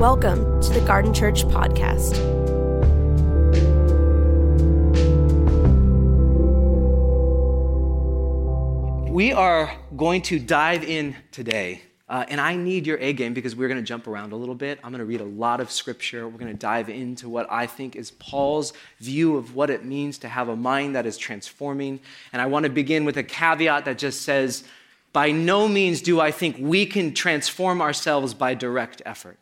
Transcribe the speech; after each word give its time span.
Welcome 0.00 0.62
to 0.62 0.70
the 0.70 0.80
Garden 0.86 1.12
Church 1.12 1.44
Podcast. 1.44 2.16
We 9.10 9.34
are 9.34 9.76
going 9.98 10.22
to 10.22 10.38
dive 10.38 10.84
in 10.84 11.16
today. 11.32 11.82
Uh, 12.08 12.24
and 12.28 12.40
I 12.40 12.56
need 12.56 12.86
your 12.86 12.96
A 12.96 13.12
game 13.12 13.34
because 13.34 13.54
we're 13.54 13.68
going 13.68 13.78
to 13.78 13.86
jump 13.86 14.06
around 14.06 14.32
a 14.32 14.36
little 14.36 14.54
bit. 14.54 14.80
I'm 14.82 14.90
going 14.90 15.00
to 15.00 15.04
read 15.04 15.20
a 15.20 15.24
lot 15.24 15.60
of 15.60 15.70
scripture. 15.70 16.26
We're 16.26 16.38
going 16.38 16.50
to 16.50 16.58
dive 16.58 16.88
into 16.88 17.28
what 17.28 17.46
I 17.52 17.66
think 17.66 17.94
is 17.94 18.12
Paul's 18.12 18.72
view 19.00 19.36
of 19.36 19.54
what 19.54 19.68
it 19.68 19.84
means 19.84 20.16
to 20.20 20.28
have 20.28 20.48
a 20.48 20.56
mind 20.56 20.96
that 20.96 21.04
is 21.04 21.18
transforming. 21.18 22.00
And 22.32 22.40
I 22.40 22.46
want 22.46 22.64
to 22.64 22.70
begin 22.70 23.04
with 23.04 23.18
a 23.18 23.22
caveat 23.22 23.84
that 23.84 23.98
just 23.98 24.22
says, 24.22 24.64
by 25.12 25.30
no 25.30 25.68
means 25.68 26.00
do 26.00 26.20
I 26.20 26.30
think 26.30 26.56
we 26.58 26.86
can 26.86 27.12
transform 27.12 27.82
ourselves 27.82 28.32
by 28.32 28.54
direct 28.54 29.02
effort 29.04 29.36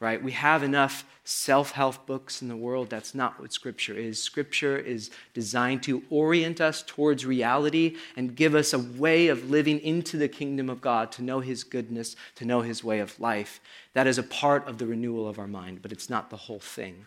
right? 0.00 0.22
We 0.22 0.32
have 0.32 0.62
enough 0.62 1.04
self 1.24 1.72
help 1.72 2.06
books 2.06 2.40
in 2.40 2.48
the 2.48 2.56
world. 2.56 2.88
That's 2.88 3.14
not 3.14 3.38
what 3.38 3.52
Scripture 3.52 3.94
is. 3.94 4.20
Scripture 4.20 4.76
is 4.76 5.10
designed 5.34 5.82
to 5.84 6.02
orient 6.08 6.60
us 6.60 6.82
towards 6.82 7.26
reality 7.26 7.96
and 8.16 8.34
give 8.34 8.54
us 8.54 8.72
a 8.72 8.78
way 8.78 9.28
of 9.28 9.50
living 9.50 9.78
into 9.80 10.16
the 10.16 10.28
kingdom 10.28 10.70
of 10.70 10.80
God, 10.80 11.12
to 11.12 11.22
know 11.22 11.40
His 11.40 11.62
goodness, 11.62 12.16
to 12.36 12.46
know 12.46 12.62
His 12.62 12.82
way 12.82 12.98
of 12.98 13.20
life. 13.20 13.60
That 13.92 14.06
is 14.06 14.18
a 14.18 14.22
part 14.22 14.66
of 14.66 14.78
the 14.78 14.86
renewal 14.86 15.28
of 15.28 15.38
our 15.38 15.46
mind, 15.46 15.82
but 15.82 15.92
it's 15.92 16.10
not 16.10 16.30
the 16.30 16.36
whole 16.36 16.60
thing. 16.60 17.06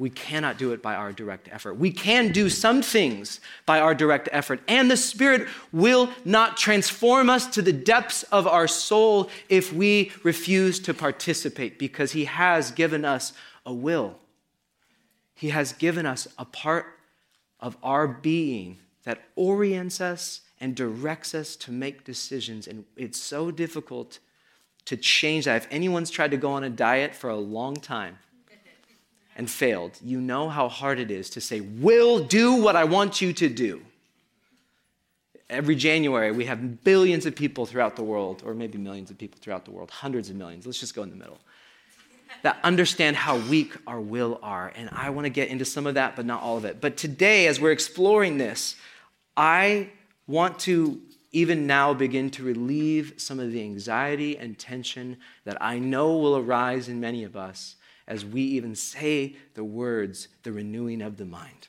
We 0.00 0.08
cannot 0.08 0.56
do 0.56 0.72
it 0.72 0.80
by 0.80 0.94
our 0.94 1.12
direct 1.12 1.46
effort. 1.52 1.74
We 1.74 1.90
can 1.92 2.32
do 2.32 2.48
some 2.48 2.80
things 2.80 3.38
by 3.66 3.80
our 3.80 3.94
direct 3.94 4.30
effort, 4.32 4.62
and 4.66 4.90
the 4.90 4.96
Spirit 4.96 5.46
will 5.72 6.08
not 6.24 6.56
transform 6.56 7.28
us 7.28 7.46
to 7.48 7.60
the 7.60 7.74
depths 7.74 8.22
of 8.32 8.46
our 8.46 8.66
soul 8.66 9.28
if 9.50 9.74
we 9.74 10.10
refuse 10.22 10.80
to 10.80 10.94
participate 10.94 11.78
because 11.78 12.12
He 12.12 12.24
has 12.24 12.70
given 12.70 13.04
us 13.04 13.34
a 13.66 13.74
will. 13.74 14.16
He 15.34 15.50
has 15.50 15.74
given 15.74 16.06
us 16.06 16.26
a 16.38 16.46
part 16.46 16.86
of 17.60 17.76
our 17.82 18.08
being 18.08 18.78
that 19.04 19.20
orients 19.36 20.00
us 20.00 20.40
and 20.58 20.74
directs 20.74 21.34
us 21.34 21.56
to 21.56 21.72
make 21.72 22.04
decisions, 22.04 22.66
and 22.66 22.86
it's 22.96 23.20
so 23.20 23.50
difficult 23.50 24.18
to 24.86 24.96
change 24.96 25.44
that. 25.44 25.64
If 25.64 25.68
anyone's 25.70 26.08
tried 26.10 26.30
to 26.30 26.38
go 26.38 26.52
on 26.52 26.64
a 26.64 26.70
diet 26.70 27.14
for 27.14 27.28
a 27.28 27.36
long 27.36 27.76
time, 27.76 28.16
and 29.36 29.50
failed, 29.50 29.98
you 30.02 30.20
know 30.20 30.48
how 30.48 30.68
hard 30.68 30.98
it 30.98 31.10
is 31.10 31.30
to 31.30 31.40
say, 31.40 31.60
Will 31.60 32.24
do 32.24 32.54
what 32.54 32.76
I 32.76 32.84
want 32.84 33.20
you 33.20 33.32
to 33.34 33.48
do. 33.48 33.82
Every 35.48 35.74
January, 35.74 36.30
we 36.30 36.44
have 36.44 36.84
billions 36.84 37.26
of 37.26 37.34
people 37.34 37.66
throughout 37.66 37.96
the 37.96 38.02
world, 38.02 38.42
or 38.44 38.54
maybe 38.54 38.78
millions 38.78 39.10
of 39.10 39.18
people 39.18 39.38
throughout 39.40 39.64
the 39.64 39.72
world, 39.72 39.90
hundreds 39.90 40.30
of 40.30 40.36
millions, 40.36 40.66
let's 40.66 40.78
just 40.78 40.94
go 40.94 41.02
in 41.02 41.10
the 41.10 41.16
middle, 41.16 41.38
that 42.42 42.58
understand 42.62 43.16
how 43.16 43.36
weak 43.36 43.76
our 43.86 44.00
will 44.00 44.38
are. 44.42 44.72
And 44.76 44.88
I 44.92 45.10
want 45.10 45.24
to 45.24 45.30
get 45.30 45.48
into 45.48 45.64
some 45.64 45.86
of 45.86 45.94
that, 45.94 46.14
but 46.14 46.24
not 46.24 46.42
all 46.42 46.56
of 46.56 46.64
it. 46.64 46.80
But 46.80 46.96
today, 46.96 47.48
as 47.48 47.60
we're 47.60 47.72
exploring 47.72 48.38
this, 48.38 48.76
I 49.36 49.90
want 50.26 50.60
to 50.60 51.00
even 51.32 51.66
now 51.66 51.94
begin 51.94 52.30
to 52.30 52.42
relieve 52.42 53.14
some 53.16 53.38
of 53.38 53.52
the 53.52 53.62
anxiety 53.62 54.36
and 54.36 54.58
tension 54.58 55.16
that 55.44 55.60
I 55.60 55.78
know 55.78 56.16
will 56.16 56.36
arise 56.36 56.88
in 56.88 57.00
many 57.00 57.24
of 57.24 57.36
us 57.36 57.76
as 58.10 58.24
we 58.24 58.42
even 58.42 58.74
say 58.74 59.36
the 59.54 59.62
words, 59.62 60.26
the 60.42 60.50
renewing 60.50 61.00
of 61.00 61.16
the 61.16 61.24
mind. 61.24 61.68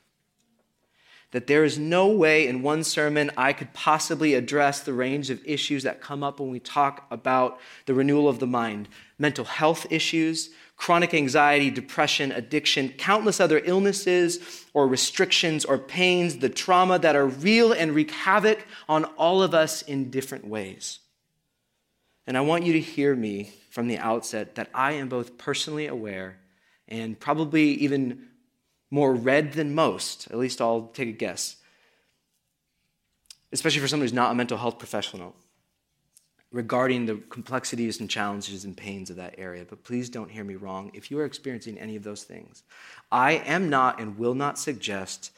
That 1.30 1.48
there 1.48 1.64
is 1.64 1.78
no 1.78 2.08
way 2.08 2.48
in 2.48 2.64
one 2.64 2.84
sermon 2.84 3.32
I 3.38 3.54
could 3.54 3.72
possibly 3.74 4.34
address 4.34 4.82
the 4.82 4.92
range 4.92 5.30
of 5.30 5.40
issues 5.46 5.84
that 5.84 6.02
come 6.02 6.24
up 6.24 6.40
when 6.40 6.50
we 6.50 6.60
talk 6.60 7.06
about 7.12 7.60
the 7.86 7.94
renewal 7.94 8.28
of 8.28 8.40
the 8.40 8.48
mind 8.48 8.90
mental 9.20 9.46
health 9.46 9.86
issues, 9.92 10.50
chronic 10.76 11.14
anxiety, 11.14 11.70
depression, 11.70 12.32
addiction, 12.32 12.90
countless 12.90 13.40
other 13.40 13.62
illnesses 13.64 14.66
or 14.74 14.88
restrictions 14.88 15.64
or 15.64 15.78
pains, 15.78 16.40
the 16.40 16.50
trauma 16.50 16.98
that 16.98 17.16
are 17.16 17.28
real 17.28 17.72
and 17.72 17.94
wreak 17.94 18.10
havoc 18.10 18.66
on 18.90 19.06
all 19.16 19.44
of 19.44 19.54
us 19.54 19.84
in 19.84 20.10
different 20.10 20.46
ways. 20.46 21.00
And 22.28 22.38
I 22.38 22.42
want 22.42 22.64
you 22.64 22.74
to 22.74 22.80
hear 22.80 23.16
me 23.16 23.52
from 23.70 23.88
the 23.88 23.98
outset 23.98 24.56
that 24.56 24.70
I 24.74 24.94
am 24.94 25.10
both 25.10 25.38
personally 25.38 25.88
aware 25.88 26.38
and 26.88 27.20
probably 27.20 27.72
even 27.76 28.28
more 28.92 29.14
read 29.14 29.54
than 29.54 29.74
most. 29.74 30.30
At 30.30 30.38
least 30.38 30.62
I'll 30.62 30.92
take 30.94 31.10
a 31.10 31.14
guess. 31.14 31.56
Especially 33.52 33.82
for 33.82 33.88
someone 33.88 34.06
who's 34.06 34.14
not 34.14 34.32
a 34.32 34.36
mental 34.36 34.58
health 34.58 34.78
professional 34.78 35.36
regarding 36.52 37.06
the 37.06 37.16
complexities 37.30 38.02
and 38.02 38.10
challenges 38.10 38.66
and 38.66 38.76
pains 38.76 39.10
of 39.10 39.16
that 39.16 39.36
area. 39.38 39.66
But 39.68 39.84
please 39.84 40.10
don't 40.10 40.30
hear 40.30 40.44
me 40.44 40.56
wrong. 40.56 40.92
If 40.94 41.10
you 41.10 41.18
are 41.20 41.26
experiencing 41.26 41.80
any 41.80 41.96
of 41.96 42.04
those 42.04 42.24
things, 42.24 42.64
I 43.12 43.34
am 43.34 43.70
not 43.70 44.00
and 44.00 44.18
will 44.18 44.36
not 44.36 44.60
suggest 44.60 45.32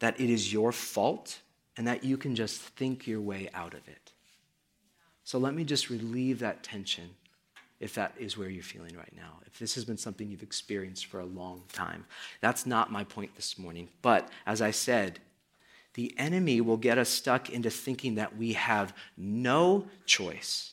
that 0.00 0.20
it 0.20 0.28
is 0.28 0.52
your 0.52 0.72
fault 0.72 1.38
and 1.76 1.86
that 1.86 2.02
you 2.04 2.16
can 2.16 2.34
just 2.34 2.60
think 2.60 3.06
your 3.06 3.20
way 3.20 3.48
out 3.54 3.74
of 3.74 3.86
it. 3.88 3.99
So 5.30 5.38
let 5.38 5.54
me 5.54 5.62
just 5.62 5.90
relieve 5.90 6.40
that 6.40 6.64
tension 6.64 7.10
if 7.78 7.94
that 7.94 8.14
is 8.18 8.36
where 8.36 8.48
you're 8.48 8.64
feeling 8.64 8.96
right 8.96 9.12
now, 9.14 9.38
if 9.46 9.60
this 9.60 9.76
has 9.76 9.84
been 9.84 9.96
something 9.96 10.28
you've 10.28 10.42
experienced 10.42 11.06
for 11.06 11.20
a 11.20 11.24
long 11.24 11.62
time. 11.72 12.04
That's 12.40 12.66
not 12.66 12.90
my 12.90 13.04
point 13.04 13.36
this 13.36 13.56
morning. 13.56 13.90
But 14.02 14.28
as 14.44 14.60
I 14.60 14.72
said, 14.72 15.20
the 15.94 16.12
enemy 16.18 16.60
will 16.60 16.76
get 16.76 16.98
us 16.98 17.08
stuck 17.08 17.48
into 17.48 17.70
thinking 17.70 18.16
that 18.16 18.36
we 18.36 18.54
have 18.54 18.92
no 19.16 19.86
choice, 20.04 20.72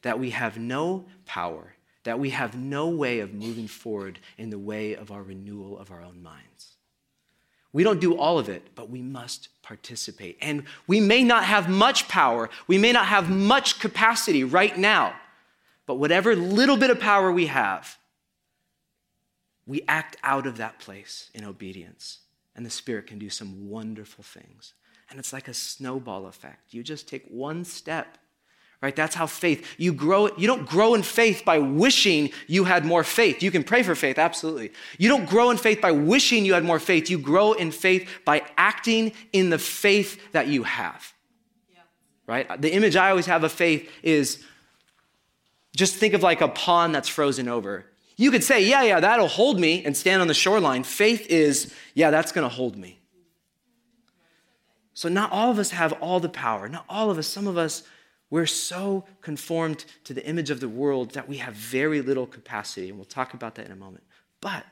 that 0.00 0.18
we 0.18 0.30
have 0.30 0.56
no 0.56 1.04
power, 1.26 1.74
that 2.04 2.18
we 2.18 2.30
have 2.30 2.56
no 2.56 2.88
way 2.88 3.20
of 3.20 3.34
moving 3.34 3.68
forward 3.68 4.18
in 4.38 4.48
the 4.48 4.58
way 4.58 4.96
of 4.96 5.12
our 5.12 5.22
renewal 5.22 5.78
of 5.78 5.90
our 5.90 6.02
own 6.02 6.22
minds. 6.22 6.69
We 7.72 7.84
don't 7.84 8.00
do 8.00 8.16
all 8.16 8.38
of 8.38 8.48
it, 8.48 8.74
but 8.74 8.90
we 8.90 9.00
must 9.00 9.48
participate. 9.62 10.38
And 10.40 10.64
we 10.86 11.00
may 11.00 11.22
not 11.22 11.44
have 11.44 11.68
much 11.68 12.08
power, 12.08 12.50
we 12.66 12.78
may 12.78 12.92
not 12.92 13.06
have 13.06 13.30
much 13.30 13.78
capacity 13.78 14.44
right 14.44 14.76
now. 14.76 15.14
But 15.86 15.96
whatever 15.96 16.36
little 16.36 16.76
bit 16.76 16.90
of 16.90 17.00
power 17.00 17.32
we 17.32 17.46
have, 17.46 17.98
we 19.66 19.82
act 19.88 20.16
out 20.22 20.46
of 20.46 20.56
that 20.56 20.78
place 20.78 21.30
in 21.34 21.44
obedience. 21.44 22.18
And 22.56 22.66
the 22.66 22.70
Spirit 22.70 23.06
can 23.06 23.18
do 23.18 23.30
some 23.30 23.68
wonderful 23.68 24.24
things. 24.24 24.74
And 25.08 25.18
it's 25.18 25.32
like 25.32 25.48
a 25.48 25.54
snowball 25.54 26.26
effect. 26.26 26.72
You 26.74 26.82
just 26.82 27.08
take 27.08 27.26
one 27.28 27.64
step, 27.64 28.18
right? 28.82 28.96
That's 28.96 29.14
how 29.14 29.26
faith, 29.26 29.66
you 29.76 29.92
grow, 29.92 30.34
you 30.36 30.46
don't 30.46 30.66
grow 30.66 30.94
in 30.94 31.02
faith 31.02 31.42
by 31.44 31.58
wishing 31.58 32.30
you 32.46 32.64
had 32.64 32.84
more 32.84 33.04
faith. 33.04 33.42
You 33.42 33.50
can 33.50 33.62
pray 33.62 33.82
for 33.82 33.94
faith, 33.94 34.18
absolutely. 34.18 34.72
You 34.98 35.08
don't 35.08 35.28
grow 35.28 35.50
in 35.50 35.58
faith 35.58 35.80
by 35.80 35.92
wishing 35.92 36.44
you 36.44 36.54
had 36.54 36.64
more 36.64 36.78
faith. 36.78 37.10
You 37.10 37.18
grow 37.18 37.52
in 37.52 37.72
faith 37.72 38.08
by 38.24 38.42
acting 38.56 39.12
in 39.32 39.50
the 39.50 39.58
faith 39.58 40.32
that 40.32 40.48
you 40.48 40.62
have. 40.62 41.12
Yeah. 41.72 41.80
Right? 42.26 42.60
The 42.60 42.72
image 42.72 42.96
I 42.96 43.10
always 43.10 43.26
have 43.26 43.44
of 43.44 43.52
faith 43.52 43.90
is 44.02 44.42
just 45.76 45.96
think 45.96 46.14
of 46.14 46.22
like 46.22 46.40
a 46.40 46.48
pond 46.48 46.94
that's 46.94 47.08
frozen 47.08 47.48
over. 47.48 47.84
You 48.16 48.30
could 48.30 48.44
say, 48.44 48.64
yeah, 48.64 48.82
yeah, 48.82 49.00
that'll 49.00 49.28
hold 49.28 49.58
me 49.58 49.84
and 49.84 49.96
stand 49.96 50.20
on 50.20 50.28
the 50.28 50.34
shoreline. 50.34 50.84
Faith 50.84 51.26
is, 51.28 51.72
yeah, 51.94 52.10
that's 52.10 52.32
going 52.32 52.48
to 52.48 52.54
hold 52.54 52.76
me. 52.76 52.98
So, 54.92 55.08
not 55.08 55.32
all 55.32 55.50
of 55.50 55.58
us 55.58 55.70
have 55.70 55.94
all 55.94 56.20
the 56.20 56.28
power. 56.28 56.68
Not 56.68 56.84
all 56.88 57.10
of 57.10 57.16
us, 57.16 57.26
some 57.26 57.46
of 57.46 57.56
us, 57.56 57.82
we're 58.30 58.46
so 58.46 59.04
conformed 59.20 59.84
to 60.04 60.14
the 60.14 60.24
image 60.24 60.50
of 60.50 60.60
the 60.60 60.68
world 60.68 61.12
that 61.12 61.28
we 61.28 61.38
have 61.38 61.54
very 61.54 62.00
little 62.00 62.26
capacity. 62.26 62.88
And 62.88 62.96
we'll 62.96 63.04
talk 63.04 63.34
about 63.34 63.56
that 63.56 63.66
in 63.66 63.72
a 63.72 63.76
moment. 63.76 64.04
But 64.40 64.64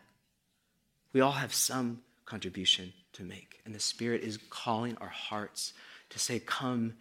we 1.12 1.20
all 1.20 1.32
have 1.32 1.52
some 1.52 2.00
contribution 2.24 2.92
to 3.14 3.24
make. 3.24 3.60
And 3.64 3.74
the 3.74 3.80
Spirit 3.80 4.22
is 4.22 4.38
calling 4.48 4.96
our 5.00 5.08
hearts 5.08 5.72
to 6.10 6.18
say, 6.18 6.38
Come, 6.38 6.94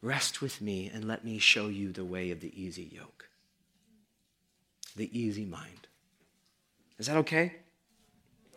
rest 0.00 0.40
with 0.40 0.62
me, 0.62 0.90
and 0.92 1.06
let 1.06 1.24
me 1.24 1.38
show 1.38 1.68
you 1.68 1.92
the 1.92 2.04
way 2.04 2.30
of 2.30 2.40
the 2.40 2.52
easy 2.60 2.90
yoke 2.92 3.30
the 4.96 5.18
easy 5.18 5.44
mind. 5.44 5.86
Is 6.98 7.06
that 7.06 7.16
okay? 7.18 7.54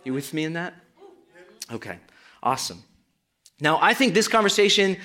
You 0.04 0.14
with 0.14 0.34
me 0.34 0.44
in 0.44 0.54
that? 0.54 0.74
Okay, 1.72 1.98
awesome. 2.42 2.84
Now, 3.60 3.80
I 3.82 3.94
think 3.94 4.14
this 4.14 4.28
conversation 4.28 4.98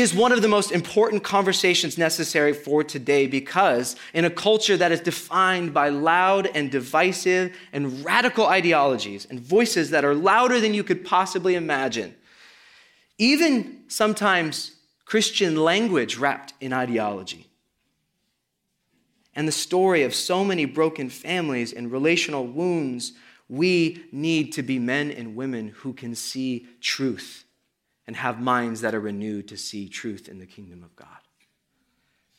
is 0.00 0.14
one 0.14 0.32
of 0.32 0.40
the 0.40 0.48
most 0.48 0.72
important 0.72 1.22
conversations 1.22 1.98
necessary 1.98 2.52
for 2.52 2.82
today 2.82 3.26
because 3.26 3.96
in 4.14 4.24
a 4.24 4.30
culture 4.30 4.76
that 4.76 4.92
is 4.92 5.00
defined 5.00 5.74
by 5.74 5.90
loud 5.90 6.46
and 6.54 6.70
divisive 6.70 7.54
and 7.72 8.04
radical 8.04 8.46
ideologies 8.46 9.26
and 9.28 9.40
voices 9.40 9.90
that 9.90 10.04
are 10.04 10.14
louder 10.14 10.60
than 10.60 10.72
you 10.72 10.82
could 10.82 11.04
possibly 11.04 11.54
imagine, 11.54 12.14
even 13.18 13.82
sometimes 13.88 14.76
Christian 15.04 15.56
language 15.56 16.16
wrapped 16.16 16.54
in 16.60 16.72
ideology, 16.72 17.46
and 19.34 19.46
the 19.46 19.52
story 19.52 20.02
of 20.02 20.14
so 20.14 20.44
many 20.44 20.64
broken 20.64 21.10
families 21.10 21.72
and 21.72 21.92
relational 21.92 22.46
wounds, 22.46 23.12
we 23.48 24.04
need 24.12 24.52
to 24.52 24.62
be 24.62 24.78
men 24.78 25.10
and 25.10 25.36
women 25.36 25.68
who 25.68 25.92
can 25.92 26.14
see 26.14 26.66
truth 26.80 27.43
and 28.06 28.16
have 28.16 28.40
minds 28.40 28.80
that 28.82 28.94
are 28.94 29.00
renewed 29.00 29.48
to 29.48 29.56
see 29.56 29.88
truth 29.88 30.28
in 30.28 30.38
the 30.38 30.46
kingdom 30.46 30.82
of 30.82 30.94
God. 30.96 31.08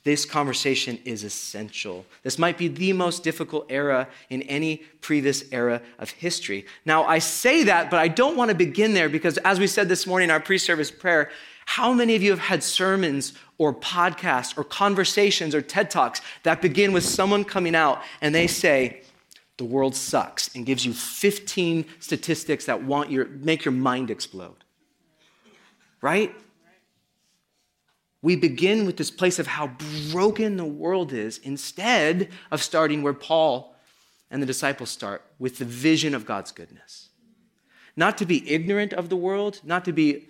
this 0.03 0.23
conversation 0.23 0.99
is 1.03 1.23
essential. 1.23 2.05
This 2.21 2.37
might 2.37 2.59
be 2.59 2.67
the 2.67 2.93
most 2.93 3.23
difficult 3.23 3.65
era 3.69 4.07
in 4.29 4.43
any 4.43 4.83
previous 5.01 5.43
era 5.51 5.81
of 5.97 6.11
history. 6.11 6.67
Now, 6.85 7.05
I 7.05 7.17
say 7.17 7.63
that, 7.63 7.89
but 7.89 7.99
I 7.99 8.07
don't 8.07 8.37
want 8.37 8.49
to 8.49 8.55
begin 8.55 8.93
there 8.93 9.09
because, 9.09 9.37
as 9.39 9.59
we 9.59 9.65
said 9.65 9.89
this 9.89 10.05
morning 10.05 10.27
in 10.27 10.31
our 10.31 10.39
pre 10.39 10.59
service 10.59 10.91
prayer, 10.91 11.31
how 11.65 11.91
many 11.91 12.15
of 12.15 12.21
you 12.21 12.29
have 12.29 12.39
had 12.39 12.61
sermons 12.61 13.33
or 13.57 13.73
podcasts 13.73 14.55
or 14.55 14.63
conversations 14.63 15.55
or 15.55 15.61
TED 15.63 15.89
Talks 15.89 16.21
that 16.43 16.61
begin 16.61 16.93
with 16.93 17.03
someone 17.03 17.43
coming 17.43 17.73
out 17.73 18.03
and 18.21 18.35
they 18.35 18.45
say, 18.45 19.01
the 19.57 19.65
world 19.65 19.95
sucks, 19.95 20.53
and 20.53 20.65
gives 20.65 20.85
you 20.85 20.93
15 20.93 21.85
statistics 21.99 22.65
that 22.65 22.83
want 22.83 23.09
your, 23.09 23.25
make 23.25 23.63
your 23.63 23.71
mind 23.71 24.11
explode? 24.11 24.64
Right? 26.01 26.35
we 28.25 28.35
begin 28.35 28.87
with 28.87 28.97
this 28.97 29.11
place 29.11 29.37
of 29.37 29.45
how 29.45 29.67
broken 30.11 30.57
the 30.57 30.65
world 30.65 31.13
is 31.13 31.37
instead 31.43 32.27
of 32.49 32.59
starting 32.59 33.03
where 33.03 33.13
Paul 33.13 33.75
and 34.31 34.41
the 34.41 34.47
disciples 34.47 34.89
start 34.89 35.21
with 35.37 35.59
the 35.59 35.65
vision 35.65 36.15
of 36.15 36.25
God's 36.25 36.51
goodness. 36.51 37.09
Not 37.95 38.17
to 38.17 38.25
be 38.25 38.51
ignorant 38.51 38.93
of 38.93 39.09
the 39.09 39.15
world, 39.15 39.61
not 39.63 39.85
to 39.85 39.93
be 39.93 40.25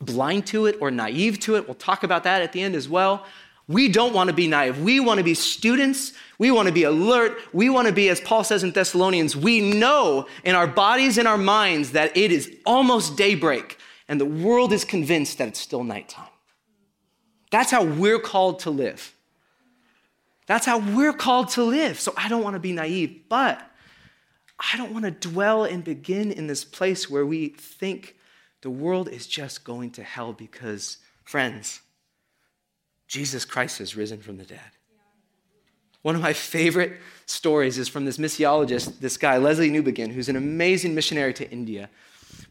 blind 0.00 0.48
to 0.48 0.66
it 0.66 0.78
or 0.80 0.90
naive 0.90 1.38
to 1.40 1.54
it. 1.54 1.68
We'll 1.68 1.76
talk 1.76 2.02
about 2.02 2.24
that 2.24 2.42
at 2.42 2.52
the 2.52 2.60
end 2.60 2.74
as 2.74 2.88
well. 2.88 3.24
We 3.68 3.88
don't 3.88 4.12
want 4.12 4.28
to 4.28 4.34
be 4.34 4.48
naive. 4.48 4.80
We 4.80 4.98
want 4.98 5.18
to 5.18 5.24
be 5.24 5.34
students. 5.34 6.12
We 6.40 6.50
want 6.50 6.66
to 6.66 6.74
be 6.74 6.82
alert. 6.82 7.38
We 7.52 7.68
want 7.68 7.86
to 7.86 7.94
be, 7.94 8.08
as 8.08 8.20
Paul 8.20 8.42
says 8.42 8.64
in 8.64 8.72
Thessalonians, 8.72 9.36
we 9.36 9.60
know 9.60 10.26
in 10.42 10.56
our 10.56 10.66
bodies 10.66 11.18
and 11.18 11.28
our 11.28 11.38
minds 11.38 11.92
that 11.92 12.16
it 12.16 12.32
is 12.32 12.52
almost 12.66 13.16
daybreak 13.16 13.78
and 14.08 14.20
the 14.20 14.26
world 14.26 14.72
is 14.72 14.84
convinced 14.84 15.38
that 15.38 15.48
it's 15.48 15.60
still 15.60 15.84
nighttime. 15.84 16.28
That's 17.50 17.70
how 17.70 17.84
we're 17.84 18.18
called 18.18 18.60
to 18.60 18.70
live. 18.70 19.14
That's 20.46 20.66
how 20.66 20.78
we're 20.78 21.12
called 21.12 21.48
to 21.50 21.62
live. 21.64 21.98
So 21.98 22.12
I 22.16 22.28
don't 22.28 22.42
want 22.42 22.54
to 22.54 22.60
be 22.60 22.72
naive, 22.72 23.22
but 23.28 23.60
I 24.58 24.76
don't 24.76 24.92
want 24.92 25.04
to 25.04 25.10
dwell 25.10 25.64
and 25.64 25.82
begin 25.82 26.32
in 26.32 26.46
this 26.46 26.64
place 26.64 27.10
where 27.10 27.26
we 27.26 27.48
think 27.48 28.16
the 28.62 28.70
world 28.70 29.08
is 29.08 29.26
just 29.26 29.64
going 29.64 29.90
to 29.92 30.02
hell 30.02 30.32
because, 30.32 30.98
friends, 31.24 31.80
Jesus 33.06 33.44
Christ 33.44 33.78
has 33.78 33.96
risen 33.96 34.20
from 34.20 34.38
the 34.38 34.44
dead. 34.44 34.60
One 36.02 36.14
of 36.14 36.22
my 36.22 36.32
favorite 36.32 36.92
stories 37.26 37.78
is 37.78 37.88
from 37.88 38.04
this 38.04 38.16
missiologist, 38.16 39.00
this 39.00 39.16
guy, 39.16 39.38
Lesslie 39.38 39.70
Newbigin, 39.70 40.12
who's 40.12 40.28
an 40.28 40.36
amazing 40.36 40.94
missionary 40.94 41.34
to 41.34 41.50
India 41.50 41.90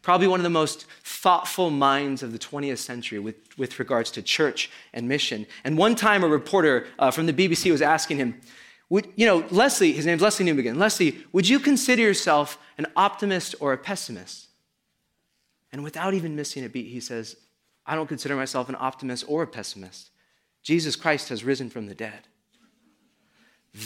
probably 0.02 0.26
one 0.26 0.40
of 0.40 0.44
the 0.44 0.50
most 0.50 0.86
thoughtful 1.02 1.70
minds 1.70 2.22
of 2.22 2.32
the 2.32 2.38
20th 2.38 2.78
century 2.78 3.18
with, 3.18 3.36
with 3.58 3.78
regards 3.78 4.10
to 4.12 4.22
church 4.22 4.70
and 4.92 5.08
mission. 5.08 5.46
And 5.64 5.76
one 5.76 5.94
time, 5.94 6.22
a 6.22 6.28
reporter 6.28 6.86
uh, 6.98 7.10
from 7.10 7.26
the 7.26 7.32
BBC 7.32 7.70
was 7.70 7.82
asking 7.82 8.18
him, 8.18 8.40
would, 8.88 9.08
you 9.16 9.26
know, 9.26 9.42
Lesslie, 9.44 9.92
his 9.92 10.06
name's 10.06 10.22
Lesslie 10.22 10.46
Newbigin. 10.46 10.76
Lesslie, 10.76 11.24
would 11.32 11.48
you 11.48 11.58
consider 11.58 12.02
yourself 12.02 12.58
an 12.78 12.86
optimist 12.94 13.54
or 13.58 13.72
a 13.72 13.78
pessimist? 13.78 14.46
And 15.72 15.82
without 15.82 16.14
even 16.14 16.36
missing 16.36 16.64
a 16.64 16.68
beat, 16.68 16.86
he 16.86 17.00
says, 17.00 17.36
I 17.84 17.94
don't 17.94 18.06
consider 18.06 18.36
myself 18.36 18.68
an 18.68 18.76
optimist 18.78 19.24
or 19.28 19.42
a 19.42 19.46
pessimist. 19.46 20.10
Jesus 20.62 20.96
Christ 20.96 21.28
has 21.28 21.44
risen 21.44 21.70
from 21.70 21.86
the 21.86 21.94
dead. 21.94 22.28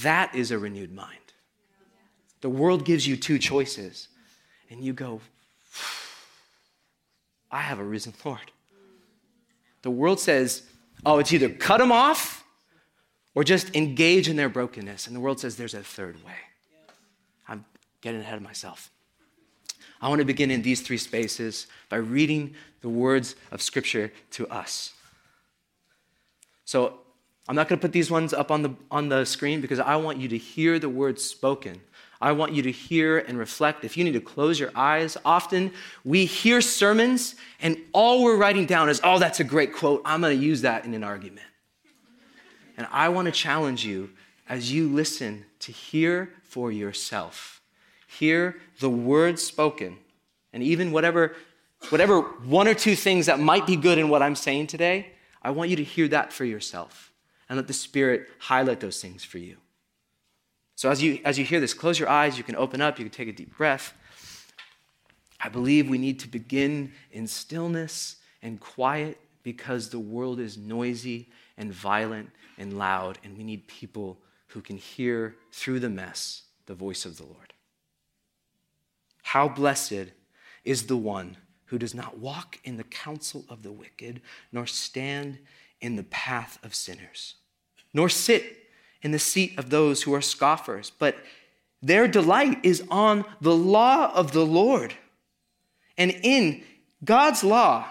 That 0.03 0.35
is 0.35 0.51
a 0.51 0.59
renewed 0.59 0.93
mind. 0.93 1.17
The 2.41 2.49
world 2.49 2.85
gives 2.85 3.07
you 3.07 3.17
two 3.17 3.39
choices, 3.39 4.09
and 4.71 4.83
you 4.83 4.93
go, 4.93 5.21
I 7.51 7.61
have 7.61 7.79
a 7.79 7.85
risen 7.85 8.15
Lord. 8.25 8.51
The 9.83 9.91
world 9.91 10.21
says, 10.21 10.63
oh, 11.05 11.19
it's 11.19 11.33
either 11.33 11.49
cut 11.49 11.79
them 11.79 11.91
off 11.91 12.45
or 13.35 13.45
just 13.45 13.75
engage 13.75 14.29
in 14.29 14.37
their 14.37 14.49
brokenness. 14.49 15.07
And 15.07 15.17
the 15.17 15.21
world 15.21 15.41
says 15.41 15.57
there's 15.57 15.75
a 15.75 15.83
third 15.83 16.17
way. 16.25 16.33
I'm 17.49 17.65
getting 18.01 18.21
ahead 18.21 18.37
of 18.37 18.43
myself. 18.43 18.91
I 20.03 20.09
want 20.09 20.21
to 20.21 20.25
begin 20.25 20.51
in 20.51 20.63
these 20.63 20.81
three 20.81 20.99
spaces 20.99 21.67
by 21.89 21.97
reading 21.97 22.55
the 22.81 22.89
words 22.89 23.37
of 23.53 23.61
Scripture 23.61 24.13
to 24.33 24.49
us. 24.49 24.93
So 26.65 27.01
I'm 27.49 27.57
not 27.57 27.69
going 27.69 27.79
to 27.79 27.83
put 27.83 27.93
these 27.93 28.11
ones 28.11 28.33
up 28.33 28.51
on 28.51 28.63
the, 28.63 28.75
on 28.91 29.09
the 29.09 29.25
screen 29.25 29.61
because 29.61 29.81
I 29.81 29.97
want 29.97 30.19
you 30.19 30.29
to 30.29 30.39
hear 30.39 30.79
the 30.79 30.89
words 30.89 31.23
spoken 31.23 31.81
I 32.21 32.33
want 32.33 32.53
you 32.53 32.63
to 32.63 32.71
hear 32.71 33.19
and 33.19 33.39
reflect. 33.39 33.85
If 33.85 33.97
you 33.97 34.05
need 34.05 34.13
to 34.13 34.21
close 34.21 34.61
your 34.61 34.71
eyes, 34.75 35.17
often 35.25 35.73
we 36.05 36.27
hear 36.27 36.61
sermons 36.61 37.35
and 37.61 37.79
all 37.93 38.23
we're 38.23 38.37
writing 38.37 38.67
down 38.67 38.91
is, 38.91 39.01
oh, 39.03 39.19
that's 39.19 39.41
a 39.41 39.45
great 39.45 39.73
quote. 39.73 40.03
I'm 40.05 40.21
going 40.21 40.39
to 40.39 40.45
use 40.45 40.63
that 40.63 40.85
in 40.85 40.93
an 40.93 41.03
argument. 41.03 41.47
And 42.77 42.87
I 42.91 43.09
want 43.09 43.27
to 43.27 43.33
challenge 43.33 43.85
you 43.85 44.11
as 44.49 44.71
you 44.73 44.89
listen 44.89 45.47
to 45.61 45.73
hear 45.73 46.31
for 46.43 46.71
yourself. 46.71 47.63
Hear 48.07 48.57
the 48.81 48.91
words 48.91 49.43
spoken. 49.43 49.97
And 50.53 50.63
even 50.63 50.93
whatever, 50.93 51.37
whatever 51.89 52.21
one 52.21 52.69
or 52.69 52.75
two 52.75 52.97
things 52.97 53.27
that 53.27 53.41
might 53.41 53.67
be 53.67 53.77
good 53.77 53.97
in 53.97 54.09
what 54.09 54.23
I'm 54.23 54.37
saying 54.37 54.67
today, 54.67 55.13
I 55.43 55.53
want 55.53 55.71
you 55.71 55.77
to 55.77 55.85
hear 55.85 56.09
that 56.09 56.33
for 56.33 56.45
yourself 56.45 57.13
and 57.49 57.57
let 57.57 57.67
the 57.67 57.73
Spirit 57.73 58.29
highlight 58.39 58.81
those 58.81 59.01
things 59.01 59.25
for 59.25 59.39
you. 59.39 59.57
So 60.81 60.89
as 60.89 61.03
you, 61.03 61.21
as 61.27 61.39
you 61.39 61.45
hear 61.45 61.61
this, 61.61 61.75
close 61.75 61.99
your 61.99 62.09
eyes, 62.09 62.39
you 62.39 62.43
can 62.43 62.57
open 62.57 62.81
up, 62.81 62.99
you 62.99 63.05
can 63.05 63.13
take 63.13 63.29
a 63.29 63.33
deep 63.33 63.55
breath. 63.55 63.93
I 65.39 65.51
believe 65.51 65.91
we 65.91 65.99
need 65.99 66.19
to 66.21 66.27
begin 66.27 66.93
in 67.13 67.27
stillness 67.27 68.17
and 68.41 68.59
quiet 68.59 69.21
because 69.43 69.91
the 69.91 69.99
world 69.99 70.41
is 70.41 70.57
noisy 70.57 71.29
and 71.59 71.71
violent 71.71 72.31
and 72.57 72.79
loud, 72.79 73.19
and 73.23 73.37
we 73.37 73.45
need 73.45 73.69
people 73.69 74.23
who 74.47 74.63
can 74.63 74.79
hear 74.79 75.37
through 75.53 75.81
the 75.81 75.91
mess 75.91 76.45
the 76.65 76.73
voice 76.73 77.05
of 77.05 77.19
the 77.19 77.25
Lord. 77.25 77.53
How 79.23 79.51
blessed 79.51 80.15
is 80.65 80.87
the 80.87 80.97
one 80.97 81.37
who 81.67 81.77
does 81.77 81.95
not 81.95 82.17
walk 82.17 82.59
in 82.65 82.79
the 82.79 82.85
counsel 82.85 83.45
of 83.51 83.63
the 83.63 83.71
wicked, 83.71 84.23
nor 84.51 84.67
stand 84.67 85.41
in 85.83 85.97
the 85.97 86.05
path 86.05 86.59
of 86.63 86.75
sinners, 86.75 87.35
nor 87.93 88.09
sit 88.09 88.60
in 89.03 89.11
the 89.13 89.19
seat 89.19 89.59
of 89.59 89.71
those 89.71 90.03
who 90.03 90.15
are 90.15 90.21
scoffers, 90.21 90.91
but 90.91 91.17
their 91.83 92.07
delight 92.07 92.59
is 92.63 92.83
on 92.91 93.25
the 93.41 93.55
law 93.55 94.13
of 94.15 94.33
the 94.33 94.45
Lord. 94.45 94.95
And 95.97 96.11
in 96.23 96.63
God's 97.05 97.43
law, 97.43 97.87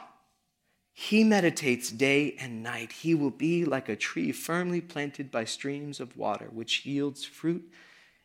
he 0.94 1.24
meditates 1.24 1.90
day 1.90 2.36
and 2.40 2.62
night. 2.62 2.92
He 2.92 3.16
will 3.16 3.32
be 3.32 3.66
like 3.66 3.90
a 3.90 3.96
tree 3.96 4.32
firmly 4.32 4.82
planted 4.82 5.32
by 5.32 5.46
streams 5.46 6.00
of 6.00 6.18
water, 6.18 6.50
which 6.52 6.86
yields 6.86 7.26
fruit 7.26 7.68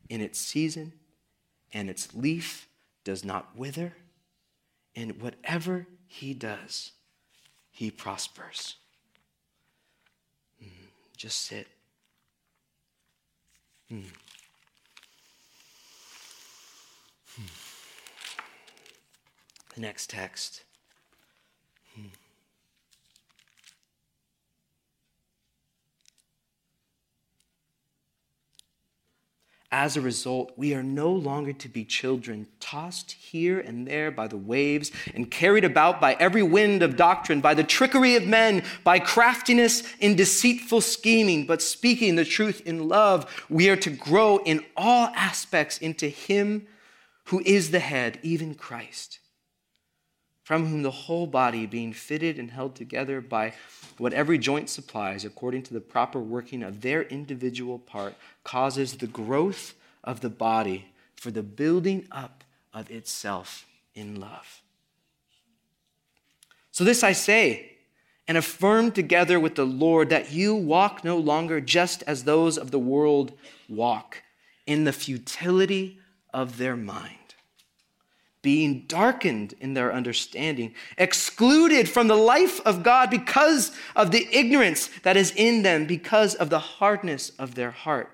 in 0.09 0.21
its 0.21 0.39
season, 0.39 0.93
and 1.73 1.89
its 1.89 2.15
leaf 2.15 2.69
does 3.05 3.25
not 3.25 3.57
wither. 3.57 3.95
And 4.97 5.21
whatever 5.23 5.87
he 6.07 6.35
does, 6.35 6.93
he 7.71 7.91
prospers. 7.91 8.77
Hmm, 10.61 10.87
just 11.17 11.41
sit 11.41 11.69
Hmm. 13.89 14.01
Hmm. 17.37 17.47
The 19.75 19.81
next 19.81 20.11
text. 20.11 20.63
As 29.77 29.97
a 29.97 30.01
result, 30.01 30.53
we 30.57 30.73
are 30.73 30.85
no 30.85 31.11
longer 31.11 31.53
to 31.53 31.69
be 31.69 31.85
children, 31.85 32.47
tossed 32.61 33.11
here 33.11 33.59
and 33.59 33.89
there 33.89 34.13
by 34.13 34.29
the 34.29 34.37
waves 34.37 34.93
and 35.17 35.29
carried 35.29 35.65
about 35.65 36.01
by 36.01 36.15
every 36.21 36.45
wind 36.45 36.85
of 36.85 36.95
doctrine, 36.95 37.41
by 37.41 37.55
the 37.55 37.65
trickery 37.65 38.15
of 38.15 38.25
men, 38.25 38.63
by 38.85 39.01
craftiness 39.01 39.83
in 39.99 40.15
deceitful 40.15 40.81
scheming, 40.81 41.45
but 41.45 41.61
speaking 41.61 42.15
the 42.15 42.25
truth 42.25 42.63
in 42.65 42.87
love, 42.87 43.45
we 43.51 43.69
are 43.69 43.75
to 43.75 43.91
grow 43.91 44.37
in 44.45 44.65
all 44.77 45.09
aspects 45.17 45.79
into 45.79 46.07
Him 46.07 46.69
who 47.25 47.43
is 47.45 47.73
the 47.73 47.81
head, 47.81 48.21
even 48.23 48.55
Christ 48.55 49.19
from 50.45 50.67
whom 50.67 50.83
the 50.83 50.91
whole 50.91 51.27
body, 51.27 51.67
being 51.67 51.93
fitted 51.93 52.39
and 52.39 52.51
held 52.51 52.77
together 52.77 53.21
by 53.21 53.55
what 53.97 54.13
every 54.13 54.37
joint 54.39 54.69
supplies, 54.69 55.25
according 55.25 55.63
to 55.63 55.73
the 55.73 55.81
proper 55.81 56.21
working 56.21 56.63
of 56.63 56.83
their 56.83 57.03
individual 57.05 57.79
part, 57.79 58.15
causes 58.45 58.99
the 58.99 59.07
growth 59.07 59.75
of 60.05 60.21
the 60.21 60.29
body 60.29 60.87
for 61.17 61.31
the 61.31 61.43
building 61.43 62.07
up 62.13 62.45
of 62.75 62.91
itself 62.91 63.67
in 63.95 64.21
love. 64.21 64.61
So, 66.71 66.85
this 66.85 67.03
I 67.03 67.13
say, 67.13 67.71
and 68.29 68.37
affirm 68.37 68.91
together 68.91 69.41
with 69.41 69.55
the 69.55 69.67
Lord 69.67 70.11
that 70.11 70.33
you 70.33 70.55
walk 70.55 71.05
no 71.05 71.17
longer 71.17 71.61
just 71.61 72.03
as 72.03 72.25
those 72.25 72.59
of 72.59 72.71
the 72.71 72.79
world 72.79 73.33
walk, 73.69 74.23
in 74.67 74.85
the 74.85 74.93
futility 74.93 75.99
of 76.33 76.59
their 76.59 76.77
mind 76.77 77.24
being 78.45 78.85
darkened 78.87 79.55
in 79.59 79.75
their 79.75 79.93
understanding, 79.93 80.73
excluded 80.99 81.89
from 81.89 82.07
the 82.07 82.15
life 82.15 82.61
of 82.65 82.85
God 82.85 83.11
because 83.11 83.73
of 83.97 84.13
the 84.13 84.29
ignorance 84.31 84.89
that 85.03 85.17
is 85.17 85.33
in 85.35 85.63
them, 85.63 85.87
because 85.87 86.37
of 86.37 86.51
the 86.51 86.61
hardness 86.61 87.31
of 87.39 87.57
their 87.57 87.73
heart. 87.73 88.13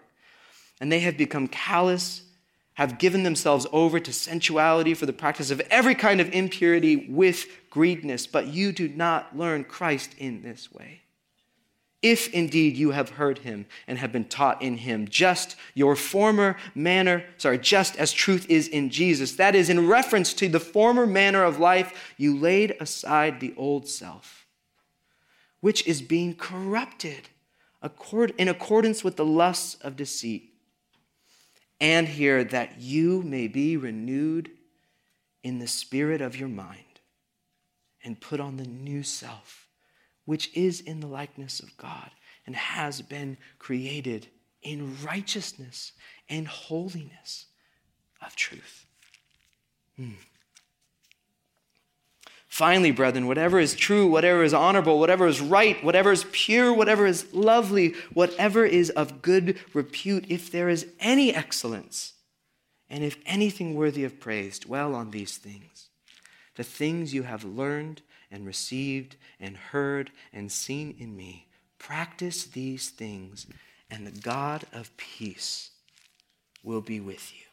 And 0.80 0.90
they 0.90 1.00
have 1.00 1.18
become 1.18 1.48
callous, 1.48 2.22
have 2.74 2.98
given 2.98 3.24
themselves 3.24 3.66
over 3.72 4.00
to 4.00 4.12
sensuality 4.12 4.94
for 4.94 5.04
the 5.04 5.12
practice 5.12 5.50
of 5.50 5.60
every 5.68 5.94
kind 5.94 6.20
of 6.20 6.32
impurity 6.32 7.08
with 7.10 7.46
greediness. 7.68 8.26
But 8.26 8.46
you 8.46 8.72
do 8.72 8.88
not 8.88 9.36
learn 9.36 9.64
Christ 9.64 10.14
in 10.16 10.40
this 10.40 10.72
way 10.72 11.02
if 12.02 12.32
indeed 12.32 12.76
you 12.76 12.92
have 12.92 13.10
heard 13.10 13.40
him 13.40 13.66
and 13.86 13.98
have 13.98 14.10
been 14.10 14.24
taught 14.24 14.62
in 14.62 14.78
him, 14.78 15.06
just 15.06 15.56
your 15.74 15.94
former 15.94 16.56
manner, 16.74 17.24
sorry, 17.36 17.58
just 17.58 17.96
as 17.96 18.10
truth 18.10 18.46
is 18.48 18.68
in 18.68 18.88
Jesus. 18.88 19.32
That 19.32 19.54
is, 19.54 19.68
in 19.68 19.86
reference 19.86 20.32
to 20.34 20.48
the 20.48 20.60
former 20.60 21.06
manner 21.06 21.44
of 21.44 21.58
life, 21.58 22.14
you 22.16 22.36
laid 22.38 22.74
aside 22.80 23.40
the 23.40 23.52
old 23.56 23.86
self, 23.86 24.46
which 25.60 25.86
is 25.86 26.00
being 26.00 26.34
corrupted 26.34 27.28
in 28.38 28.48
accordance 28.48 29.04
with 29.04 29.16
the 29.16 29.24
lusts 29.24 29.74
of 29.82 29.96
deceit. 29.96 30.54
And 31.80 32.08
here, 32.08 32.44
that 32.44 32.80
you 32.80 33.22
may 33.22 33.46
be 33.48 33.76
renewed 33.76 34.50
in 35.42 35.58
the 35.58 35.66
spirit 35.66 36.20
of 36.20 36.36
your 36.36 36.48
mind 36.48 37.00
and 38.02 38.20
put 38.20 38.40
on 38.40 38.56
the 38.56 38.66
new 38.66 39.02
self 39.02 39.59
which 40.24 40.54
is 40.56 40.80
in 40.80 41.00
the 41.00 41.06
likeness 41.06 41.60
of 41.60 41.76
God 41.76 42.10
and 42.46 42.56
has 42.56 43.02
been 43.02 43.36
created 43.58 44.28
in 44.62 44.96
righteousness 45.02 45.92
and 46.28 46.46
holiness 46.46 47.46
of 48.24 48.36
truth. 48.36 48.86
Hmm. 49.96 50.12
Finally, 52.50 52.90
brethren, 52.90 53.26
whatever 53.26 53.60
is 53.60 53.74
true, 53.74 54.08
whatever 54.08 54.42
is 54.42 54.52
honorable, 54.52 54.98
whatever 54.98 55.26
is 55.26 55.40
right, 55.40 55.82
whatever 55.84 56.10
is 56.10 56.26
pure, 56.32 56.72
whatever 56.72 57.06
is 57.06 57.32
lovely, 57.32 57.94
whatever 58.12 58.64
is 58.64 58.90
of 58.90 59.22
good 59.22 59.56
repute, 59.72 60.26
if 60.28 60.50
there 60.50 60.68
is 60.68 60.86
any 60.98 61.32
excellence, 61.32 62.14
and 62.90 63.04
if 63.04 63.16
anything 63.24 63.74
worthy 63.74 64.02
of 64.02 64.18
praise, 64.18 64.58
dwell 64.58 64.96
on 64.96 65.12
these 65.12 65.38
things. 65.38 65.88
The 66.56 66.64
things 66.64 67.14
you 67.14 67.22
have 67.22 67.44
learned 67.44 68.02
and 68.30 68.46
received 68.46 69.16
and 69.38 69.56
heard 69.56 70.10
and 70.32 70.50
seen 70.50 70.94
in 70.98 71.16
me. 71.16 71.46
Practice 71.78 72.44
these 72.44 72.90
things, 72.90 73.46
and 73.90 74.06
the 74.06 74.20
God 74.20 74.64
of 74.72 74.96
peace 74.96 75.70
will 76.62 76.80
be 76.80 77.00
with 77.00 77.32
you. 77.34 77.46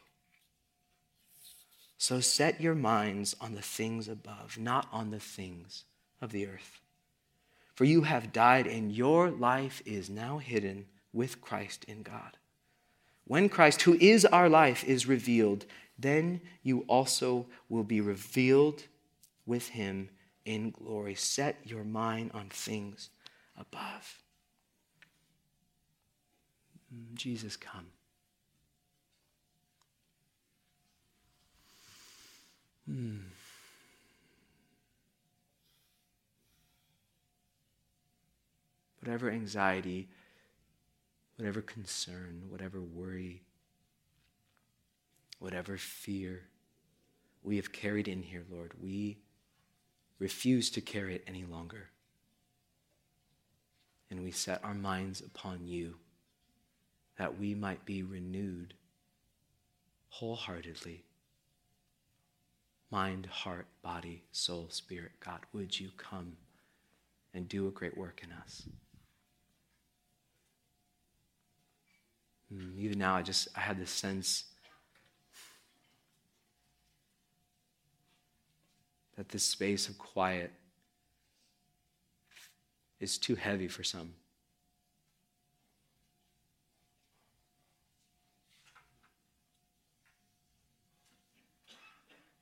So 1.96 2.20
set 2.20 2.60
your 2.60 2.74
minds 2.74 3.34
on 3.40 3.54
the 3.54 3.62
things 3.62 4.06
above, 4.06 4.56
not 4.58 4.86
on 4.92 5.10
the 5.10 5.18
things 5.18 5.84
of 6.20 6.30
the 6.30 6.46
earth. 6.46 6.80
For 7.74 7.84
you 7.84 8.02
have 8.02 8.32
died, 8.32 8.66
and 8.66 8.92
your 8.92 9.30
life 9.30 9.82
is 9.84 10.08
now 10.08 10.38
hidden 10.38 10.86
with 11.12 11.40
Christ 11.40 11.84
in 11.84 12.02
God. 12.02 12.36
When 13.24 13.48
Christ, 13.48 13.82
who 13.82 13.94
is 13.94 14.24
our 14.24 14.48
life, 14.48 14.84
is 14.84 15.06
revealed, 15.06 15.66
then 15.98 16.40
you 16.62 16.84
also 16.86 17.46
will 17.68 17.84
be 17.84 18.00
revealed 18.00 18.84
with 19.44 19.68
him 19.68 20.10
in 20.48 20.70
glory. 20.70 21.14
Set 21.14 21.58
your 21.62 21.84
mind 21.84 22.30
on 22.32 22.48
things 22.48 23.10
above. 23.54 24.22
Mm, 26.92 27.14
Jesus, 27.14 27.54
come. 27.54 27.88
Hmm. 32.86 33.18
Whatever 39.02 39.30
anxiety, 39.30 40.08
whatever 41.36 41.60
concern, 41.60 42.44
whatever 42.48 42.80
worry, 42.80 43.42
whatever 45.40 45.76
fear 45.76 46.44
we 47.42 47.56
have 47.56 47.70
carried 47.70 48.08
in 48.08 48.22
here, 48.22 48.44
Lord, 48.50 48.72
we 48.80 49.18
refuse 50.18 50.70
to 50.70 50.80
carry 50.80 51.14
it 51.14 51.24
any 51.26 51.44
longer. 51.44 51.88
And 54.10 54.22
we 54.22 54.30
set 54.30 54.64
our 54.64 54.74
minds 54.74 55.20
upon 55.20 55.66
you 55.66 55.94
that 57.18 57.38
we 57.38 57.54
might 57.54 57.84
be 57.84 58.02
renewed 58.02 58.74
wholeheartedly 60.10 61.04
mind, 62.90 63.26
heart, 63.26 63.66
body, 63.82 64.22
soul, 64.32 64.66
spirit. 64.70 65.12
God, 65.24 65.40
would 65.52 65.78
you 65.78 65.90
come 65.96 66.36
and 67.34 67.48
do 67.48 67.68
a 67.68 67.70
great 67.70 67.96
work 67.96 68.22
in 68.24 68.32
us? 68.32 68.62
Hmm, 72.50 72.78
even 72.78 72.98
now, 72.98 73.14
I 73.14 73.22
just 73.22 73.48
I 73.54 73.60
had 73.60 73.78
this 73.78 73.90
sense 73.90 74.44
that 79.18 79.30
this 79.30 79.42
space 79.42 79.88
of 79.88 79.98
quiet 79.98 80.52
is 83.00 83.18
too 83.18 83.34
heavy 83.34 83.66
for 83.66 83.82
some. 83.82 84.14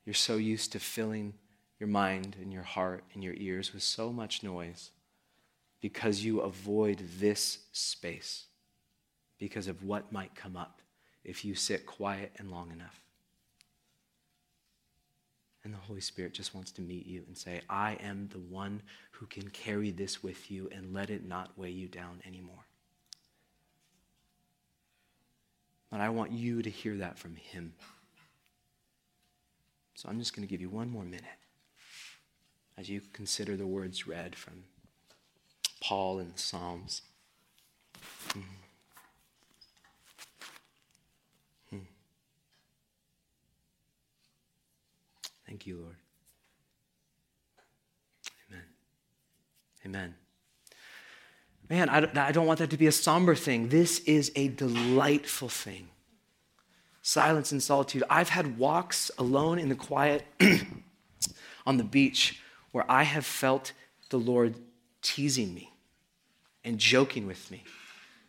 You're 0.05 0.13
so 0.13 0.37
used 0.37 0.71
to 0.73 0.79
filling 0.79 1.33
your 1.81 1.89
mind 1.89 2.37
and 2.43 2.53
your 2.53 2.63
heart 2.63 3.05
and 3.15 3.25
your 3.25 3.35
ears 3.39 3.73
with 3.73 3.83
so 3.83 4.13
much 4.13 4.43
noise 4.43 4.91
because 5.81 6.23
you 6.25 6.41
avoid 6.41 7.03
this 7.19 7.61
space 7.73 8.45
because 9.39 9.67
of 9.67 9.83
what 9.83 10.13
might 10.13 10.35
come 10.35 10.59
up 10.59 10.83
if 11.25 11.43
you 11.43 11.55
sit 11.55 11.87
quiet 11.87 12.33
and 12.37 12.51
long 12.51 12.71
enough. 12.71 13.06
And 15.67 15.75
the 15.75 15.79
Holy 15.79 16.01
Spirit 16.01 16.33
just 16.33 16.55
wants 16.55 16.71
to 16.71 16.81
meet 16.81 17.07
you 17.07 17.25
and 17.27 17.37
say, 17.37 17.61
I 17.69 17.95
am 17.95 18.29
the 18.33 18.39
one 18.39 18.83
who 19.11 19.27
can 19.27 19.51
carry 19.51 19.91
this 19.91 20.23
with 20.23 20.49
you 20.49 20.69
and 20.71 20.95
let 20.95 21.11
it 21.11 21.27
not 21.27 21.59
weigh 21.59 21.73
you 21.73 21.89
down 21.89 22.23
anymore. 22.25 22.65
But 25.91 26.01
I 26.01 26.09
want 26.11 26.31
you 26.31 26.63
to 26.63 26.71
hear 26.71 26.97
that 26.99 27.19
from 27.19 27.35
Him. 27.35 27.73
So 29.97 30.09
I'm 30.09 30.21
just 30.21 30.37
going 30.37 30.47
to 30.47 30.51
give 30.51 30.61
you 30.61 30.71
one 30.71 30.89
more 30.89 31.03
minute 31.03 31.25
as 32.79 32.89
you 32.89 33.01
consider 33.13 33.57
the 33.57 33.67
words 33.67 34.07
read 34.07 34.37
from 34.37 34.63
Paul 35.83 36.21
in 36.21 36.31
the 36.31 36.39
Psalms. 36.39 37.03
Mm-hmm. 38.29 38.66
Thank 45.47 45.67
you, 45.67 45.79
Lord. 45.79 45.97
Amen. 48.51 48.65
Amen. 49.85 50.15
Man, 51.69 51.89
I 51.89 52.33
don't 52.33 52.47
want 52.47 52.61
that 52.61 52.71
to 52.71 52.77
be 52.77 52.87
a 52.87 52.93
somber 52.93 53.35
thing. 53.35 53.69
This 53.69 53.99
is 54.01 54.31
a 54.37 54.49
delightful 54.49 55.49
thing. 55.49 55.89
Silence 57.03 57.53
and 57.53 57.63
solitude. 57.63 58.05
I've 58.09 58.29
had 58.29 58.59
walks 58.59 59.11
alone 59.19 59.59
in 59.59 59.69
the 59.69 59.75
quiet 59.75 60.25
on 61.67 61.77
the 61.77 61.85
beach 61.85 62.41
where 62.73 62.85
I 62.89 63.05
have 63.05 63.25
felt 63.25 63.73
the 64.11 64.19
Lord 64.19 64.55
teasing 65.03 65.55
me 65.55 65.73
and 66.65 66.79
joking 66.79 67.27
with 67.27 67.51
me. 67.51 67.65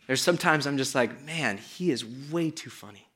There's 0.05 0.21
sometimes 0.21 0.65
I'm 0.65 0.77
just 0.77 0.95
like, 0.95 1.23
man, 1.23 1.57
he 1.57 1.91
is 1.91 2.05
way 2.31 2.49
too 2.49 2.69
funny. 2.69 3.06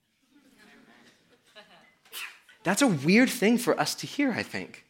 That's 2.63 2.81
a 2.81 2.87
weird 2.87 3.29
thing 3.29 3.57
for 3.57 3.79
us 3.79 3.95
to 3.95 4.07
hear, 4.07 4.31
I 4.31 4.43
think. 4.43 4.85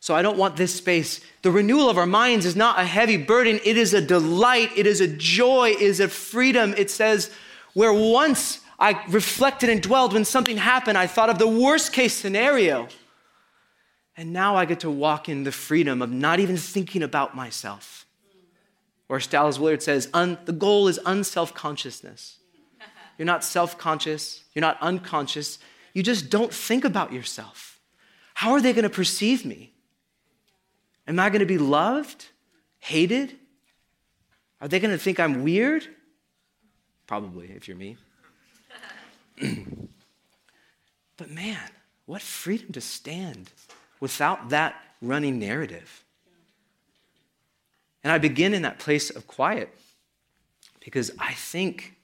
So 0.00 0.16
I 0.16 0.22
don't 0.22 0.36
want 0.36 0.56
this 0.56 0.74
space. 0.74 1.20
The 1.42 1.52
renewal 1.52 1.88
of 1.88 1.96
our 1.96 2.06
minds 2.06 2.44
is 2.44 2.56
not 2.56 2.80
a 2.80 2.84
heavy 2.84 3.16
burden, 3.16 3.60
it 3.64 3.76
is 3.76 3.94
a 3.94 4.00
delight, 4.00 4.70
it 4.76 4.86
is 4.86 5.00
a 5.00 5.06
joy, 5.06 5.70
it 5.70 5.80
is 5.80 6.00
a 6.00 6.08
freedom. 6.08 6.74
It 6.76 6.90
says, 6.90 7.30
where 7.74 7.92
once 7.92 8.60
I 8.80 9.00
reflected 9.08 9.68
and 9.68 9.80
dwelled 9.80 10.12
when 10.12 10.24
something 10.24 10.56
happened, 10.56 10.98
I 10.98 11.06
thought 11.06 11.30
of 11.30 11.38
the 11.38 11.46
worst 11.46 11.92
case 11.92 12.14
scenario. 12.14 12.88
And 14.16 14.32
now 14.32 14.56
I 14.56 14.64
get 14.64 14.80
to 14.80 14.90
walk 14.90 15.28
in 15.28 15.44
the 15.44 15.52
freedom 15.52 16.02
of 16.02 16.10
not 16.10 16.40
even 16.40 16.56
thinking 16.56 17.04
about 17.04 17.36
myself. 17.36 18.04
Or 19.08 19.20
Dallas 19.20 19.58
Willard 19.58 19.82
says, 19.82 20.08
the 20.08 20.56
goal 20.58 20.88
is 20.88 20.98
unself 21.06 21.54
consciousness. 21.54 22.38
You're 23.18 23.26
not 23.26 23.44
self 23.44 23.78
conscious, 23.78 24.42
you're 24.52 24.62
not 24.62 24.78
unconscious, 24.80 25.58
you 25.94 26.02
just 26.02 26.30
don't 26.30 26.52
think 26.52 26.84
about 26.84 27.12
yourself. 27.12 27.80
How 28.34 28.52
are 28.52 28.60
they 28.60 28.72
going 28.72 28.84
to 28.84 28.90
perceive 28.90 29.44
me? 29.44 29.72
Am 31.06 31.18
I 31.18 31.28
going 31.30 31.40
to 31.40 31.46
be 31.46 31.58
loved? 31.58 32.26
Hated? 32.78 33.36
Are 34.60 34.68
they 34.68 34.80
going 34.80 34.92
to 34.92 34.98
think 34.98 35.20
I'm 35.20 35.42
weird? 35.42 35.86
Probably, 37.06 37.50
if 37.50 37.68
you're 37.68 37.76
me. 37.76 37.96
but 41.16 41.30
man, 41.30 41.58
What 42.06 42.22
freedom 42.22 42.72
to 42.72 42.80
stand 42.80 43.50
without 44.00 44.48
that 44.50 44.74
running 45.00 45.38
narrative. 45.38 46.04
And 48.02 48.12
I 48.12 48.18
begin 48.18 48.54
in 48.54 48.62
that 48.62 48.78
place 48.78 49.10
of 49.10 49.26
quiet 49.26 49.76
because 50.80 51.12
I 51.18 51.34
think 51.34 51.96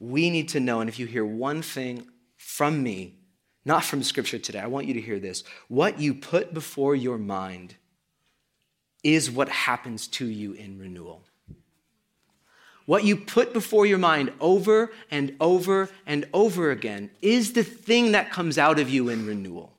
we 0.00 0.30
need 0.30 0.48
to 0.50 0.60
know, 0.60 0.80
and 0.80 0.88
if 0.88 0.98
you 0.98 1.06
hear 1.06 1.24
one 1.24 1.62
thing 1.62 2.06
from 2.54 2.84
me, 2.84 3.16
not 3.64 3.82
from 3.82 4.00
scripture 4.04 4.38
today, 4.38 4.60
I 4.60 4.68
want 4.68 4.86
you 4.86 4.94
to 4.94 5.00
hear 5.00 5.18
this. 5.18 5.42
What 5.66 5.98
you 5.98 6.14
put 6.14 6.54
before 6.54 6.94
your 6.94 7.18
mind 7.18 7.74
is 9.02 9.28
what 9.28 9.48
happens 9.48 10.06
to 10.06 10.26
you 10.26 10.52
in 10.52 10.78
renewal. 10.78 11.24
What 12.86 13.02
you 13.02 13.16
put 13.16 13.52
before 13.52 13.86
your 13.86 13.98
mind 13.98 14.32
over 14.38 14.92
and 15.10 15.34
over 15.40 15.90
and 16.06 16.28
over 16.32 16.70
again 16.70 17.10
is 17.20 17.54
the 17.54 17.64
thing 17.64 18.12
that 18.12 18.30
comes 18.30 18.56
out 18.56 18.78
of 18.78 18.88
you 18.88 19.08
in 19.08 19.26
renewal. 19.26 19.72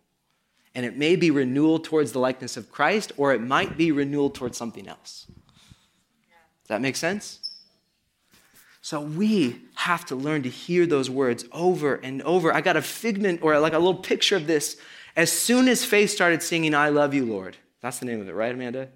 And 0.73 0.85
it 0.85 0.97
may 0.97 1.15
be 1.15 1.31
renewal 1.31 1.79
towards 1.79 2.11
the 2.11 2.19
likeness 2.19 2.57
of 2.57 2.69
Christ, 2.69 3.13
or 3.15 3.33
it 3.33 3.39
might 3.39 3.77
be 3.77 3.93
renewal 3.93 4.29
towards 4.29 4.57
something 4.57 4.89
else. 4.89 5.27
Does 5.27 6.67
that 6.67 6.81
make 6.81 6.97
sense? 6.97 7.44
So 8.85 9.01
we 9.01 9.63
have 9.73 10.05
to 10.05 10.15
learn 10.15 10.43
to 10.43 10.49
hear 10.49 10.85
those 10.85 11.09
words 11.09 11.43
over 11.51 11.95
and 11.95 12.21
over. 12.21 12.53
I 12.53 12.61
got 12.61 12.77
a 12.77 12.83
figment 12.83 13.41
or 13.41 13.57
like 13.57 13.73
a 13.73 13.79
little 13.79 13.95
picture 13.95 14.35
of 14.35 14.45
this. 14.45 14.77
As 15.15 15.31
soon 15.31 15.67
as 15.67 15.83
Faith 15.83 16.11
started 16.11 16.43
singing, 16.43 16.75
I 16.75 16.89
love 16.89 17.11
you, 17.11 17.25
Lord. 17.25 17.57
That's 17.81 17.97
the 17.97 18.05
name 18.05 18.21
of 18.21 18.29
it, 18.29 18.33
right, 18.33 18.53
Amanda? 18.53 18.89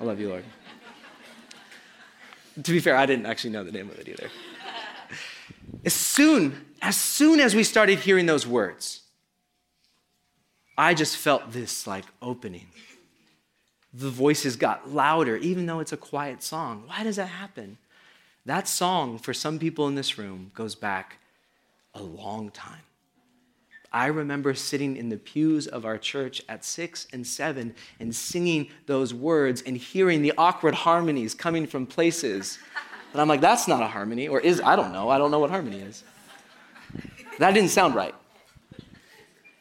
I 0.00 0.04
love 0.04 0.18
you, 0.18 0.28
Lord. 0.28 0.44
to 2.64 2.72
be 2.72 2.80
fair, 2.80 2.96
I 2.96 3.06
didn't 3.06 3.26
actually 3.26 3.50
know 3.50 3.62
the 3.62 3.70
name 3.70 3.88
of 3.90 3.98
it 4.00 4.08
either. 4.08 4.28
As 5.84 5.94
soon, 5.94 6.60
as 6.82 6.96
soon 6.96 7.38
as 7.38 7.54
we 7.54 7.62
started 7.62 8.00
hearing 8.00 8.26
those 8.26 8.44
words, 8.44 9.02
I 10.76 10.94
just 10.94 11.16
felt 11.16 11.52
this 11.52 11.86
like 11.86 12.06
opening. 12.20 12.66
The 13.94 14.10
voices 14.10 14.56
got 14.56 14.90
louder, 14.90 15.36
even 15.36 15.66
though 15.66 15.78
it's 15.78 15.92
a 15.92 15.96
quiet 15.96 16.42
song. 16.42 16.82
Why 16.88 17.04
does 17.04 17.14
that 17.14 17.26
happen? 17.26 17.78
That 18.44 18.66
song, 18.66 19.18
for 19.18 19.32
some 19.32 19.58
people 19.58 19.86
in 19.86 19.94
this 19.94 20.18
room, 20.18 20.50
goes 20.54 20.74
back 20.74 21.18
a 21.94 22.02
long 22.02 22.50
time. 22.50 22.82
I 23.92 24.06
remember 24.06 24.54
sitting 24.54 24.96
in 24.96 25.10
the 25.10 25.18
pews 25.18 25.66
of 25.66 25.84
our 25.84 25.98
church 25.98 26.42
at 26.48 26.64
six 26.64 27.06
and 27.12 27.26
seven 27.26 27.74
and 28.00 28.14
singing 28.14 28.68
those 28.86 29.12
words 29.12 29.62
and 29.62 29.76
hearing 29.76 30.22
the 30.22 30.32
awkward 30.38 30.74
harmonies 30.74 31.34
coming 31.34 31.66
from 31.66 31.86
places. 31.86 32.58
And 33.12 33.20
I'm 33.20 33.28
like, 33.28 33.42
that's 33.42 33.68
not 33.68 33.82
a 33.82 33.86
harmony, 33.86 34.28
or 34.28 34.40
is, 34.40 34.60
I 34.62 34.76
don't 34.76 34.92
know. 34.92 35.10
I 35.10 35.18
don't 35.18 35.30
know 35.30 35.38
what 35.38 35.50
harmony 35.50 35.80
is. 35.80 36.02
That 37.38 37.52
didn't 37.52 37.70
sound 37.70 37.94
right. 37.94 38.14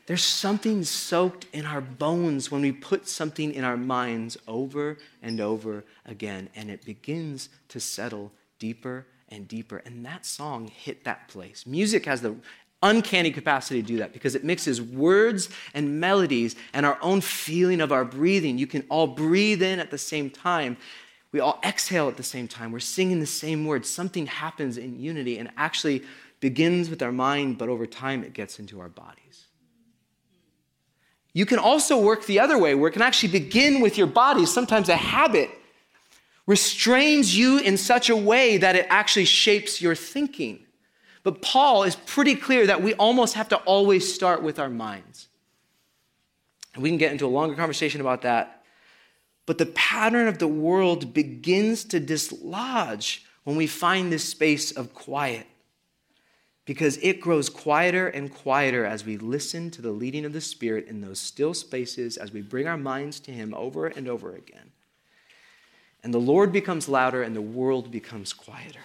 There's 0.05 0.23
something 0.23 0.83
soaked 0.83 1.45
in 1.53 1.65
our 1.65 1.81
bones 1.81 2.49
when 2.49 2.61
we 2.61 2.71
put 2.71 3.07
something 3.07 3.53
in 3.53 3.63
our 3.63 3.77
minds 3.77 4.37
over 4.47 4.97
and 5.21 5.39
over 5.39 5.83
again, 6.05 6.49
and 6.55 6.71
it 6.71 6.83
begins 6.85 7.49
to 7.69 7.79
settle 7.79 8.31
deeper 8.61 9.07
and 9.27 9.47
deeper. 9.47 9.77
And 9.77 10.05
that 10.05 10.25
song 10.25 10.67
hit 10.67 11.03
that 11.03 11.27
place. 11.27 11.65
Music 11.65 12.05
has 12.05 12.21
the 12.21 12.35
uncanny 12.83 13.31
capacity 13.31 13.81
to 13.81 13.87
do 13.87 13.97
that 13.97 14.13
because 14.13 14.35
it 14.35 14.43
mixes 14.43 14.81
words 14.81 15.49
and 15.73 15.99
melodies 15.99 16.55
and 16.73 16.85
our 16.85 16.97
own 17.01 17.21
feeling 17.21 17.81
of 17.81 17.91
our 17.91 18.05
breathing. 18.05 18.57
You 18.57 18.67
can 18.67 18.85
all 18.87 19.07
breathe 19.07 19.63
in 19.63 19.79
at 19.79 19.91
the 19.91 19.97
same 19.97 20.29
time. 20.29 20.77
We 21.31 21.39
all 21.39 21.59
exhale 21.63 22.07
at 22.07 22.17
the 22.17 22.23
same 22.23 22.47
time. 22.47 22.71
We're 22.71 22.79
singing 22.79 23.19
the 23.19 23.25
same 23.25 23.65
words. 23.65 23.89
Something 23.89 24.27
happens 24.27 24.77
in 24.77 24.99
unity 24.99 25.39
and 25.39 25.49
actually 25.57 26.03
begins 26.39 26.89
with 26.89 27.01
our 27.01 27.11
mind, 27.11 27.57
but 27.57 27.67
over 27.67 27.85
time 27.85 28.23
it 28.23 28.33
gets 28.33 28.59
into 28.59 28.79
our 28.79 28.89
bodies. 28.89 29.47
You 31.33 31.45
can 31.45 31.59
also 31.59 31.99
work 31.99 32.25
the 32.25 32.39
other 32.39 32.59
way, 32.59 32.75
where 32.75 32.89
it 32.89 32.93
can 32.93 33.01
actually 33.01 33.31
begin 33.31 33.79
with 33.81 33.97
your 33.97 34.07
body. 34.07 34.45
Sometimes 34.45 34.89
a 34.89 34.97
habit 34.97 35.49
restrains 36.51 37.33
you 37.33 37.59
in 37.59 37.77
such 37.77 38.09
a 38.09 38.15
way 38.15 38.57
that 38.57 38.75
it 38.75 38.85
actually 38.89 39.23
shapes 39.23 39.81
your 39.81 39.95
thinking. 39.95 40.59
But 41.23 41.41
Paul 41.41 41.83
is 41.83 41.95
pretty 41.95 42.35
clear 42.35 42.67
that 42.67 42.83
we 42.83 42.93
almost 42.95 43.35
have 43.35 43.47
to 43.49 43.55
always 43.59 44.13
start 44.13 44.43
with 44.43 44.59
our 44.59 44.69
minds. 44.69 45.29
And 46.73 46.83
we 46.83 46.89
can 46.89 46.97
get 46.97 47.13
into 47.13 47.25
a 47.25 47.27
longer 47.37 47.55
conversation 47.55 48.01
about 48.01 48.23
that. 48.23 48.65
But 49.45 49.59
the 49.59 49.67
pattern 49.67 50.27
of 50.27 50.39
the 50.39 50.47
world 50.49 51.13
begins 51.13 51.85
to 51.85 52.01
dislodge 52.01 53.25
when 53.45 53.55
we 53.55 53.65
find 53.65 54.11
this 54.11 54.27
space 54.27 54.73
of 54.73 54.93
quiet 54.93 55.47
because 56.65 56.97
it 57.01 57.21
grows 57.21 57.47
quieter 57.47 58.09
and 58.09 58.33
quieter 58.33 58.85
as 58.85 59.05
we 59.05 59.17
listen 59.17 59.71
to 59.71 59.81
the 59.81 59.91
leading 59.91 60.25
of 60.25 60.33
the 60.33 60.41
Spirit 60.41 60.87
in 60.87 60.99
those 60.99 61.19
still 61.19 61.53
spaces, 61.53 62.17
as 62.17 62.33
we 62.33 62.41
bring 62.41 62.67
our 62.67 62.77
minds 62.77 63.21
to 63.21 63.31
Him 63.31 63.53
over 63.53 63.87
and 63.87 64.09
over 64.09 64.35
again. 64.35 64.73
And 66.03 66.13
the 66.13 66.19
Lord 66.19 66.51
becomes 66.51 66.89
louder 66.89 67.21
and 67.21 67.35
the 67.35 67.41
world 67.41 67.91
becomes 67.91 68.33
quieter. 68.33 68.79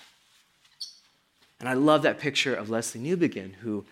And 1.59 1.69
I 1.69 1.73
love 1.73 2.03
that 2.03 2.19
picture 2.19 2.55
of 2.55 2.69
Lesslie 2.69 3.01
Newbigin, 3.01 3.55
who 3.55 3.85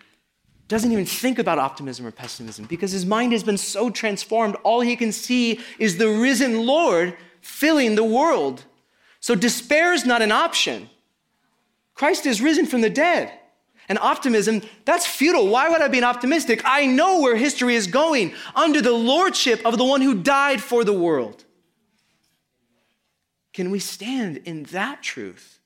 doesn't 0.68 0.92
even 0.92 1.06
think 1.06 1.38
about 1.38 1.58
optimism 1.58 2.06
or 2.06 2.10
pessimism 2.10 2.66
because 2.66 2.92
his 2.92 3.06
mind 3.06 3.32
has 3.32 3.42
been 3.42 3.58
so 3.58 3.90
transformed. 3.90 4.56
All 4.56 4.80
he 4.80 4.96
can 4.96 5.12
see 5.12 5.60
is 5.78 5.96
the 5.96 6.08
risen 6.08 6.66
Lord 6.66 7.16
filling 7.40 7.94
the 7.94 8.04
world. 8.04 8.64
So 9.20 9.34
despair 9.34 9.92
is 9.92 10.04
not 10.04 10.22
an 10.22 10.32
option. 10.32 10.90
Christ 11.94 12.26
is 12.26 12.42
risen 12.42 12.66
from 12.66 12.80
the 12.80 12.90
dead. 12.90 13.32
And 13.88 13.98
optimism, 13.98 14.62
that's 14.86 15.06
futile. 15.06 15.48
Why 15.48 15.68
would 15.68 15.82
I 15.82 15.88
be 15.88 15.98
an 15.98 16.04
optimistic? 16.04 16.62
I 16.64 16.86
know 16.86 17.20
where 17.20 17.36
history 17.36 17.74
is 17.74 17.86
going 17.86 18.32
under 18.54 18.80
the 18.80 18.92
lordship 18.92 19.60
of 19.64 19.76
the 19.76 19.84
one 19.84 20.00
who 20.00 20.14
died 20.14 20.62
for 20.62 20.84
the 20.84 20.92
world. 20.92 21.43
Can 23.54 23.70
we 23.70 23.78
stand 23.78 24.38
in 24.38 24.64
that 24.64 25.02
truth 25.02 25.60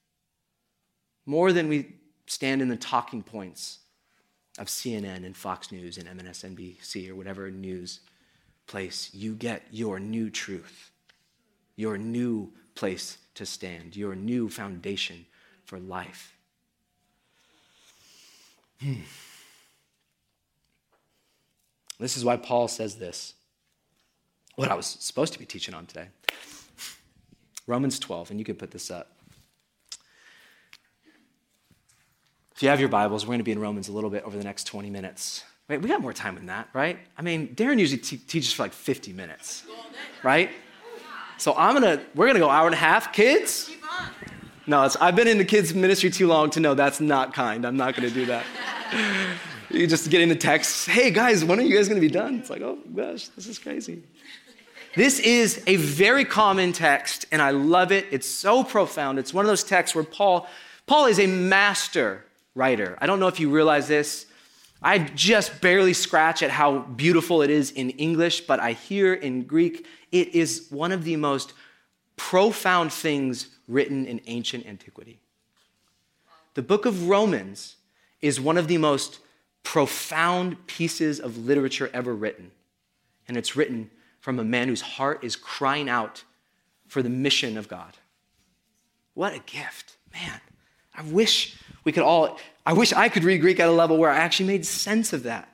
more 1.24 1.52
than 1.52 1.68
we 1.68 1.94
stand 2.26 2.60
in 2.60 2.68
the 2.68 2.76
talking 2.76 3.22
points 3.22 3.78
of 4.58 4.66
CNN 4.66 5.24
and 5.24 5.34
Fox 5.34 5.72
News 5.72 5.96
and 5.96 6.06
MSNBC 6.06 7.08
or 7.08 7.16
whatever 7.16 7.50
news 7.50 8.00
place? 8.66 9.10
You 9.14 9.34
get 9.34 9.62
your 9.70 9.98
new 9.98 10.28
truth, 10.28 10.90
your 11.76 11.96
new 11.96 12.52
place 12.74 13.16
to 13.34 13.46
stand, 13.46 13.96
your 13.96 14.14
new 14.14 14.50
foundation 14.50 15.24
for 15.64 15.78
life. 15.80 16.36
Hmm. 18.82 19.00
This 21.98 22.18
is 22.18 22.24
why 22.24 22.36
Paul 22.36 22.68
says 22.68 22.96
this. 22.96 23.32
What 24.56 24.70
I 24.70 24.74
was 24.74 24.86
supposed 24.86 25.32
to 25.32 25.38
be 25.38 25.46
teaching 25.46 25.74
on 25.74 25.86
today. 25.86 26.08
Romans 27.68 27.98
12, 27.98 28.30
and 28.30 28.38
you 28.40 28.44
can 28.46 28.56
put 28.56 28.70
this 28.70 28.90
up. 28.90 29.12
If 32.56 32.62
you 32.62 32.70
have 32.70 32.80
your 32.80 32.88
Bibles, 32.88 33.24
we're 33.24 33.32
going 33.32 33.40
to 33.40 33.44
be 33.44 33.52
in 33.52 33.60
Romans 33.60 33.88
a 33.88 33.92
little 33.92 34.10
bit 34.10 34.24
over 34.24 34.36
the 34.36 34.42
next 34.42 34.64
20 34.64 34.90
minutes. 34.90 35.44
Wait, 35.68 35.82
we 35.82 35.88
got 35.88 36.00
more 36.00 36.14
time 36.14 36.34
than 36.34 36.46
that, 36.46 36.70
right? 36.72 36.98
I 37.16 37.22
mean, 37.22 37.54
Darren 37.54 37.78
usually 37.78 38.00
te- 38.00 38.16
teaches 38.16 38.54
for 38.54 38.62
like 38.62 38.72
50 38.72 39.12
minutes, 39.12 39.64
right? 40.24 40.50
So 41.36 41.54
I'm 41.56 41.74
gonna, 41.74 42.02
we're 42.14 42.26
gonna 42.26 42.38
go 42.38 42.48
hour 42.48 42.66
and 42.66 42.74
a 42.74 42.78
half. 42.78 43.12
Kids? 43.12 43.70
No, 44.66 44.88
I've 45.00 45.14
been 45.14 45.28
in 45.28 45.38
the 45.38 45.44
kids' 45.44 45.72
ministry 45.74 46.10
too 46.10 46.26
long 46.26 46.50
to 46.50 46.60
know 46.60 46.74
that's 46.74 47.00
not 47.00 47.34
kind. 47.34 47.66
I'm 47.66 47.76
not 47.76 47.94
gonna 47.94 48.10
do 48.10 48.26
that. 48.26 48.44
you 49.70 49.86
just 49.86 50.10
getting 50.10 50.30
the 50.30 50.36
text, 50.36 50.88
hey 50.88 51.10
guys, 51.10 51.44
when 51.44 51.58
are 51.60 51.62
you 51.62 51.76
guys 51.76 51.86
gonna 51.86 52.00
be 52.00 52.08
done? 52.08 52.38
It's 52.38 52.50
like, 52.50 52.62
oh 52.62 52.78
gosh, 52.94 53.28
this 53.28 53.46
is 53.46 53.58
crazy. 53.58 54.02
This 54.94 55.20
is 55.20 55.62
a 55.66 55.76
very 55.76 56.24
common 56.24 56.72
text, 56.72 57.26
and 57.30 57.42
I 57.42 57.50
love 57.50 57.92
it. 57.92 58.06
It's 58.10 58.26
so 58.26 58.64
profound. 58.64 59.18
It's 59.18 59.34
one 59.34 59.44
of 59.44 59.48
those 59.48 59.64
texts 59.64 59.94
where 59.94 60.04
Paul, 60.04 60.48
Paul 60.86 61.06
is 61.06 61.20
a 61.20 61.26
master 61.26 62.24
writer. 62.54 62.96
I 63.00 63.06
don't 63.06 63.20
know 63.20 63.28
if 63.28 63.38
you 63.38 63.50
realize 63.50 63.86
this. 63.86 64.26
I 64.82 64.98
just 64.98 65.60
barely 65.60 65.92
scratch 65.92 66.42
at 66.42 66.50
how 66.50 66.78
beautiful 66.80 67.42
it 67.42 67.50
is 67.50 67.70
in 67.72 67.90
English, 67.90 68.42
but 68.42 68.60
I 68.60 68.72
hear 68.72 69.12
in 69.12 69.42
Greek, 69.42 69.86
it 70.12 70.34
is 70.34 70.66
one 70.70 70.92
of 70.92 71.04
the 71.04 71.16
most 71.16 71.52
profound 72.16 72.92
things 72.92 73.48
written 73.66 74.06
in 74.06 74.20
ancient 74.26 74.66
antiquity. 74.66 75.20
The 76.54 76.62
book 76.62 76.86
of 76.86 77.08
Romans 77.08 77.76
is 78.20 78.40
one 78.40 78.56
of 78.56 78.68
the 78.68 78.78
most 78.78 79.20
profound 79.62 80.66
pieces 80.66 81.20
of 81.20 81.36
literature 81.36 81.90
ever 81.92 82.14
written. 82.14 82.50
And 83.28 83.36
it's 83.36 83.54
written 83.54 83.90
from 84.28 84.38
a 84.38 84.44
man 84.44 84.68
whose 84.68 84.82
heart 84.82 85.24
is 85.24 85.36
crying 85.36 85.88
out 85.88 86.22
for 86.86 87.02
the 87.02 87.08
mission 87.08 87.56
of 87.56 87.66
God. 87.66 87.96
What 89.14 89.32
a 89.32 89.38
gift. 89.38 89.96
Man, 90.12 90.38
I 90.94 91.00
wish 91.00 91.56
we 91.82 91.92
could 91.92 92.02
all, 92.02 92.38
I 92.66 92.74
wish 92.74 92.92
I 92.92 93.08
could 93.08 93.24
read 93.24 93.38
Greek 93.38 93.58
at 93.58 93.70
a 93.70 93.72
level 93.72 93.96
where 93.96 94.10
I 94.10 94.18
actually 94.18 94.48
made 94.48 94.66
sense 94.66 95.14
of 95.14 95.22
that. 95.22 95.48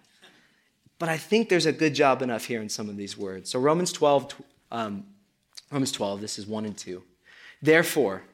But 0.98 1.08
I 1.08 1.18
think 1.18 1.50
there's 1.50 1.66
a 1.66 1.72
good 1.72 1.94
job 1.94 2.20
enough 2.20 2.46
here 2.46 2.60
in 2.60 2.68
some 2.68 2.88
of 2.88 2.96
these 2.96 3.16
words. 3.16 3.48
So, 3.48 3.60
Romans 3.60 3.92
12, 3.92 4.34
um, 4.72 5.04
Romans 5.70 5.92
12, 5.92 6.20
this 6.20 6.37
is 6.40 6.44
1 6.44 6.64
and 6.64 6.76
2. 6.76 7.00
Therefore, 7.62 8.24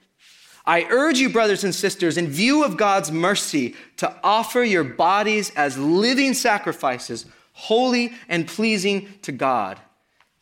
I 0.65 0.87
urge 0.89 1.19
you, 1.19 1.29
brothers 1.29 1.65
and 1.65 1.75
sisters, 1.75 2.17
in 2.17 2.29
view 2.29 2.65
of 2.65 2.79
God's 2.79 3.13
mercy, 3.13 3.77
to 3.99 4.19
offer 4.25 4.63
your 4.63 4.85
bodies 4.85 5.51
as 5.51 5.77
living 5.77 6.33
sacrifices 6.33 7.27
holy 7.53 8.15
and 8.27 8.49
pleasing 8.49 9.07
to 9.21 9.33
God. 9.33 9.79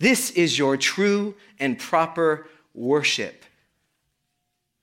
This 0.01 0.31
is 0.31 0.59
your 0.59 0.77
true 0.77 1.35
and 1.59 1.79
proper 1.79 2.47
worship. 2.75 3.45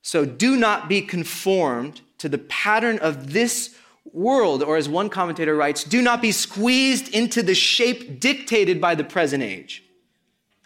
So 0.02 0.26
do 0.26 0.56
not 0.56 0.90
be 0.90 1.02
conformed 1.02 2.02
to 2.20 2.30
the 2.30 2.38
pattern 2.38 3.00
of 3.00 3.34
this 3.34 3.76
world, 4.14 4.62
or 4.62 4.78
as 4.78 4.88
one 4.88 5.10
commentator 5.10 5.56
writes, 5.56 5.84
do 5.84 6.02
not 6.02 6.22
be 6.22 6.32
squeezed 6.32 7.14
into 7.14 7.42
the 7.42 7.56
shape 7.56 8.20
dictated 8.20 8.80
by 8.80 8.96
the 8.96 9.04
present 9.04 9.42
age. 9.42 9.84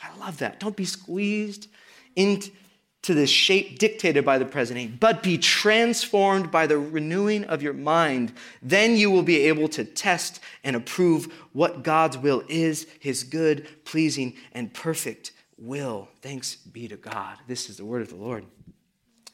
I 0.01 0.15
love 0.17 0.37
that. 0.39 0.59
Don't 0.59 0.75
be 0.75 0.85
squeezed 0.85 1.67
into 2.15 2.51
the 3.13 3.27
shape 3.27 3.79
dictated 3.79 4.25
by 4.25 4.37
the 4.37 4.45
present 4.45 4.99
but 4.99 5.23
be 5.23 5.37
transformed 5.37 6.51
by 6.51 6.67
the 6.67 6.77
renewing 6.77 7.43
of 7.45 7.63
your 7.63 7.73
mind. 7.73 8.33
Then 8.61 8.97
you 8.97 9.09
will 9.09 9.23
be 9.23 9.47
able 9.47 9.67
to 9.69 9.83
test 9.83 10.39
and 10.63 10.75
approve 10.75 11.33
what 11.53 11.83
God's 11.83 12.17
will 12.17 12.43
is, 12.49 12.87
his 12.99 13.23
good, 13.23 13.67
pleasing, 13.85 14.35
and 14.51 14.73
perfect 14.73 15.31
will. 15.57 16.09
Thanks 16.21 16.55
be 16.55 16.87
to 16.87 16.97
God. 16.97 17.37
This 17.47 17.69
is 17.69 17.77
the 17.77 17.85
word 17.85 18.01
of 18.01 18.09
the 18.09 18.15
Lord. 18.15 18.45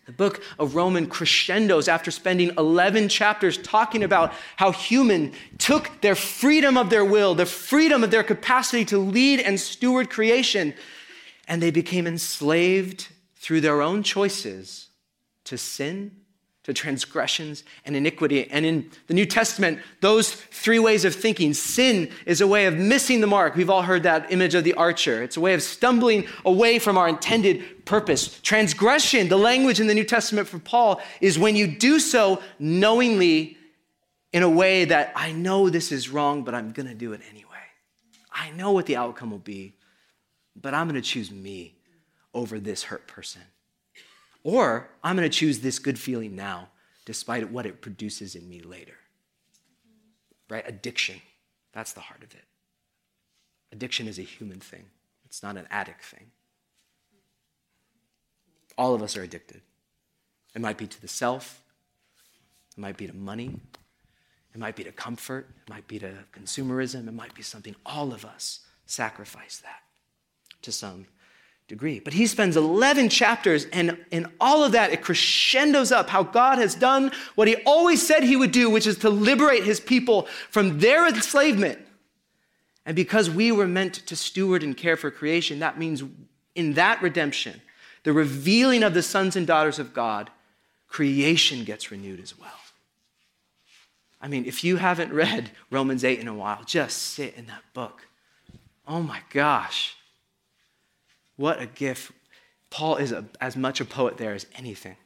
The 0.05 0.11
book 0.11 0.43
of 0.59 0.75
Roman 0.75 1.07
crescendos 1.07 1.87
after 1.87 2.11
spending 2.11 2.51
11 2.59 3.09
chapters 3.09 3.57
talking 3.57 4.03
about 4.03 4.33
how 4.55 4.71
human 4.71 5.33
took 5.57 6.01
their 6.01 6.13
freedom 6.13 6.77
of 6.77 6.91
their 6.91 7.03
will, 7.03 7.33
the 7.33 7.47
freedom 7.47 8.03
of 8.03 8.11
their 8.11 8.23
capacity 8.23 8.85
to 8.85 8.99
lead 8.99 9.39
and 9.39 9.59
steward 9.59 10.11
creation, 10.11 10.75
and 11.47 11.59
they 11.61 11.71
became 11.71 12.05
enslaved 12.05 13.07
through 13.45 13.61
their 13.61 13.79
own 13.79 14.01
choices 14.01 14.87
to 15.43 15.55
sin 15.55 16.09
to 16.63 16.73
transgressions 16.73 17.63
and 17.85 17.95
iniquity. 17.95 18.49
And 18.49 18.65
in 18.65 18.89
the 19.05 19.13
New 19.13 19.27
Testament, 19.27 19.77
those 20.01 20.33
three 20.33 20.79
ways 20.79 21.05
of 21.05 21.13
thinking 21.13 21.53
sin 21.53 22.09
is 22.25 22.41
a 22.41 22.47
way 22.47 22.65
of 22.65 22.75
missing 22.75 23.21
the 23.21 23.27
mark. 23.27 23.55
We've 23.55 23.69
all 23.69 23.83
heard 23.83 24.01
that 24.01 24.31
image 24.31 24.55
of 24.55 24.63
the 24.63 24.73
archer. 24.73 25.21
It's 25.21 25.37
a 25.37 25.41
way 25.41 25.53
of 25.53 25.61
stumbling 25.61 26.25
away 26.43 26.79
from 26.79 26.97
our 26.97 27.07
intended 27.07 27.85
purpose. 27.85 28.39
Transgression, 28.41 29.27
the 29.27 29.37
language 29.37 29.79
in 29.79 29.85
the 29.85 29.93
New 29.93 30.05
Testament 30.05 30.47
for 30.47 30.57
Paul, 30.57 30.99
is 31.21 31.37
when 31.37 31.55
you 31.55 31.67
do 31.67 31.99
so 31.99 32.41
knowingly 32.57 33.57
in 34.33 34.41
a 34.41 34.49
way 34.49 34.85
that 34.85 35.13
I 35.15 35.33
know 35.33 35.69
this 35.69 35.91
is 35.91 36.09
wrong, 36.09 36.41
but 36.41 36.55
I'm 36.55 36.71
going 36.71 36.87
to 36.89 36.95
do 36.95 37.13
it 37.13 37.21
anyway. 37.29 37.51
I 38.33 38.49
know 38.49 38.71
what 38.71 38.87
the 38.87 38.95
outcome 38.95 39.29
will 39.29 39.37
be, 39.37 39.75
but 40.59 40.73
I'm 40.73 40.89
going 40.89 40.99
to 40.99 41.07
choose 41.07 41.29
me 41.29 41.74
over 42.35 42.59
this 42.59 42.83
hurt 42.83 43.07
person. 43.07 43.41
Or 44.43 44.89
I'm 45.03 45.15
going 45.15 45.27
to 45.27 45.35
choose 45.35 45.59
this 45.59 45.79
good 45.79 45.97
feeling 45.97 46.35
now, 46.35 46.69
despite 47.05 47.49
what 47.49 47.65
it 47.65 47.81
produces 47.81 48.35
in 48.35 48.47
me 48.47 48.61
later. 48.61 48.97
Right? 50.47 50.63
Addiction. 50.67 51.21
That's 51.73 51.93
the 51.93 52.01
heart 52.01 52.21
of 52.23 52.35
it. 52.35 52.43
Addiction 53.71 54.07
is 54.07 54.19
a 54.19 54.23
human 54.23 54.59
thing, 54.59 54.85
it's 55.25 55.41
not 55.41 55.57
an 55.57 55.67
addict 55.69 56.03
thing. 56.03 56.31
All 58.77 58.93
of 58.93 59.01
us 59.01 59.17
are 59.17 59.23
addicted. 59.23 59.61
It 60.53 60.61
might 60.61 60.77
be 60.77 60.87
to 60.87 61.01
the 61.01 61.07
self, 61.07 61.61
it 62.77 62.79
might 62.79 62.95
be 62.95 63.07
to 63.07 63.13
money, 63.13 63.59
it 64.53 64.57
might 64.57 64.77
be 64.77 64.85
to 64.85 64.91
comfort, 64.91 65.49
it 65.65 65.69
might 65.69 65.87
be 65.87 65.99
to 65.99 66.13
consumerism, 66.31 67.07
it 67.07 67.13
might 67.13 67.33
be 67.33 67.41
something. 67.41 67.75
All 67.85 68.13
of 68.13 68.23
us 68.23 68.61
sacrifice 68.85 69.57
that 69.57 69.81
to 70.61 70.71
some 70.71 71.07
degree. 71.67 71.99
But 71.99 72.13
he 72.13 72.27
spends 72.27 72.55
11 72.57 73.09
chapters, 73.09 73.65
and 73.73 73.97
in 74.11 74.31
all 74.39 74.63
of 74.63 74.73
that, 74.73 74.91
it 74.91 75.01
crescendos 75.01 75.91
up 75.91 76.09
how 76.09 76.23
God 76.23 76.57
has 76.57 76.75
done 76.75 77.11
what 77.35 77.47
he 77.47 77.55
always 77.65 78.05
said 78.05 78.23
he 78.23 78.35
would 78.35 78.51
do, 78.51 78.69
which 78.69 78.87
is 78.87 78.97
to 78.99 79.09
liberate 79.09 79.63
his 79.63 79.79
people 79.79 80.27
from 80.49 80.79
their 80.79 81.07
enslavement. 81.07 81.79
And 82.85 82.95
because 82.95 83.29
we 83.29 83.51
were 83.51 83.67
meant 83.67 83.95
to 84.05 84.15
steward 84.15 84.61
and 84.61 84.77
care 84.77 84.95
for 84.95 85.09
creation, 85.09 85.59
that 85.59 85.79
means 85.79 86.03
in 86.53 86.73
that 86.73 87.01
redemption, 87.01 87.61
the 88.03 88.13
revealing 88.13 88.83
of 88.83 88.93
the 88.93 89.01
sons 89.01 89.35
and 89.35 89.47
daughters 89.47 89.79
of 89.79 89.93
God, 89.93 90.29
creation 90.87 91.63
gets 91.63 91.89
renewed 91.89 92.19
as 92.19 92.37
well. 92.37 92.49
I 94.21 94.27
mean, 94.27 94.45
if 94.45 94.63
you 94.63 94.77
haven't 94.77 95.11
read 95.13 95.51
Romans 95.71 96.03
8 96.03 96.19
in 96.19 96.27
a 96.27 96.33
while, 96.33 96.63
just 96.63 96.97
sit 96.97 97.35
in 97.35 97.47
that 97.47 97.63
book. 97.73 98.07
Oh 98.87 99.01
my 99.01 99.19
gosh. 99.31 99.97
What 101.35 101.61
a 101.61 101.65
gift. 101.65 102.11
Paul 102.69 102.97
is 102.97 103.11
a, 103.11 103.25
as 103.39 103.55
much 103.55 103.79
a 103.81 103.85
poet 103.85 104.17
there 104.17 104.33
as 104.33 104.45
anything. 104.55 104.97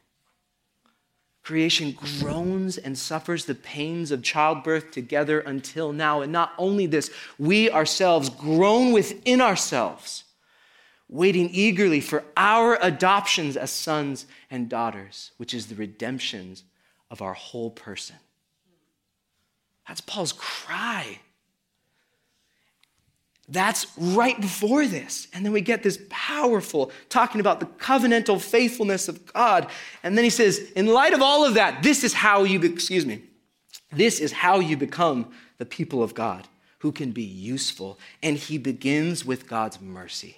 Creation 1.43 1.91
groans 2.19 2.77
and 2.77 2.97
suffers 2.97 3.45
the 3.45 3.55
pains 3.55 4.11
of 4.11 4.21
childbirth 4.21 4.91
together 4.91 5.39
until 5.39 5.91
now. 5.91 6.21
And 6.21 6.31
not 6.31 6.53
only 6.57 6.85
this, 6.85 7.09
we 7.39 7.71
ourselves 7.71 8.29
groan 8.29 8.91
within 8.91 9.41
ourselves, 9.41 10.25
waiting 11.07 11.49
eagerly 11.51 12.01
for 12.01 12.23
our 12.37 12.77
adoptions 12.81 13.57
as 13.57 13.71
sons 13.71 14.27
and 14.51 14.69
daughters, 14.69 15.31
which 15.37 15.53
is 15.53 15.67
the 15.67 15.75
redemptions 15.75 16.63
of 17.09 17.21
our 17.21 17.33
whole 17.33 17.71
person. 17.71 18.17
That's 19.87 20.01
Paul's 20.01 20.33
cry. 20.33 21.19
That's 23.51 23.87
right 23.97 24.39
before 24.39 24.85
this. 24.85 25.27
And 25.33 25.43
then 25.43 25.51
we 25.51 25.61
get 25.61 25.81
this 25.81 25.99
powerful 26.09 26.91
talking 27.09 27.41
about 27.41 27.59
the 27.59 27.65
covenantal 27.65 28.39
faithfulness 28.39 29.07
of 29.07 29.33
God. 29.33 29.67
And 30.03 30.15
then 30.15 30.23
he 30.23 30.29
says, 30.29 30.59
in 30.75 30.85
light 30.85 31.13
of 31.13 31.21
all 31.21 31.45
of 31.45 31.55
that, 31.55 31.81
this 31.81 32.03
is 32.03 32.13
how 32.13 32.43
you, 32.43 32.61
excuse 32.61 33.05
me, 33.05 33.23
this 33.91 34.19
is 34.19 34.31
how 34.31 34.59
you 34.59 34.77
become 34.77 35.31
the 35.57 35.65
people 35.65 36.03
of 36.03 36.13
God 36.13 36.47
who 36.79 36.91
can 36.91 37.11
be 37.11 37.23
useful. 37.23 37.97
And 38.21 38.37
he 38.37 38.59
begins 38.59 39.25
with 39.25 39.47
God's 39.47 39.81
mercy. 39.81 40.37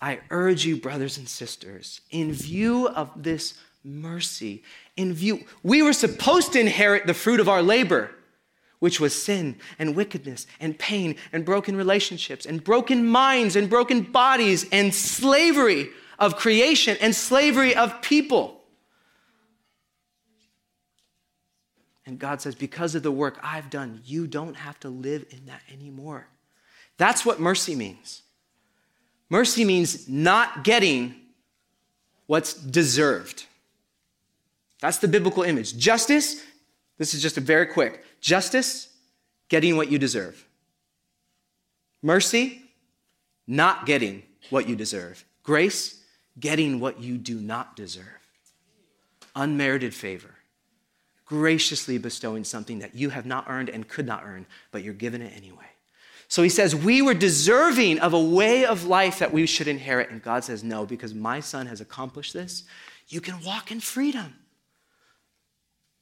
I 0.00 0.18
urge 0.30 0.64
you, 0.64 0.78
brothers 0.78 1.16
and 1.18 1.28
sisters, 1.28 2.00
in 2.10 2.32
view 2.32 2.88
of 2.88 3.10
this 3.14 3.54
mercy, 3.84 4.64
in 4.96 5.14
view, 5.14 5.44
we 5.62 5.82
were 5.82 5.92
supposed 5.92 6.52
to 6.52 6.60
inherit 6.60 7.06
the 7.06 7.14
fruit 7.14 7.38
of 7.38 7.48
our 7.48 7.62
labor 7.62 8.10
which 8.82 8.98
was 8.98 9.14
sin 9.14 9.54
and 9.78 9.94
wickedness 9.94 10.44
and 10.58 10.76
pain 10.76 11.14
and 11.32 11.44
broken 11.44 11.76
relationships 11.76 12.44
and 12.44 12.64
broken 12.64 13.06
minds 13.06 13.54
and 13.54 13.70
broken 13.70 14.02
bodies 14.02 14.66
and 14.72 14.92
slavery 14.92 15.88
of 16.18 16.34
creation 16.34 16.96
and 17.00 17.14
slavery 17.14 17.76
of 17.76 18.02
people. 18.02 18.60
And 22.04 22.18
God 22.18 22.40
says, 22.40 22.56
because 22.56 22.96
of 22.96 23.04
the 23.04 23.12
work 23.12 23.38
I've 23.40 23.70
done, 23.70 24.00
you 24.04 24.26
don't 24.26 24.54
have 24.54 24.80
to 24.80 24.88
live 24.88 25.26
in 25.30 25.46
that 25.46 25.62
anymore. 25.72 26.26
That's 26.96 27.24
what 27.24 27.38
mercy 27.38 27.76
means. 27.76 28.22
Mercy 29.30 29.64
means 29.64 30.08
not 30.08 30.64
getting 30.64 31.14
what's 32.26 32.52
deserved. 32.54 33.46
That's 34.80 34.98
the 34.98 35.06
biblical 35.06 35.44
image. 35.44 35.76
Justice, 35.76 36.42
this 36.98 37.14
is 37.14 37.22
just 37.22 37.36
a 37.36 37.40
very 37.40 37.66
quick 37.66 38.02
Justice, 38.22 38.88
getting 39.48 39.76
what 39.76 39.90
you 39.90 39.98
deserve. 39.98 40.46
Mercy, 42.00 42.62
not 43.46 43.84
getting 43.84 44.22
what 44.48 44.68
you 44.68 44.76
deserve. 44.76 45.24
Grace, 45.42 46.02
getting 46.38 46.80
what 46.80 47.00
you 47.00 47.18
do 47.18 47.40
not 47.40 47.76
deserve. 47.76 48.06
Unmerited 49.34 49.94
favor, 49.94 50.34
graciously 51.24 51.98
bestowing 51.98 52.44
something 52.44 52.78
that 52.78 52.94
you 52.94 53.10
have 53.10 53.26
not 53.26 53.46
earned 53.48 53.68
and 53.68 53.88
could 53.88 54.06
not 54.06 54.22
earn, 54.24 54.46
but 54.70 54.82
you're 54.82 54.94
given 54.94 55.20
it 55.20 55.32
anyway. 55.36 55.66
So 56.28 56.42
he 56.42 56.48
says, 56.48 56.74
We 56.74 57.02
were 57.02 57.14
deserving 57.14 57.98
of 57.98 58.14
a 58.14 58.22
way 58.22 58.64
of 58.64 58.84
life 58.84 59.18
that 59.18 59.32
we 59.32 59.46
should 59.46 59.68
inherit. 59.68 60.10
And 60.10 60.22
God 60.22 60.44
says, 60.44 60.62
No, 60.62 60.86
because 60.86 61.12
my 61.12 61.40
son 61.40 61.66
has 61.66 61.80
accomplished 61.80 62.32
this, 62.32 62.64
you 63.08 63.20
can 63.20 63.42
walk 63.42 63.70
in 63.70 63.80
freedom. 63.80 64.34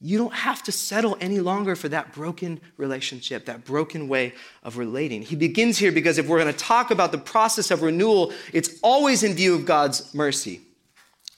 You 0.03 0.17
don't 0.17 0.33
have 0.33 0.63
to 0.63 0.71
settle 0.71 1.15
any 1.21 1.39
longer 1.39 1.75
for 1.75 1.87
that 1.89 2.11
broken 2.11 2.59
relationship, 2.77 3.45
that 3.45 3.63
broken 3.63 4.07
way 4.07 4.33
of 4.63 4.77
relating. 4.77 5.21
He 5.21 5.35
begins 5.35 5.77
here 5.77 5.91
because 5.91 6.17
if 6.17 6.27
we're 6.27 6.39
going 6.39 6.51
to 6.51 6.59
talk 6.59 6.89
about 6.89 7.11
the 7.11 7.19
process 7.19 7.69
of 7.69 7.83
renewal, 7.83 8.33
it's 8.51 8.79
always 8.81 9.21
in 9.21 9.33
view 9.33 9.53
of 9.53 9.65
God's 9.65 10.11
mercy. 10.15 10.61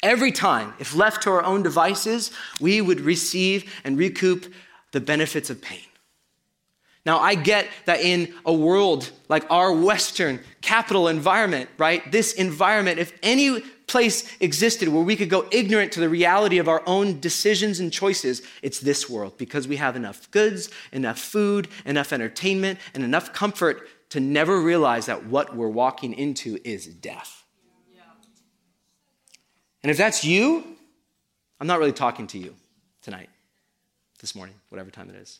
Every 0.02 0.32
time, 0.32 0.74
if 0.80 0.96
left 0.96 1.24
to 1.24 1.32
our 1.32 1.44
own 1.44 1.62
devices, 1.62 2.32
we 2.62 2.80
would 2.80 3.02
receive 3.02 3.74
and 3.84 3.98
recoup 3.98 4.54
the 4.92 5.02
benefits 5.02 5.50
of 5.50 5.62
pain. 5.62 5.80
Now, 7.06 7.20
I 7.20 7.36
get 7.36 7.68
that 7.86 8.00
in 8.00 8.34
a 8.46 8.54
world 8.54 9.12
like 9.28 9.46
our 9.50 9.74
Western 9.74 10.40
capital 10.62 11.10
environment, 11.10 11.70
right? 11.78 12.10
This 12.12 12.34
environment, 12.34 13.00
if 13.00 13.12
any 13.22 13.62
place 13.88 14.36
existed 14.40 14.88
where 14.90 15.04
we 15.04 15.16
could 15.16 15.30
go 15.30 15.48
ignorant 15.52 15.92
to 15.94 16.00
the 16.00 16.10
reality 16.10 16.58
of 16.58 16.68
our 16.68 16.84
own 16.86 17.20
decisions 17.20 17.80
and 17.80 17.92
choices, 17.92 18.42
it's 18.62 18.80
this 18.80 19.10
world 19.10 19.38
because 19.38 19.68
we 19.68 19.76
have 19.78 19.96
enough 19.96 20.30
goods, 20.32 20.70
enough 20.92 21.20
food, 21.20 21.68
enough 21.86 22.14
entertainment, 22.14 22.80
and 22.94 23.04
enough 23.04 23.34
comfort 23.34 23.88
to 24.10 24.20
never 24.20 24.62
realize 24.62 25.08
that 25.08 25.26
what 25.26 25.56
we're 25.56 25.68
walking 25.68 26.14
into 26.14 26.60
is 26.64 26.86
death. 26.86 27.44
And 29.82 29.92
if 29.92 29.98
that's 29.98 30.24
you, 30.24 30.64
I'm 31.60 31.68
not 31.68 31.80
really 31.80 31.92
talking 31.92 32.28
to 32.28 32.38
you 32.38 32.56
tonight, 33.02 33.30
this 34.20 34.34
morning, 34.34 34.56
whatever 34.70 34.90
time 34.90 35.10
it 35.10 35.16
is. 35.16 35.40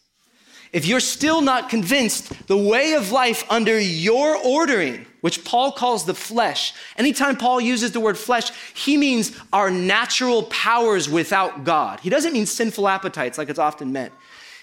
If 0.74 0.88
you're 0.88 1.00
still 1.00 1.42
not 1.42 1.70
convinced, 1.70 2.48
the 2.48 2.58
way 2.58 2.94
of 2.94 3.12
life 3.12 3.46
under 3.50 3.80
your 3.80 4.36
ordering, 4.36 5.06
which 5.22 5.46
Paul 5.46 5.72
calls 5.72 6.06
the 6.06 6.16
flesh, 6.16 6.74
anytime 6.98 7.38
Paul 7.38 7.62
uses 7.62 7.92
the 7.92 8.00
word 8.00 8.18
flesh, 8.18 8.52
he 8.74 8.98
means 8.98 9.40
our 9.54 9.70
natural 9.70 10.44
powers 10.44 11.08
without 11.08 11.64
God. 11.64 12.00
He 12.00 12.10
doesn't 12.10 12.34
mean 12.34 12.48
sinful 12.48 12.88
appetites 12.88 13.38
like 13.38 13.50
it's 13.50 13.60
often 13.60 13.94
meant. 13.94 14.12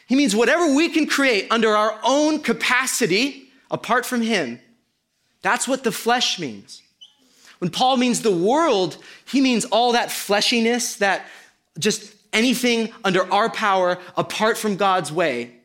He 0.07 0.16
means 0.16 0.35
whatever 0.35 0.75
we 0.75 0.88
can 0.88 1.07
create 1.07 1.46
under 1.53 1.77
our 1.77 1.96
own 2.03 2.40
capacity 2.40 3.49
apart 3.70 4.05
from 4.05 4.20
Him. 4.20 4.59
That's 5.42 5.68
what 5.68 5.85
the 5.85 5.92
flesh 5.92 6.40
means. 6.40 6.83
When 7.61 7.70
Paul 7.70 7.96
means 7.96 8.23
the 8.23 8.35
world, 8.35 8.96
he 9.27 9.40
means 9.40 9.66
all 9.66 9.92
that 9.92 10.09
fleshiness, 10.09 10.99
that 10.99 11.27
just 11.79 12.12
anything 12.33 12.92
under 13.05 13.31
our 13.33 13.49
power 13.49 13.99
apart 14.16 14.59
from 14.59 14.77
God's 14.77 15.12
way. 15.12 15.60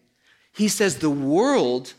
He 0.55 0.67
says 0.67 0.97
the 0.97 1.09
world 1.09 1.93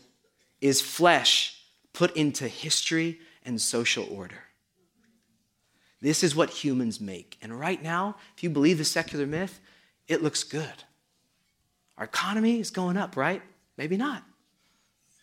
is 0.61 0.81
flesh 0.81 1.61
put 1.93 2.15
into 2.15 2.47
history 2.47 3.19
and 3.45 3.61
social 3.61 4.07
order. 4.11 4.43
This 6.01 6.23
is 6.23 6.35
what 6.35 6.49
humans 6.49 7.01
make. 7.01 7.37
And 7.41 7.59
right 7.59 7.81
now, 7.81 8.15
if 8.35 8.43
you 8.43 8.49
believe 8.49 8.77
the 8.77 8.85
secular 8.85 9.25
myth, 9.25 9.59
it 10.07 10.21
looks 10.21 10.43
good. 10.43 10.83
Our 11.97 12.05
economy 12.05 12.59
is 12.59 12.69
going 12.69 12.97
up, 12.97 13.17
right? 13.17 13.41
Maybe 13.77 13.97
not. 13.97 14.23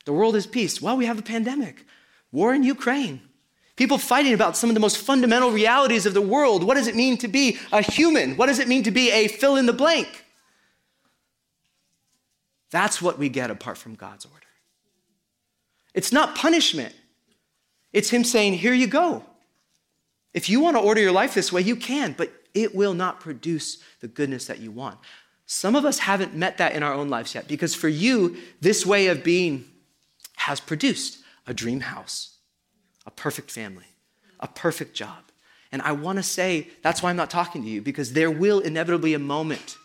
The 0.05 0.13
world 0.13 0.37
is 0.37 0.47
peace. 0.47 0.83
Well, 0.83 0.97
we 0.97 1.07
have 1.07 1.19
a 1.19 1.23
pandemic, 1.23 1.87
war 2.33 2.55
in 2.55 2.63
Ukraine. 2.63 3.21
People 3.77 3.99
fighting 3.99 4.35
about 4.35 4.57
some 4.57 4.71
of 4.71 4.75
the 4.75 4.81
most 4.81 4.99
fundamental 4.99 5.51
realities 5.51 6.07
of 6.07 6.15
the 6.15 6.21
world. 6.21 6.63
What 6.63 6.75
does 6.75 6.87
it 6.87 6.95
mean 6.95 7.17
to 7.19 7.29
be 7.29 7.59
a 7.73 7.83
human? 7.83 8.37
What 8.37 8.47
does 8.47 8.61
it 8.61 8.69
mean 8.69 8.85
to 8.85 8.91
be 8.91 9.11
a 9.11 9.29
fill 9.29 9.57
in 9.57 9.67
the 9.67 9.73
blank? 9.73 10.24
That's 12.75 13.01
what 13.01 13.21
we 13.21 13.29
get 13.29 13.53
apart 13.53 13.79
from 13.79 13.95
God's 13.95 14.25
order. 14.25 14.47
It's 15.95 16.11
not 16.11 16.35
punishment, 16.35 16.93
it's 17.93 18.11
Him 18.11 18.25
saying, 18.25 18.55
Here 18.55 18.75
you 18.75 18.89
go. 18.89 19.23
If 20.33 20.49
you 20.49 20.59
want 20.59 20.77
to 20.77 20.81
order 20.81 21.01
your 21.01 21.13
life 21.13 21.35
this 21.35 21.53
way, 21.53 21.61
you 21.61 21.77
can, 21.77 22.17
but 22.19 22.33
it 22.53 22.75
will 22.75 22.93
not 22.93 23.21
produce 23.21 23.79
the 24.01 24.09
goodness 24.09 24.47
that 24.47 24.59
you 24.59 24.73
want. 24.73 24.99
Some 25.47 25.77
of 25.77 25.85
us 25.85 26.01
haven't 26.01 26.35
met 26.35 26.59
that 26.59 26.73
in 26.73 26.83
our 26.83 26.93
own 26.93 27.09
lives 27.09 27.33
yet 27.33 27.47
because 27.47 27.77
for 27.77 27.89
you, 27.89 28.39
this 28.61 28.85
way 28.85 29.07
of 29.07 29.23
being 29.23 29.67
has 30.39 30.59
produced 30.59 31.19
a 31.47 31.55
dream 31.55 31.79
house, 31.79 32.39
a 33.07 33.13
perfect 33.13 33.53
family, 33.53 33.87
a 34.41 34.49
perfect 34.49 34.97
job. 34.97 35.31
And 35.71 35.81
I 35.83 35.93
want 35.93 36.17
to 36.17 36.25
say 36.25 36.71
that's 36.83 37.05
why 37.05 37.11
I'm 37.11 37.17
not 37.17 37.31
talking 37.31 37.63
to 37.63 37.69
you 37.69 37.81
because 37.81 38.15
there 38.15 38.33
will 38.33 38.59
inevitably 38.59 39.15
a 39.15 39.21
moment 39.21 39.77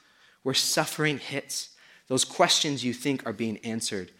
where 0.41 0.55
suffering 0.55 1.19
hits 1.19 1.69
those 2.09 2.25
questions 2.25 2.83
you 2.83 2.91
think 2.91 3.25
are 3.25 3.33
being 3.33 3.57
answered 3.59 4.11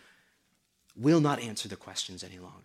will 0.96 1.20
not 1.20 1.40
answer 1.40 1.68
the 1.68 1.76
questions 1.76 2.24
any 2.24 2.40
longer. 2.40 2.56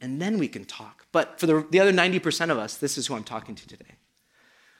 And 0.00 0.22
then 0.22 0.38
we 0.38 0.48
can 0.48 0.64
talk. 0.64 1.06
But 1.12 1.38
for 1.38 1.46
the, 1.46 1.66
the 1.70 1.80
other 1.80 1.92
90% 1.92 2.50
of 2.50 2.56
us, 2.56 2.76
this 2.76 2.96
is 2.96 3.06
who 3.06 3.14
I'm 3.14 3.24
talking 3.24 3.54
to 3.56 3.68
today. 3.68 3.96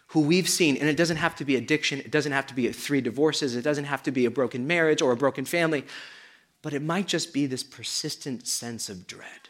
Who 0.09 0.21
we've 0.21 0.49
seen, 0.49 0.77
and 0.77 0.89
it 0.89 0.97
doesn't 0.97 1.19
have 1.19 1.37
to 1.37 1.45
be 1.45 1.57
addiction, 1.57 2.01
it 2.01 2.11
doesn't 2.11 2.33
have 2.33 2.47
to 2.47 2.55
be 2.55 2.71
three 2.73 3.01
divorces, 3.01 3.55
it 3.55 3.63
doesn't 3.63 3.85
have 3.85 4.03
to 4.05 4.11
be 4.11 4.25
a 4.25 4.31
broken 4.31 4.67
marriage 4.67 5.03
or 5.03 5.13
a 5.13 5.17
broken 5.17 5.45
family, 5.45 5.85
but 6.63 6.73
it 6.73 6.83
might 6.83 7.07
just 7.07 7.35
be 7.35 7.47
this 7.47 7.63
persistent 7.63 8.47
sense 8.47 8.89
of 8.89 9.07
dread, 9.07 9.49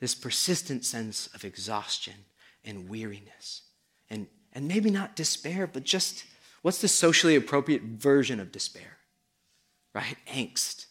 this 0.00 0.14
persistent 0.14 0.84
sense 0.84 1.28
of 1.34 1.44
exhaustion 1.44 2.14
and 2.64 2.88
weariness, 2.88 3.62
and, 4.08 4.26
and 4.52 4.68
maybe 4.68 4.90
not 4.90 5.16
despair, 5.16 5.66
but 5.66 5.82
just 5.82 6.24
What's 6.62 6.80
the 6.80 6.88
socially 6.88 7.36
appropriate 7.36 7.82
version 7.82 8.40
of 8.40 8.52
despair? 8.52 8.98
Right? 9.94 10.16
Angst. 10.28 10.86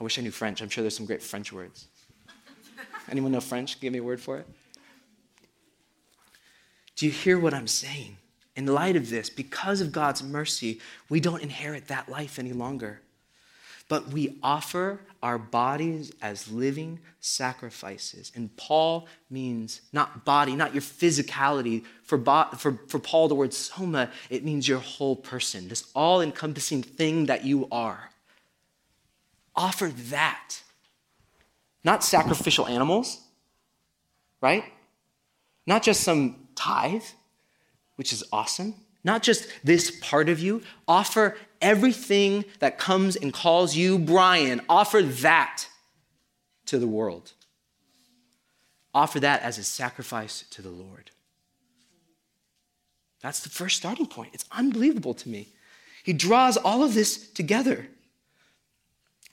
I 0.00 0.04
wish 0.04 0.18
I 0.18 0.22
knew 0.22 0.30
French. 0.30 0.60
I'm 0.60 0.68
sure 0.68 0.82
there's 0.82 0.96
some 0.96 1.06
great 1.06 1.22
French 1.22 1.52
words. 1.52 1.86
Anyone 3.10 3.32
know 3.32 3.40
French? 3.40 3.80
Give 3.80 3.92
me 3.92 4.00
a 4.00 4.02
word 4.02 4.20
for 4.20 4.38
it. 4.38 4.46
Do 6.96 7.06
you 7.06 7.12
hear 7.12 7.38
what 7.38 7.54
I'm 7.54 7.68
saying? 7.68 8.18
In 8.54 8.66
light 8.66 8.96
of 8.96 9.08
this, 9.08 9.30
because 9.30 9.80
of 9.80 9.92
God's 9.92 10.22
mercy, 10.22 10.80
we 11.08 11.20
don't 11.20 11.42
inherit 11.42 11.86
that 11.88 12.08
life 12.08 12.38
any 12.38 12.52
longer 12.52 13.00
but 13.88 14.08
we 14.08 14.38
offer 14.42 15.00
our 15.22 15.38
bodies 15.38 16.12
as 16.22 16.50
living 16.50 17.00
sacrifices. 17.20 18.30
And 18.34 18.54
Paul 18.56 19.08
means 19.30 19.80
not 19.92 20.24
body, 20.24 20.54
not 20.54 20.74
your 20.74 20.82
physicality. 20.82 21.84
For, 22.04 22.18
bo- 22.18 22.48
for, 22.56 22.78
for 22.86 22.98
Paul, 22.98 23.28
the 23.28 23.34
word 23.34 23.52
soma, 23.52 24.10
it 24.30 24.44
means 24.44 24.68
your 24.68 24.78
whole 24.78 25.16
person, 25.16 25.68
this 25.68 25.90
all 25.94 26.20
encompassing 26.20 26.82
thing 26.82 27.26
that 27.26 27.44
you 27.44 27.66
are. 27.72 28.10
Offer 29.56 29.88
that. 30.10 30.60
Not 31.82 32.04
sacrificial 32.04 32.66
animals, 32.66 33.20
right? 34.40 34.64
Not 35.66 35.82
just 35.82 36.02
some 36.02 36.48
tithe, 36.54 37.04
which 37.96 38.12
is 38.12 38.22
awesome. 38.32 38.74
Not 39.04 39.22
just 39.22 39.48
this 39.64 39.90
part 40.00 40.28
of 40.28 40.38
you. 40.38 40.62
Offer 40.86 41.36
everything 41.60 42.44
that 42.58 42.78
comes 42.78 43.16
and 43.16 43.32
calls 43.32 43.76
you 43.76 43.98
Brian, 43.98 44.60
offer 44.68 45.02
that 45.02 45.66
to 46.66 46.78
the 46.78 46.86
world. 46.86 47.32
Offer 48.94 49.20
that 49.20 49.42
as 49.42 49.58
a 49.58 49.64
sacrifice 49.64 50.44
to 50.50 50.62
the 50.62 50.70
Lord. 50.70 51.10
That's 53.20 53.40
the 53.40 53.48
first 53.48 53.76
starting 53.76 54.06
point. 54.06 54.30
It's 54.32 54.44
unbelievable 54.52 55.14
to 55.14 55.28
me. 55.28 55.48
He 56.04 56.12
draws 56.12 56.56
all 56.56 56.82
of 56.84 56.94
this 56.94 57.30
together. 57.32 57.88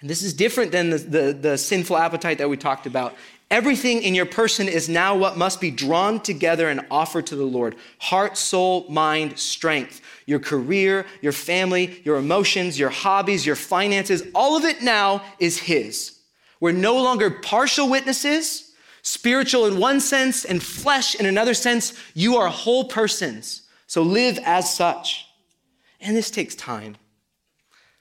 And 0.01 0.09
this 0.09 0.23
is 0.23 0.33
different 0.33 0.71
than 0.71 0.89
the, 0.89 0.97
the, 0.97 1.33
the, 1.33 1.57
sinful 1.57 1.97
appetite 1.97 2.39
that 2.39 2.49
we 2.49 2.57
talked 2.57 2.85
about. 2.85 3.15
Everything 3.51 4.01
in 4.01 4.15
your 4.15 4.25
person 4.25 4.67
is 4.67 4.89
now 4.89 5.15
what 5.15 5.37
must 5.37 5.61
be 5.61 5.69
drawn 5.69 6.19
together 6.19 6.67
and 6.69 6.85
offered 6.89 7.27
to 7.27 7.35
the 7.35 7.45
Lord 7.45 7.75
heart, 7.99 8.37
soul, 8.37 8.87
mind, 8.89 9.37
strength. 9.37 10.01
Your 10.25 10.39
career, 10.39 11.05
your 11.21 11.31
family, 11.31 12.01
your 12.03 12.17
emotions, 12.17 12.79
your 12.79 12.89
hobbies, 12.89 13.45
your 13.45 13.55
finances, 13.55 14.23
all 14.33 14.57
of 14.57 14.65
it 14.65 14.81
now 14.81 15.21
is 15.39 15.59
His. 15.59 16.19
We're 16.59 16.71
no 16.71 16.95
longer 16.95 17.29
partial 17.29 17.89
witnesses, 17.89 18.73
spiritual 19.03 19.67
in 19.67 19.77
one 19.77 19.99
sense 19.99 20.45
and 20.45 20.61
flesh 20.63 21.13
in 21.13 21.27
another 21.27 21.53
sense. 21.53 21.93
You 22.15 22.37
are 22.37 22.47
whole 22.47 22.85
persons. 22.85 23.61
So 23.85 24.01
live 24.01 24.39
as 24.43 24.73
such. 24.73 25.27
And 26.01 26.17
this 26.17 26.31
takes 26.31 26.55
time. 26.55 26.95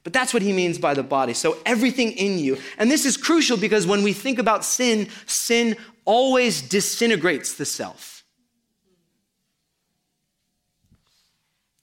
But 0.05 0.13
that's 0.13 0.35
what 0.35 0.43
he 0.43 0.53
means 0.53 0.79
by 0.79 0.93
the 0.93 1.03
body. 1.03 1.33
So 1.33 1.57
everything 1.65 2.13
in 2.13 2.39
you. 2.39 2.59
And 2.79 2.91
this 2.91 3.07
is 3.07 3.17
crucial 3.17 3.57
because 3.57 3.87
when 3.87 4.03
we 4.03 4.13
think 4.13 4.39
about 4.39 4.65
sin, 4.65 5.09
sin 5.27 5.77
always 6.05 6.61
disintegrates 6.61 7.55
the 7.55 7.65
self. 7.65 8.23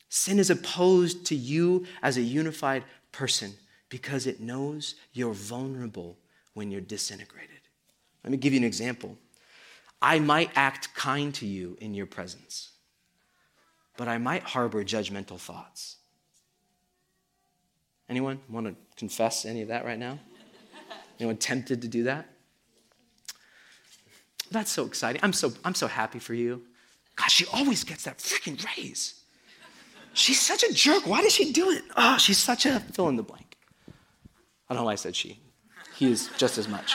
Sin 0.08 0.38
is 0.38 0.50
opposed 0.50 1.26
to 1.28 1.36
you 1.36 1.88
as 2.04 2.18
a 2.18 2.22
unified 2.22 2.84
person 3.12 3.54
because 3.90 4.28
it 4.28 4.40
knows 4.40 4.96
you're 5.14 5.34
vulnerable 5.34 6.18
when 6.54 6.70
you're 6.70 6.82
disintegrated. 6.82 7.50
Let 8.24 8.32
me 8.32 8.38
give 8.38 8.54
you 8.54 8.60
an 8.60 8.66
example. 8.66 9.18
I 10.02 10.20
might 10.20 10.52
act 10.56 10.94
kind 10.94 11.34
to 11.36 11.48
you 11.48 11.78
in 11.80 11.94
your 11.94 12.06
presence, 12.06 12.72
but 13.98 14.08
I 14.08 14.18
might 14.18 14.44
harbor 14.44 14.84
judgmental 14.84 15.40
thoughts. 15.40 15.98
Anyone 18.12 18.42
want 18.50 18.68
to 18.68 18.76
confess 18.98 19.46
any 19.46 19.62
of 19.62 19.70
that 19.70 19.86
right 19.86 19.98
now? 19.98 20.20
Anyone 21.18 21.38
tempted 21.38 21.82
to 21.82 21.88
do 21.88 22.04
that? 22.04 22.28
That's 24.52 24.70
so 24.70 24.86
exciting. 24.86 25.22
I'm 25.24 25.32
so, 25.32 25.54
I'm 25.64 25.74
so 25.74 25.88
happy 25.88 26.20
for 26.20 26.34
you. 26.34 26.62
God, 27.16 27.32
she 27.32 27.46
always 27.54 27.86
gets 27.86 28.04
that 28.04 28.18
freaking 28.18 28.64
raise. 28.76 29.24
She's 30.12 30.42
such 30.42 30.62
a 30.64 30.74
jerk. 30.74 31.08
Why 31.08 31.22
does 31.22 31.32
she 31.32 31.54
do 31.54 31.70
it? 31.72 31.84
Oh, 31.96 32.18
she's 32.18 32.38
such 32.38 32.66
a 32.66 32.82
fill 32.82 33.08
in 33.08 33.16
the 33.16 33.24
blank. 33.24 33.56
I 33.88 34.74
don't 34.74 34.82
know 34.82 34.86
why 34.88 34.92
I 34.92 34.96
said 34.96 35.16
she. 35.16 35.40
He 35.96 36.12
is 36.12 36.30
just 36.38 36.58
as 36.58 36.68
much. 36.68 36.94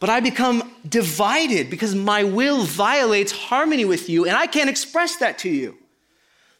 But 0.00 0.10
I 0.10 0.18
become 0.18 0.74
divided 0.88 1.70
because 1.70 1.94
my 1.94 2.24
will 2.24 2.64
violates 2.64 3.30
harmony 3.30 3.84
with 3.84 4.08
you, 4.08 4.24
and 4.24 4.36
I 4.36 4.48
can't 4.48 4.68
express 4.68 5.18
that 5.18 5.38
to 5.38 5.48
you. 5.48 5.76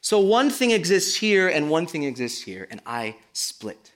So 0.00 0.18
one 0.18 0.50
thing 0.50 0.70
exists 0.70 1.16
here 1.16 1.48
and 1.48 1.70
one 1.70 1.86
thing 1.86 2.04
exists 2.04 2.42
here, 2.42 2.66
and 2.70 2.80
I 2.86 3.16
split. 3.32 3.92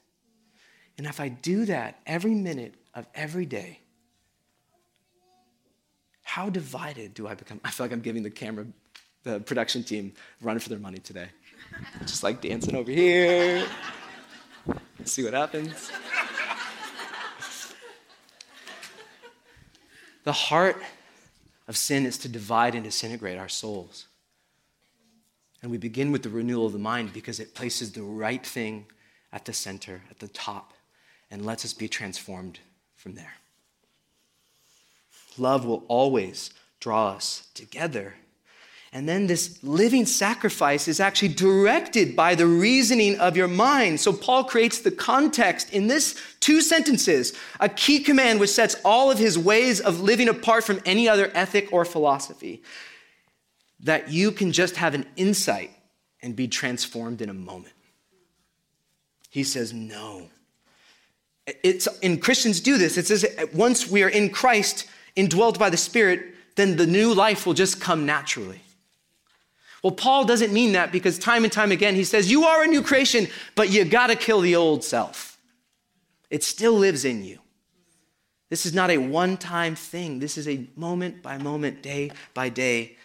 And 0.98 1.06
if 1.06 1.18
I 1.18 1.28
do 1.28 1.64
that 1.64 1.98
every 2.06 2.34
minute 2.34 2.74
of 2.94 3.06
every 3.14 3.46
day, 3.46 3.80
how 6.22 6.50
divided 6.50 7.14
do 7.14 7.26
I 7.26 7.34
become? 7.34 7.60
I 7.64 7.70
feel 7.70 7.84
like 7.84 7.92
I'm 7.92 8.00
giving 8.00 8.22
the 8.22 8.30
camera, 8.30 8.66
the 9.22 9.40
production 9.40 9.82
team, 9.82 10.12
run 10.40 10.58
for 10.58 10.68
their 10.68 10.78
money 10.78 10.98
today. 10.98 11.28
Just 12.00 12.22
like 12.22 12.40
dancing 12.40 12.76
over 12.76 12.90
here. 12.90 13.66
See 15.04 15.24
what 15.24 15.34
happens. 15.34 15.90
The 20.24 20.32
heart 20.32 20.82
of 21.68 21.76
sin 21.76 22.06
is 22.06 22.16
to 22.18 22.28
divide 22.28 22.74
and 22.74 22.82
disintegrate 22.84 23.38
our 23.38 23.48
souls. 23.48 24.06
And 25.64 25.70
we 25.70 25.78
begin 25.78 26.12
with 26.12 26.22
the 26.22 26.28
renewal 26.28 26.66
of 26.66 26.74
the 26.74 26.78
mind 26.78 27.14
because 27.14 27.40
it 27.40 27.54
places 27.54 27.90
the 27.92 28.02
right 28.02 28.44
thing 28.44 28.84
at 29.32 29.46
the 29.46 29.54
center, 29.54 30.02
at 30.10 30.18
the 30.18 30.28
top, 30.28 30.74
and 31.30 31.46
lets 31.46 31.64
us 31.64 31.72
be 31.72 31.88
transformed 31.88 32.58
from 32.96 33.14
there. 33.14 33.32
Love 35.38 35.64
will 35.64 35.82
always 35.88 36.50
draw 36.80 37.12
us 37.12 37.48
together. 37.54 38.12
And 38.92 39.08
then 39.08 39.26
this 39.26 39.58
living 39.64 40.04
sacrifice 40.04 40.86
is 40.86 41.00
actually 41.00 41.28
directed 41.28 42.14
by 42.14 42.34
the 42.34 42.46
reasoning 42.46 43.18
of 43.18 43.34
your 43.34 43.48
mind. 43.48 44.00
So 44.00 44.12
Paul 44.12 44.44
creates 44.44 44.80
the 44.80 44.90
context 44.90 45.72
in 45.72 45.86
this 45.86 46.14
two 46.40 46.60
sentences, 46.60 47.32
a 47.58 47.70
key 47.70 48.00
command 48.00 48.38
which 48.38 48.50
sets 48.50 48.76
all 48.84 49.10
of 49.10 49.16
his 49.16 49.38
ways 49.38 49.80
of 49.80 50.02
living 50.02 50.28
apart 50.28 50.64
from 50.64 50.82
any 50.84 51.08
other 51.08 51.30
ethic 51.32 51.72
or 51.72 51.86
philosophy. 51.86 52.62
That 53.84 54.10
you 54.10 54.32
can 54.32 54.52
just 54.52 54.76
have 54.76 54.94
an 54.94 55.06
insight 55.16 55.70
and 56.20 56.34
be 56.34 56.48
transformed 56.48 57.22
in 57.22 57.28
a 57.28 57.34
moment. 57.34 57.74
He 59.30 59.44
says, 59.44 59.72
no. 59.72 60.28
It's, 61.46 61.86
and 62.02 62.20
Christians 62.20 62.60
do 62.60 62.78
this. 62.78 62.96
It 62.96 63.06
says, 63.06 63.26
once 63.52 63.88
we 63.88 64.02
are 64.02 64.08
in 64.08 64.30
Christ, 64.30 64.86
indwelt 65.16 65.58
by 65.58 65.70
the 65.70 65.76
Spirit, 65.76 66.34
then 66.56 66.76
the 66.76 66.86
new 66.86 67.12
life 67.12 67.46
will 67.46 67.54
just 67.54 67.80
come 67.80 68.06
naturally. 68.06 68.60
Well, 69.82 69.92
Paul 69.92 70.24
doesn't 70.24 70.52
mean 70.52 70.72
that 70.72 70.92
because 70.92 71.18
time 71.18 71.44
and 71.44 71.52
time 71.52 71.70
again 71.70 71.94
he 71.94 72.04
says, 72.04 72.30
You 72.30 72.44
are 72.44 72.64
a 72.64 72.66
new 72.66 72.80
creation, 72.80 73.28
but 73.54 73.70
you 73.70 73.84
got 73.84 74.06
to 74.06 74.16
kill 74.16 74.40
the 74.40 74.56
old 74.56 74.82
self. 74.82 75.38
It 76.30 76.42
still 76.42 76.72
lives 76.72 77.04
in 77.04 77.22
you. 77.22 77.38
This 78.48 78.64
is 78.64 78.72
not 78.72 78.90
a 78.90 78.96
one 78.96 79.36
time 79.36 79.74
thing, 79.74 80.20
this 80.20 80.38
is 80.38 80.48
a 80.48 80.66
moment 80.74 81.22
by 81.22 81.36
moment, 81.36 81.82
day 81.82 82.12
by 82.32 82.48
day. 82.48 82.96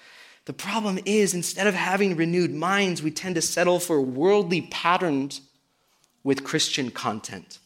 The 0.46 0.54
problem 0.54 1.00
is, 1.06 1.34
instead 1.34 1.68
of 1.68 1.76
having 1.76 2.16
renewed 2.16 2.54
minds, 2.54 3.04
we 3.04 3.12
tend 3.12 3.36
to 3.36 3.42
settle 3.42 3.80
for 3.80 4.02
worldly 4.02 4.62
patterns 4.62 5.42
with 6.24 6.44
Christian 6.44 6.90
content 6.92 7.60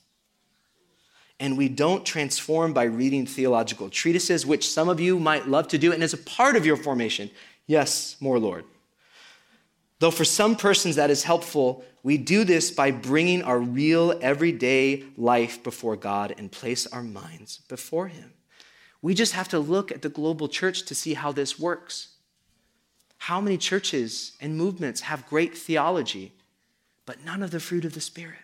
and 1.44 1.58
we 1.58 1.68
don't 1.68 2.06
transform 2.06 2.72
by 2.72 2.84
reading 2.84 3.26
theological 3.26 3.90
treatises, 3.90 4.46
which 4.46 4.70
some 4.70 4.88
of 4.88 5.02
you 5.02 5.20
might 5.20 5.46
love 5.46 5.68
to 5.68 5.78
do, 5.78 5.92
and 5.92 6.02
as 6.02 6.14
a 6.14 6.18
part 6.18 6.56
of 6.56 6.66
your 6.66 6.78
formation, 6.78 7.30
yes, 7.68 8.16
more 8.22 8.40
Lord. 8.40 8.64
Though 10.00 10.10
for 10.10 10.24
some 10.24 10.56
persons 10.56 10.96
that 10.96 11.10
is 11.10 11.24
helpful, 11.24 11.84
we 12.02 12.18
do 12.18 12.46
this 12.46 12.72
by 12.72 12.92
bringing 12.92 13.42
our 13.44 13.60
real 13.60 14.18
everyday 14.22 15.04
life 15.18 15.62
before 15.64 15.98
God 15.98 16.34
and 16.38 16.50
place 16.50 16.88
our 16.88 17.04
minds 17.04 17.60
before 17.68 18.08
Him. 18.08 18.32
We 19.02 19.14
just 19.14 19.34
have 19.34 19.50
to 19.50 19.60
look 19.60 19.92
at 19.92 20.02
the 20.02 20.08
global 20.08 20.48
church 20.48 20.84
to 20.84 20.96
see 20.96 21.14
how 21.14 21.34
this 21.34 21.60
works. 21.60 22.13
How 23.24 23.40
many 23.40 23.58
churches 23.58 24.34
and 24.42 24.58
movements 24.58 25.00
have 25.00 25.26
great 25.28 25.58
theology, 25.58 26.34
but 27.06 27.24
none 27.24 27.42
of 27.42 27.52
the 27.52 27.62
fruit 27.62 27.86
of 27.86 27.94
the 27.94 28.02
Spirit? 28.02 28.36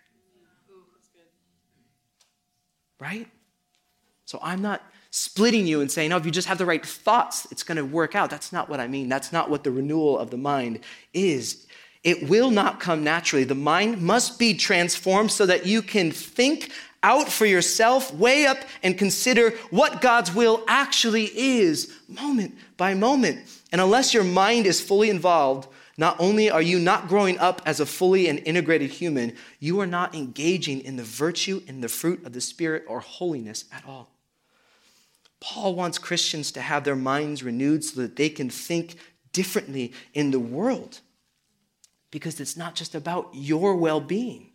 right? 2.97 3.27
So 4.23 4.39
I'm 4.41 4.61
not 4.61 4.81
splitting 5.11 5.67
you 5.67 5.81
and 5.81 5.91
saying, 5.91 6.13
oh, 6.13 6.17
if 6.17 6.25
you 6.25 6.31
just 6.31 6.47
have 6.47 6.57
the 6.57 6.65
right 6.65 6.85
thoughts, 6.85 7.45
it's 7.51 7.63
going 7.63 7.75
to 7.75 7.83
work 7.83 8.15
out. 8.15 8.29
That's 8.29 8.53
not 8.53 8.69
what 8.69 8.79
I 8.79 8.87
mean. 8.87 9.09
That's 9.09 9.33
not 9.33 9.49
what 9.49 9.65
the 9.65 9.71
renewal 9.71 10.17
of 10.17 10.29
the 10.29 10.37
mind 10.37 10.79
is. 11.13 11.67
It 12.05 12.29
will 12.29 12.49
not 12.49 12.79
come 12.79 13.03
naturally. 13.03 13.43
The 13.43 13.55
mind 13.55 14.01
must 14.01 14.39
be 14.39 14.53
transformed 14.53 15.31
so 15.31 15.45
that 15.45 15.65
you 15.65 15.81
can 15.81 16.11
think 16.11 16.71
out 17.03 17.29
for 17.29 17.45
yourself, 17.45 18.13
weigh 18.13 18.45
up, 18.45 18.59
and 18.81 18.97
consider 18.97 19.51
what 19.71 19.99
God's 19.99 20.33
will 20.33 20.63
actually 20.69 21.25
is, 21.35 21.93
moment 22.07 22.55
by 22.77 22.93
moment. 22.93 23.39
And 23.71 23.79
unless 23.81 24.13
your 24.13 24.23
mind 24.23 24.65
is 24.65 24.81
fully 24.81 25.09
involved, 25.09 25.69
not 25.97 26.15
only 26.19 26.49
are 26.49 26.61
you 26.61 26.79
not 26.79 27.07
growing 27.07 27.37
up 27.39 27.61
as 27.65 27.79
a 27.79 27.85
fully 27.85 28.27
and 28.27 28.39
integrated 28.39 28.89
human, 28.89 29.35
you 29.59 29.79
are 29.79 29.85
not 29.85 30.15
engaging 30.15 30.81
in 30.81 30.95
the 30.95 31.03
virtue 31.03 31.61
and 31.67 31.83
the 31.83 31.89
fruit 31.89 32.25
of 32.25 32.33
the 32.33 32.41
Spirit 32.41 32.85
or 32.87 32.99
holiness 32.99 33.65
at 33.71 33.83
all. 33.85 34.09
Paul 35.39 35.75
wants 35.75 35.97
Christians 35.97 36.51
to 36.53 36.61
have 36.61 36.83
their 36.83 36.95
minds 36.95 37.43
renewed 37.43 37.83
so 37.83 38.01
that 38.01 38.15
they 38.15 38.29
can 38.29 38.49
think 38.49 38.95
differently 39.31 39.93
in 40.13 40.31
the 40.31 40.39
world. 40.39 40.99
Because 42.11 42.39
it's 42.39 42.57
not 42.57 42.75
just 42.75 42.95
about 42.95 43.29
your 43.33 43.75
well 43.75 44.01
being, 44.01 44.49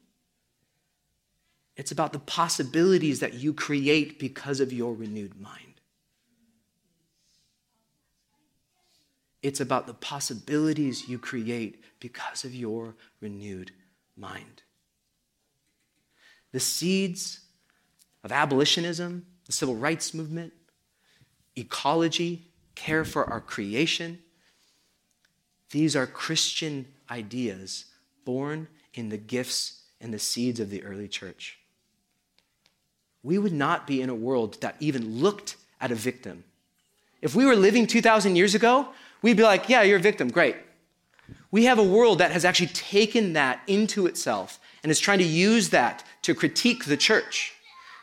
it's 1.77 1.92
about 1.92 2.12
the 2.12 2.18
possibilities 2.18 3.20
that 3.20 3.35
you 3.35 3.53
create 3.53 4.18
because 4.18 4.61
of 4.61 4.72
your 4.72 4.94
renewed 4.94 5.40
mind. 5.40 5.73
It's 9.44 9.61
about 9.61 9.87
the 9.87 9.92
possibilities 9.92 11.07
you 11.07 11.18
create 11.18 11.85
because 12.00 12.44
of 12.44 12.54
your 12.54 12.94
renewed 13.20 13.72
mind. 14.16 14.62
The 16.52 16.61
seeds 16.61 17.40
of 18.24 18.33
abolitionism, 18.33 19.26
the 19.44 19.52
civil 19.52 19.76
rights 19.76 20.14
movement, 20.14 20.54
ecology, 21.57 22.46
care 22.74 23.04
for 23.04 23.28
our 23.28 23.40
creation, 23.42 24.18
these 25.72 25.94
are 25.94 26.07
Christian 26.07 26.87
ideas 27.11 27.85
born 28.24 28.66
in 28.94 29.11
the 29.11 29.18
gifts 29.18 29.83
and 30.00 30.14
the 30.14 30.18
seeds 30.18 30.59
of 30.59 30.70
the 30.70 30.83
early 30.85 31.07
church. 31.07 31.59
We 33.22 33.37
would 33.37 33.52
not 33.52 33.87
be 33.87 34.00
in 34.00 34.09
a 34.09 34.14
world 34.14 34.59
that 34.62 34.76
even 34.80 35.20
looked 35.20 35.57
at 35.83 35.92
a 35.92 35.94
victim. 35.94 36.44
If 37.20 37.35
we 37.35 37.44
were 37.44 37.57
living 37.57 37.87
2,000 37.87 38.37
years 38.37 38.54
ago, 38.54 38.88
we'd 39.24 39.38
be 39.38 39.42
like, 39.42 39.70
yeah, 39.70 39.80
you're 39.80 39.96
a 39.96 40.02
victim, 40.02 40.28
great. 40.28 40.54
We 41.50 41.64
have 41.64 41.78
a 41.78 41.82
world 41.82 42.18
that 42.18 42.30
has 42.30 42.44
actually 42.44 42.66
taken 42.68 43.32
that 43.32 43.62
into 43.66 44.06
itself 44.06 44.60
and 44.82 44.92
is 44.92 45.00
trying 45.00 45.20
to 45.20 45.24
use 45.24 45.70
that 45.70 46.04
to 46.22 46.34
critique 46.34 46.84
the 46.84 46.98
church, 46.98 47.54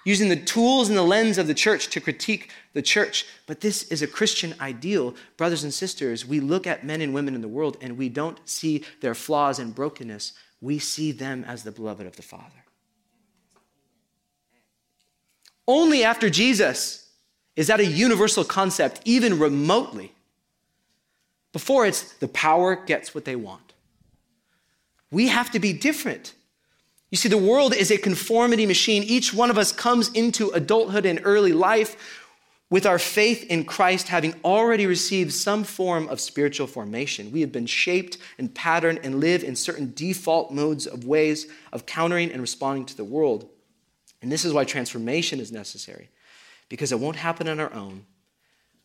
using 0.04 0.30
the 0.30 0.36
tools 0.36 0.90
and 0.90 0.98
the 0.98 1.04
lens 1.04 1.38
of 1.38 1.46
the 1.46 1.54
church 1.54 1.90
to 1.90 2.02
critique 2.02 2.50
the 2.74 2.82
church. 2.82 3.28
But 3.46 3.62
this 3.62 3.84
is 3.92 4.02
a 4.02 4.08
Christian 4.08 4.56
ideal. 4.60 5.14
Brothers 5.38 5.64
and 5.64 5.72
sisters, 5.72 6.26
we 6.26 6.40
look 6.40 6.66
at 6.66 6.84
men 6.84 7.02
and 7.02 7.14
women 7.14 7.36
in 7.36 7.42
the 7.42 7.48
world 7.48 7.78
and 7.82 8.00
we 8.00 8.10
don't 8.10 8.40
see 8.50 8.84
their 9.02 9.14
flaws 9.14 9.60
and 9.60 9.76
brokenness. 9.76 10.34
We 10.60 10.80
see 10.80 11.12
them 11.12 11.44
as 11.48 11.62
the 11.62 11.72
beloved 11.72 12.08
of 12.08 12.16
the 12.16 12.24
Father. 12.24 12.66
Only 15.68 16.04
after 16.04 16.32
Jesus 16.32 17.12
is 17.56 17.68
that 17.68 17.80
a 17.80 17.86
universal 17.86 18.44
concept, 18.44 19.02
even 19.06 19.38
remotely. 19.38 20.16
Before 21.54 21.86
it's 21.86 22.14
the 22.14 22.28
power 22.28 22.76
gets 22.76 23.14
what 23.14 23.26
they 23.26 23.36
want. 23.36 23.74
We 25.12 25.28
have 25.28 25.52
to 25.52 25.60
be 25.60 25.74
different. 25.74 26.34
You 27.10 27.18
see, 27.18 27.28
the 27.28 27.38
world 27.38 27.76
is 27.76 27.92
a 27.92 27.98
conformity 27.98 28.66
machine. 28.66 29.04
Each 29.04 29.34
one 29.34 29.50
of 29.50 29.58
us 29.58 29.74
comes 29.74 30.10
into 30.14 30.50
adulthood 30.52 31.06
and 31.06 31.20
early 31.24 31.52
life 31.52 31.98
with 32.70 32.86
our 32.86 32.98
faith 32.98 33.44
in 33.48 33.66
Christ 33.66 34.08
having 34.08 34.34
already 34.46 34.86
received 34.86 35.34
some 35.34 35.66
form 35.66 36.08
of 36.08 36.22
spiritual 36.22 36.68
formation. 36.68 37.30
We 37.30 37.42
have 37.42 37.52
been 37.52 37.66
shaped 37.66 38.18
and 38.38 38.56
patterned 38.56 39.02
and 39.04 39.20
live 39.20 39.44
in 39.44 39.58
certain 39.58 39.92
default 39.94 40.52
modes 40.54 40.88
of 40.88 41.04
ways 41.04 41.48
of 41.74 41.86
countering 41.86 42.32
and 42.32 42.40
responding 42.40 42.86
to 42.86 42.96
the 42.96 43.04
world. 43.04 43.50
And 44.22 44.32
this 44.32 44.46
is 44.46 44.54
why 44.54 44.64
transformation 44.64 45.42
is 45.42 45.52
necessary, 45.52 46.10
because 46.70 46.94
it 46.94 47.00
won't 47.00 47.18
happen 47.18 47.50
on 47.50 47.60
our 47.60 47.74
own. 47.74 48.06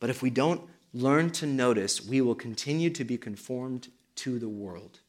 But 0.00 0.10
if 0.10 0.20
we 0.20 0.30
don't 0.30 0.60
learn 0.96 1.30
to 1.30 1.46
notice, 1.46 2.04
we 2.04 2.20
will 2.20 2.34
continue 2.34 2.90
to 2.90 3.04
be 3.04 3.18
conformed 3.18 3.88
to 4.16 4.38
the 4.38 4.48
world, 4.48 5.00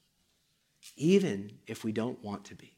even 0.95 1.53
if 1.65 1.83
we 1.83 1.91
don't 1.91 2.21
want 2.23 2.43
to 2.45 2.55
be. 2.55 2.73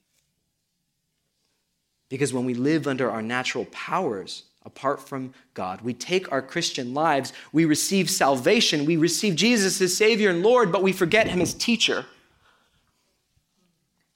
Because 2.07 2.33
when 2.33 2.45
we 2.45 2.53
live 2.53 2.87
under 2.87 3.09
our 3.09 3.21
natural 3.21 3.65
powers, 3.65 4.43
apart 4.63 5.07
from 5.07 5.33
God, 5.53 5.81
we 5.81 5.93
take 5.93 6.31
our 6.31 6.41
Christian 6.41 6.93
lives, 6.93 7.33
we 7.51 7.65
receive 7.65 8.09
salvation, 8.09 8.85
we 8.85 8.97
receive 8.97 9.35
Jesus 9.35 9.81
as 9.81 9.95
Savior 9.95 10.29
and 10.29 10.43
Lord, 10.43 10.71
but 10.71 10.83
we 10.83 10.91
forget 10.91 11.27
Him 11.27 11.41
as 11.41 11.53
teacher. 11.53 12.05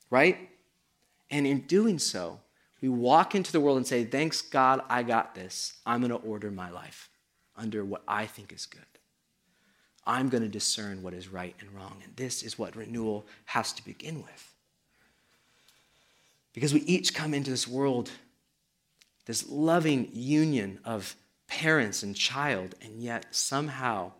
Right? 0.09 0.49
And 1.31 1.47
in 1.47 1.61
doing 1.61 1.97
so, 1.97 2.39
we 2.81 2.89
walk 2.89 3.33
into 3.33 3.51
the 3.51 3.59
world 3.59 3.77
and 3.77 3.87
say, 3.87 4.03
Thanks 4.03 4.41
God, 4.41 4.81
I 4.89 5.01
got 5.01 5.33
this. 5.33 5.73
I'm 5.85 6.01
going 6.01 6.11
to 6.11 6.17
order 6.17 6.51
my 6.51 6.69
life 6.69 7.09
under 7.55 7.83
what 7.85 8.03
I 8.07 8.25
think 8.25 8.51
is 8.51 8.65
good. 8.65 8.81
I'm 10.05 10.29
going 10.29 10.43
to 10.43 10.49
discern 10.49 11.01
what 11.01 11.13
is 11.13 11.29
right 11.29 11.55
and 11.59 11.71
wrong. 11.73 12.01
And 12.03 12.15
this 12.15 12.43
is 12.43 12.59
what 12.59 12.75
renewal 12.75 13.25
has 13.45 13.71
to 13.73 13.85
begin 13.85 14.17
with. 14.17 14.53
Because 16.53 16.73
we 16.73 16.81
each 16.81 17.13
come 17.13 17.33
into 17.33 17.49
this 17.49 17.67
world, 17.67 18.11
this 19.25 19.47
loving 19.49 20.09
union 20.11 20.79
of 20.83 21.15
parents 21.47 22.03
and 22.03 22.15
child, 22.15 22.75
and 22.81 23.01
yet 23.01 23.25
somehow 23.31 24.11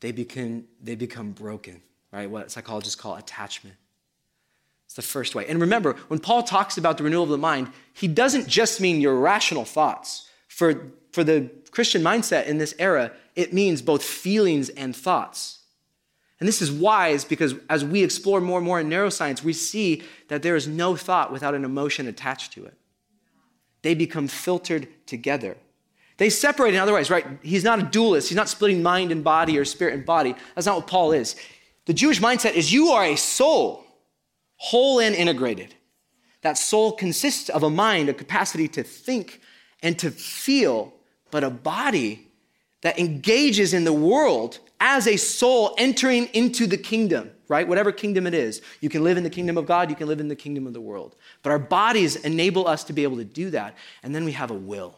they 0.00 0.12
become, 0.12 0.64
they 0.82 0.94
become 0.94 1.32
broken, 1.32 1.82
right? 2.12 2.28
What 2.28 2.50
psychologists 2.50 2.96
call 2.96 3.16
attachment. 3.16 3.76
It's 4.86 4.94
the 4.94 5.02
first 5.02 5.36
way. 5.36 5.46
And 5.46 5.60
remember, 5.60 5.92
when 6.08 6.18
Paul 6.18 6.42
talks 6.42 6.76
about 6.76 6.98
the 6.98 7.04
renewal 7.04 7.24
of 7.24 7.30
the 7.30 7.38
mind, 7.38 7.70
he 7.92 8.08
doesn't 8.08 8.48
just 8.48 8.80
mean 8.80 9.00
your 9.00 9.14
rational 9.14 9.64
thoughts. 9.64 10.28
For, 10.48 10.90
for 11.12 11.24
the 11.24 11.50
Christian 11.70 12.02
mindset 12.02 12.46
in 12.46 12.58
this 12.58 12.74
era, 12.78 13.12
it 13.36 13.52
means 13.52 13.82
both 13.82 14.02
feelings 14.02 14.68
and 14.70 14.94
thoughts. 14.94 15.58
And 16.38 16.48
this 16.48 16.62
is 16.62 16.72
wise 16.72 17.24
because 17.24 17.54
as 17.68 17.84
we 17.84 18.02
explore 18.02 18.40
more 18.40 18.58
and 18.58 18.66
more 18.66 18.80
in 18.80 18.88
neuroscience, 18.88 19.44
we 19.44 19.52
see 19.52 20.02
that 20.28 20.42
there 20.42 20.56
is 20.56 20.66
no 20.66 20.96
thought 20.96 21.32
without 21.32 21.54
an 21.54 21.64
emotion 21.64 22.06
attached 22.06 22.52
to 22.54 22.64
it. 22.64 22.74
They 23.82 23.94
become 23.94 24.26
filtered 24.26 24.88
together. 25.06 25.56
They 26.16 26.30
separate 26.30 26.74
in 26.74 26.80
other 26.80 26.92
ways, 26.92 27.10
right? 27.10 27.26
He's 27.42 27.64
not 27.64 27.78
a 27.78 27.82
dualist. 27.82 28.28
He's 28.28 28.36
not 28.36 28.48
splitting 28.48 28.82
mind 28.82 29.10
and 29.10 29.24
body 29.24 29.58
or 29.58 29.64
spirit 29.64 29.94
and 29.94 30.04
body. 30.04 30.34
That's 30.54 30.66
not 30.66 30.76
what 30.76 30.86
Paul 30.86 31.12
is. 31.12 31.36
The 31.86 31.94
Jewish 31.94 32.20
mindset 32.20 32.54
is 32.54 32.72
you 32.72 32.88
are 32.90 33.04
a 33.04 33.16
soul, 33.16 33.84
whole 34.56 35.00
and 35.00 35.14
integrated. 35.14 35.74
That 36.42 36.58
soul 36.58 36.92
consists 36.92 37.48
of 37.48 37.62
a 37.62 37.70
mind, 37.70 38.08
a 38.08 38.14
capacity 38.14 38.68
to 38.68 38.82
think 38.82 39.40
and 39.82 39.98
to 39.98 40.10
feel, 40.10 40.92
but 41.30 41.44
a 41.44 41.50
body 41.50 42.28
that 42.82 42.98
engages 42.98 43.74
in 43.74 43.84
the 43.84 43.92
world 43.92 44.58
as 44.80 45.06
a 45.06 45.16
soul 45.16 45.74
entering 45.76 46.26
into 46.32 46.66
the 46.66 46.78
kingdom, 46.78 47.30
right? 47.48 47.68
Whatever 47.68 47.92
kingdom 47.92 48.26
it 48.26 48.32
is. 48.32 48.62
You 48.80 48.88
can 48.88 49.04
live 49.04 49.18
in 49.18 49.24
the 49.24 49.30
kingdom 49.30 49.58
of 49.58 49.66
God, 49.66 49.90
you 49.90 49.96
can 49.96 50.08
live 50.08 50.20
in 50.20 50.28
the 50.28 50.36
kingdom 50.36 50.66
of 50.66 50.72
the 50.72 50.80
world. 50.80 51.16
But 51.42 51.50
our 51.50 51.58
bodies 51.58 52.16
enable 52.16 52.66
us 52.66 52.84
to 52.84 52.92
be 52.92 53.02
able 53.02 53.18
to 53.18 53.24
do 53.24 53.50
that. 53.50 53.76
And 54.02 54.14
then 54.14 54.24
we 54.24 54.32
have 54.32 54.50
a 54.50 54.54
will, 54.54 54.96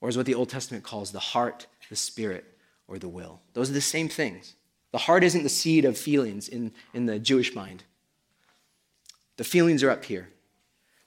or 0.00 0.08
is 0.08 0.16
what 0.16 0.26
the 0.26 0.34
Old 0.34 0.48
Testament 0.48 0.84
calls 0.84 1.12
the 1.12 1.18
heart, 1.18 1.66
the 1.90 1.96
spirit, 1.96 2.56
or 2.88 2.98
the 2.98 3.08
will. 3.08 3.40
Those 3.52 3.68
are 3.68 3.74
the 3.74 3.80
same 3.80 4.08
things. 4.08 4.54
The 4.92 4.98
heart 4.98 5.24
isn't 5.24 5.42
the 5.42 5.48
seed 5.48 5.84
of 5.84 5.96
feelings 5.96 6.48
in, 6.48 6.72
in 6.94 7.06
the 7.06 7.18
Jewish 7.18 7.54
mind. 7.54 7.84
The 9.36 9.44
feelings 9.44 9.82
are 9.82 9.90
up 9.90 10.04
here. 10.04 10.28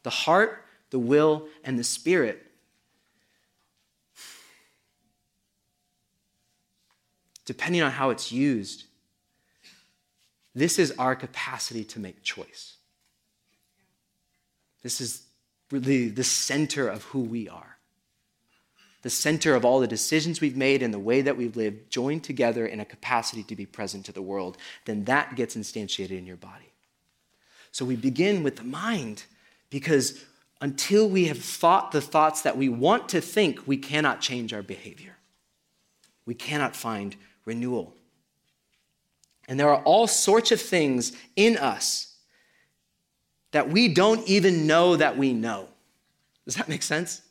The 0.03 0.09
heart, 0.09 0.65
the 0.89 0.99
will, 0.99 1.47
and 1.63 1.77
the 1.79 1.83
spirit 1.83 2.44
depending 7.45 7.81
on 7.81 7.91
how 7.91 8.09
it's 8.09 8.31
used, 8.31 8.85
this 10.53 10.79
is 10.79 10.93
our 10.97 11.15
capacity 11.15 11.83
to 11.83 11.99
make 11.99 12.23
choice. 12.23 12.75
This 14.81 15.01
is 15.01 15.23
really 15.71 16.09
the 16.09 16.23
center 16.23 16.87
of 16.87 17.03
who 17.05 17.21
we 17.21 17.49
are. 17.49 17.77
The 19.01 19.09
center 19.09 19.53
of 19.53 19.65
all 19.65 19.79
the 19.79 19.87
decisions 19.87 20.41
we've 20.41 20.57
made 20.57 20.81
and 20.81 20.93
the 20.93 20.99
way 20.99 21.21
that 21.21 21.37
we've 21.37 21.55
lived, 21.55 21.91
joined 21.91 22.23
together 22.23 22.65
in 22.65 22.79
a 22.79 22.85
capacity 22.85 23.43
to 23.43 23.55
be 23.55 23.65
present 23.65 24.05
to 24.05 24.11
the 24.11 24.21
world, 24.21 24.57
then 24.85 25.03
that 25.05 25.35
gets 25.35 25.55
instantiated 25.55 26.17
in 26.17 26.25
your 26.25 26.37
body. 26.37 26.71
So 27.71 27.85
we 27.85 27.95
begin 27.95 28.41
with 28.41 28.55
the 28.55 28.63
mind 28.63 29.25
because 29.69 30.23
until 30.61 31.09
we 31.09 31.25
have 31.25 31.39
thought 31.39 31.91
the 31.91 32.01
thoughts 32.01 32.41
that 32.43 32.57
we 32.57 32.69
want 32.69 33.09
to 33.09 33.21
think, 33.21 33.67
we 33.67 33.77
cannot 33.77 34.21
change 34.21 34.53
our 34.53 34.63
behavior. 34.63 35.17
We 36.25 36.33
cannot 36.33 36.75
find 36.75 37.15
renewal. 37.45 37.93
And 39.47 39.59
there 39.59 39.69
are 39.69 39.81
all 39.83 40.07
sorts 40.07 40.51
of 40.51 40.59
things 40.59 41.11
in 41.35 41.57
us 41.57 42.15
that 43.51 43.69
we 43.69 43.87
don't 43.87 44.27
even 44.27 44.67
know 44.67 44.95
that 44.95 45.17
we 45.17 45.33
know. 45.33 45.69
Does 46.45 46.55
that 46.55 46.67
make 46.67 46.83
sense? 46.83 47.21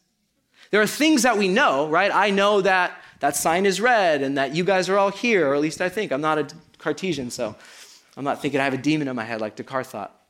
There 0.71 0.81
are 0.81 0.87
things 0.87 1.23
that 1.23 1.37
we 1.37 1.49
know, 1.49 1.89
right? 1.89 2.11
I 2.13 2.31
know 2.31 2.61
that 2.63 3.01
that 3.21 3.37
sign 3.37 3.67
is 3.67 3.81
red 3.81 4.23
and 4.23 4.39
that 4.39 4.55
you 4.55 4.65
guys 4.65 4.89
are 4.89 4.99
all 4.99 5.11
here, 5.11 5.49
or 5.49 5.55
at 5.55 5.61
least 5.61 5.81
I 5.81 5.89
think. 5.89 6.13
I'm 6.13 6.21
not 6.21 6.39
a 6.39 6.49
Cartesian, 6.79 7.31
so 7.31 7.55
I'm 8.17 8.25
not 8.25 8.41
thinking 8.41 8.61
I 8.61 8.65
have 8.65 8.75
a 8.75 8.79
demon 8.79 9.09
in 9.09 9.17
my 9.17 9.25
head 9.25 9.41
like 9.41 9.57
Descartes 9.57 9.89
thought. 9.89 10.21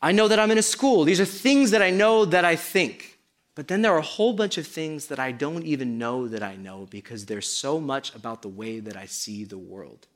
I 0.00 0.12
know 0.12 0.28
that 0.28 0.38
I'm 0.38 0.50
in 0.50 0.58
a 0.58 0.62
school. 0.62 1.04
These 1.04 1.20
are 1.20 1.24
things 1.24 1.70
that 1.70 1.82
I 1.82 1.90
know 1.90 2.24
that 2.24 2.44
I 2.44 2.56
think. 2.56 3.18
But 3.54 3.68
then 3.68 3.82
there 3.82 3.92
are 3.92 3.98
a 3.98 4.02
whole 4.02 4.32
bunch 4.32 4.56
of 4.56 4.66
things 4.66 5.06
that 5.06 5.18
I 5.18 5.30
don't 5.32 5.64
even 5.64 5.98
know 5.98 6.26
that 6.28 6.42
I 6.42 6.56
know 6.56 6.86
because 6.90 7.26
there's 7.26 7.48
so 7.48 7.78
much 7.78 8.14
about 8.14 8.42
the 8.42 8.48
way 8.48 8.80
that 8.80 8.96
I 8.96 9.06
see 9.06 9.44
the 9.44 9.58
world. 9.58 10.06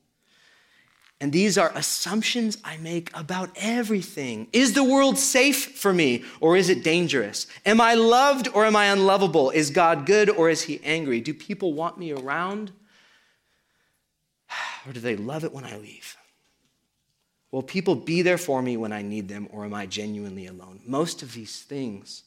And 1.21 1.33
these 1.33 1.57
are 1.57 1.73
assumptions 1.75 2.59
I 2.63 2.77
make 2.77 3.11
about 3.17 3.51
everything. 3.57 4.49
Is 4.53 4.75
the 4.75 4.85
world 4.85 5.19
safe 5.19 5.79
for 5.79 5.93
me 5.93 6.25
or 6.41 6.57
is 6.57 6.69
it 6.69 6.85
dangerous? 6.85 7.47
Am 7.65 7.81
I 7.81 7.95
loved 7.95 8.49
or 8.53 8.67
am 8.67 8.77
I 8.77 8.87
unlovable? 8.87 9.51
Is 9.51 9.71
God 9.71 10.05
good 10.05 10.29
or 10.29 10.51
is 10.51 10.63
he 10.63 10.81
angry? 10.85 11.21
Do 11.21 11.33
people 11.33 11.73
want 11.73 11.99
me 11.99 12.13
around 12.13 12.73
or 14.87 14.93
do 14.93 15.01
they 15.01 15.17
love 15.17 15.45
it 15.45 15.53
when 15.53 15.65
I 15.65 15.77
leave? 15.79 16.17
Will 17.51 17.63
people 17.63 17.95
be 17.95 18.21
there 18.21 18.37
for 18.39 18.61
me 18.61 18.77
when 18.77 18.93
I 18.93 19.01
need 19.01 19.29
them 19.29 19.49
or 19.51 19.65
am 19.65 19.73
I 19.73 19.87
genuinely 19.87 20.47
alone? 20.47 20.81
Most 20.85 21.23
of 21.23 21.33
these 21.33 21.63
things 21.63 22.25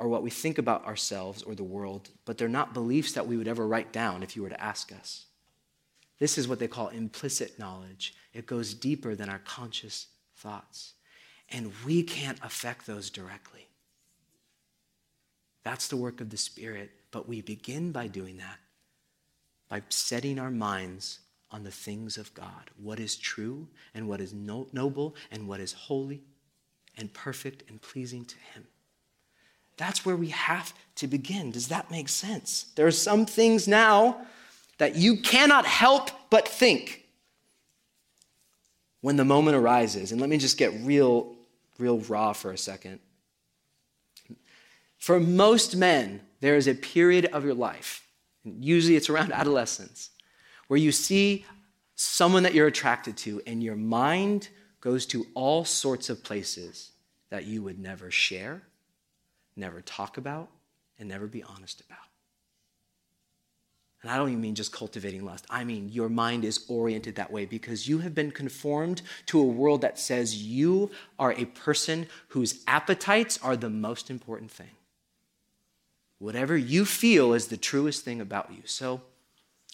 are 0.00 0.08
what 0.08 0.22
we 0.22 0.30
think 0.30 0.56
about 0.56 0.86
ourselves 0.86 1.42
or 1.42 1.54
the 1.54 1.62
world, 1.62 2.08
but 2.24 2.38
they're 2.38 2.48
not 2.48 2.72
beliefs 2.72 3.12
that 3.12 3.26
we 3.26 3.36
would 3.36 3.46
ever 3.46 3.66
write 3.66 3.92
down 3.92 4.22
if 4.22 4.34
you 4.34 4.42
were 4.42 4.48
to 4.48 4.60
ask 4.60 4.90
us. 4.92 5.26
This 6.18 6.38
is 6.38 6.48
what 6.48 6.58
they 6.58 6.68
call 6.68 6.88
implicit 6.88 7.58
knowledge. 7.58 8.14
It 8.32 8.46
goes 8.46 8.72
deeper 8.72 9.14
than 9.14 9.28
our 9.28 9.40
conscious 9.40 10.06
thoughts. 10.36 10.94
And 11.50 11.72
we 11.84 12.02
can't 12.02 12.38
affect 12.42 12.86
those 12.86 13.10
directly. 13.10 13.66
That's 15.64 15.88
the 15.88 15.96
work 15.96 16.20
of 16.22 16.30
the 16.30 16.36
Spirit. 16.38 16.90
But 17.10 17.28
we 17.28 17.42
begin 17.42 17.92
by 17.92 18.06
doing 18.06 18.38
that, 18.38 18.58
by 19.68 19.82
setting 19.90 20.38
our 20.38 20.50
minds 20.50 21.18
on 21.50 21.64
the 21.64 21.70
things 21.70 22.16
of 22.16 22.32
God 22.32 22.70
what 22.80 23.00
is 23.00 23.16
true, 23.16 23.66
and 23.92 24.08
what 24.08 24.20
is 24.20 24.32
noble, 24.32 25.14
and 25.30 25.46
what 25.46 25.60
is 25.60 25.72
holy, 25.72 26.22
and 26.96 27.12
perfect, 27.12 27.68
and 27.68 27.82
pleasing 27.82 28.24
to 28.24 28.36
Him. 28.54 28.66
That's 29.80 30.04
where 30.04 30.14
we 30.14 30.28
have 30.28 30.74
to 30.96 31.06
begin. 31.06 31.52
Does 31.52 31.68
that 31.68 31.90
make 31.90 32.10
sense? 32.10 32.66
There 32.74 32.86
are 32.86 32.90
some 32.90 33.24
things 33.24 33.66
now 33.66 34.20
that 34.76 34.94
you 34.94 35.16
cannot 35.22 35.64
help 35.64 36.10
but 36.28 36.46
think 36.46 37.06
when 39.00 39.16
the 39.16 39.24
moment 39.24 39.56
arises. 39.56 40.12
And 40.12 40.20
let 40.20 40.28
me 40.28 40.36
just 40.36 40.58
get 40.58 40.74
real, 40.82 41.34
real 41.78 42.00
raw 42.00 42.34
for 42.34 42.52
a 42.52 42.58
second. 42.58 43.00
For 44.98 45.18
most 45.18 45.74
men, 45.74 46.20
there 46.40 46.56
is 46.56 46.68
a 46.68 46.74
period 46.74 47.24
of 47.32 47.42
your 47.42 47.54
life, 47.54 48.06
usually 48.44 48.96
it's 48.96 49.08
around 49.08 49.32
adolescence, 49.32 50.10
where 50.68 50.78
you 50.78 50.92
see 50.92 51.46
someone 51.94 52.42
that 52.42 52.52
you're 52.52 52.66
attracted 52.66 53.16
to, 53.16 53.40
and 53.46 53.62
your 53.62 53.76
mind 53.76 54.50
goes 54.82 55.06
to 55.06 55.26
all 55.32 55.64
sorts 55.64 56.10
of 56.10 56.22
places 56.22 56.92
that 57.30 57.46
you 57.46 57.62
would 57.62 57.78
never 57.78 58.10
share 58.10 58.60
never 59.60 59.80
talk 59.80 60.16
about, 60.16 60.48
and 60.98 61.08
never 61.08 61.26
be 61.26 61.42
honest 61.42 61.80
about. 61.82 61.98
And 64.02 64.10
I 64.10 64.16
don't 64.16 64.30
even 64.30 64.40
mean 64.40 64.54
just 64.54 64.72
cultivating 64.72 65.24
lust. 65.24 65.44
I 65.50 65.62
mean, 65.62 65.90
your 65.90 66.08
mind 66.08 66.44
is 66.44 66.64
oriented 66.68 67.16
that 67.16 67.30
way 67.30 67.44
because 67.44 67.86
you 67.86 67.98
have 67.98 68.14
been 68.14 68.30
conformed 68.30 69.02
to 69.26 69.38
a 69.38 69.44
world 69.44 69.82
that 69.82 69.98
says 69.98 70.42
you 70.42 70.90
are 71.18 71.34
a 71.34 71.44
person 71.44 72.06
whose 72.28 72.62
appetites 72.66 73.38
are 73.42 73.56
the 73.56 73.68
most 73.68 74.08
important 74.08 74.50
thing. 74.50 74.70
Whatever 76.18 76.56
you 76.56 76.86
feel 76.86 77.34
is 77.34 77.48
the 77.48 77.56
truest 77.58 78.04
thing 78.04 78.20
about 78.20 78.50
you. 78.50 78.62
So 78.64 79.02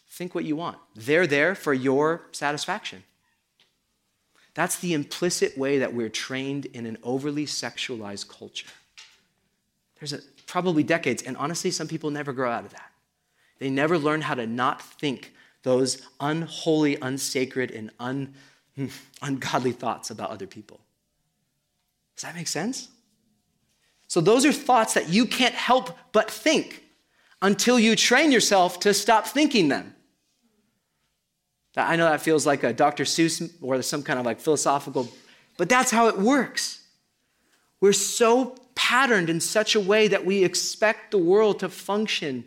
think 0.08 0.34
what 0.34 0.44
you 0.44 0.56
want. 0.56 0.78
They're 0.94 1.26
there 1.26 1.54
for 1.54 1.72
your 1.72 2.22
satisfaction. 2.32 3.04
That's 4.54 4.78
the 4.78 4.94
implicit 4.94 5.56
way 5.56 5.78
that 5.78 5.94
we're 5.94 6.08
trained 6.08 6.66
in 6.66 6.86
an 6.86 6.98
overly 7.02 7.46
sexualized 7.46 8.28
culture. 8.28 8.68
There's 9.98 10.12
a, 10.12 10.18
probably 10.46 10.82
decades, 10.82 11.22
and 11.22 11.36
honestly, 11.36 11.70
some 11.70 11.88
people 11.88 12.10
never 12.10 12.32
grow 12.32 12.50
out 12.50 12.64
of 12.64 12.72
that. 12.72 12.92
They 13.58 13.70
never 13.70 13.98
learn 13.98 14.20
how 14.20 14.34
to 14.34 14.46
not 14.46 14.82
think 14.82 15.32
those 15.62 16.02
unholy, 16.20 16.96
unsacred, 17.00 17.70
and 17.70 17.90
un, 17.98 18.34
ungodly 19.22 19.72
thoughts 19.72 20.10
about 20.10 20.30
other 20.30 20.46
people. 20.46 20.80
Does 22.14 22.22
that 22.22 22.34
make 22.34 22.48
sense? 22.48 22.88
So, 24.08 24.20
those 24.20 24.44
are 24.44 24.52
thoughts 24.52 24.94
that 24.94 25.08
you 25.08 25.26
can't 25.26 25.54
help 25.54 25.96
but 26.12 26.30
think 26.30 26.84
until 27.42 27.78
you 27.78 27.96
train 27.96 28.30
yourself 28.30 28.80
to 28.80 28.94
stop 28.94 29.26
thinking 29.26 29.68
them. 29.68 29.94
I 31.76 31.96
know 31.96 32.08
that 32.08 32.22
feels 32.22 32.46
like 32.46 32.62
a 32.62 32.72
Dr. 32.72 33.04
Seuss 33.04 33.52
or 33.60 33.82
some 33.82 34.02
kind 34.02 34.18
of 34.18 34.24
like 34.24 34.40
philosophical, 34.40 35.08
but 35.58 35.68
that's 35.68 35.90
how 35.90 36.08
it 36.08 36.18
works. 36.18 36.82
We're 37.80 37.92
so 37.92 38.56
patterned 38.76 39.28
in 39.28 39.40
such 39.40 39.74
a 39.74 39.80
way 39.80 40.06
that 40.06 40.24
we 40.24 40.44
expect 40.44 41.10
the 41.10 41.18
world 41.18 41.58
to 41.58 41.68
function. 41.68 42.44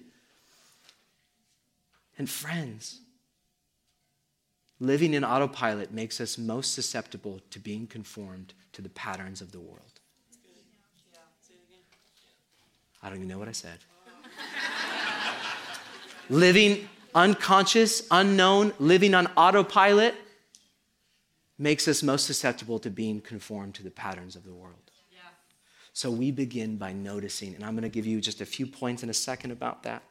And 2.17 2.29
friends, 2.29 3.01
living 4.79 5.13
in 5.13 5.25
autopilot 5.25 5.91
makes 5.91 6.21
us 6.21 6.37
most 6.37 6.73
susceptible 6.73 7.41
to 7.49 7.59
being 7.59 7.87
conformed 7.87 8.53
to 8.71 8.81
the 8.81 8.89
patterns 8.89 9.41
of 9.41 9.51
the 9.51 9.59
world. 9.59 9.99
I 13.01 13.09
don't 13.09 13.17
even 13.17 13.27
know 13.27 13.39
what 13.39 13.47
I 13.47 13.53
said. 13.53 13.79
living 16.29 16.87
unconscious, 17.15 18.05
unknown, 18.11 18.73
living 18.79 19.13
on 19.13 19.27
autopilot 19.35 20.15
makes 21.57 21.87
us 21.87 22.03
most 22.03 22.25
susceptible 22.25 22.79
to 22.79 22.89
being 22.89 23.19
conformed 23.19 23.75
to 23.75 23.83
the 23.83 23.91
patterns 23.91 24.35
of 24.35 24.43
the 24.43 24.53
world. 24.53 24.88
So 25.99 26.09
we 26.09 26.31
begin 26.31 26.77
by 26.77 26.93
noticing, 26.93 27.53
and 27.55 27.65
I'm 27.65 27.73
going 27.73 27.83
to 27.83 27.89
give 27.89 28.05
you 28.05 28.21
just 28.21 28.39
a 28.39 28.45
few 28.45 28.65
points 28.65 29.03
in 29.03 29.09
a 29.09 29.13
second 29.13 29.51
about 29.51 29.83
that. 29.83 30.01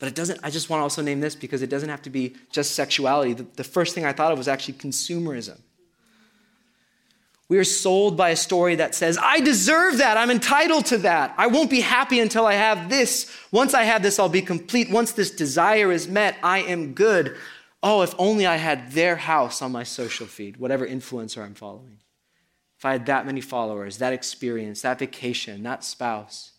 But 0.00 0.08
it 0.08 0.16
doesn't, 0.16 0.40
I 0.42 0.50
just 0.50 0.68
want 0.68 0.80
to 0.80 0.82
also 0.82 1.00
name 1.00 1.20
this 1.20 1.36
because 1.36 1.62
it 1.62 1.70
doesn't 1.70 1.88
have 1.88 2.02
to 2.02 2.10
be 2.10 2.34
just 2.50 2.72
sexuality. 2.72 3.34
The, 3.34 3.46
the 3.54 3.62
first 3.62 3.94
thing 3.94 4.04
I 4.04 4.12
thought 4.12 4.32
of 4.32 4.38
was 4.38 4.48
actually 4.48 4.74
consumerism. 4.74 5.60
We 7.48 7.56
are 7.58 7.62
sold 7.62 8.16
by 8.16 8.30
a 8.30 8.36
story 8.36 8.74
that 8.74 8.96
says, 8.96 9.16
I 9.22 9.38
deserve 9.38 9.98
that. 9.98 10.16
I'm 10.16 10.32
entitled 10.32 10.86
to 10.86 10.98
that. 10.98 11.34
I 11.38 11.46
won't 11.46 11.70
be 11.70 11.82
happy 11.82 12.18
until 12.18 12.46
I 12.46 12.54
have 12.54 12.90
this. 12.90 13.32
Once 13.52 13.74
I 13.74 13.84
have 13.84 14.02
this, 14.02 14.18
I'll 14.18 14.28
be 14.28 14.42
complete. 14.42 14.90
Once 14.90 15.12
this 15.12 15.30
desire 15.30 15.92
is 15.92 16.08
met, 16.08 16.36
I 16.42 16.62
am 16.62 16.94
good. 16.94 17.36
Oh, 17.80 18.02
if 18.02 18.12
only 18.18 18.44
I 18.44 18.56
had 18.56 18.90
their 18.90 19.14
house 19.14 19.62
on 19.62 19.70
my 19.70 19.84
social 19.84 20.26
feed, 20.26 20.56
whatever 20.56 20.84
influencer 20.84 21.44
I'm 21.44 21.54
following. 21.54 21.98
If 22.78 22.84
I 22.84 22.92
had 22.92 23.06
that 23.06 23.26
many 23.26 23.40
followers, 23.40 23.98
that 23.98 24.12
experience, 24.12 24.82
that 24.82 24.98
vacation, 24.98 25.62
that 25.62 25.82
spouse 25.82 26.52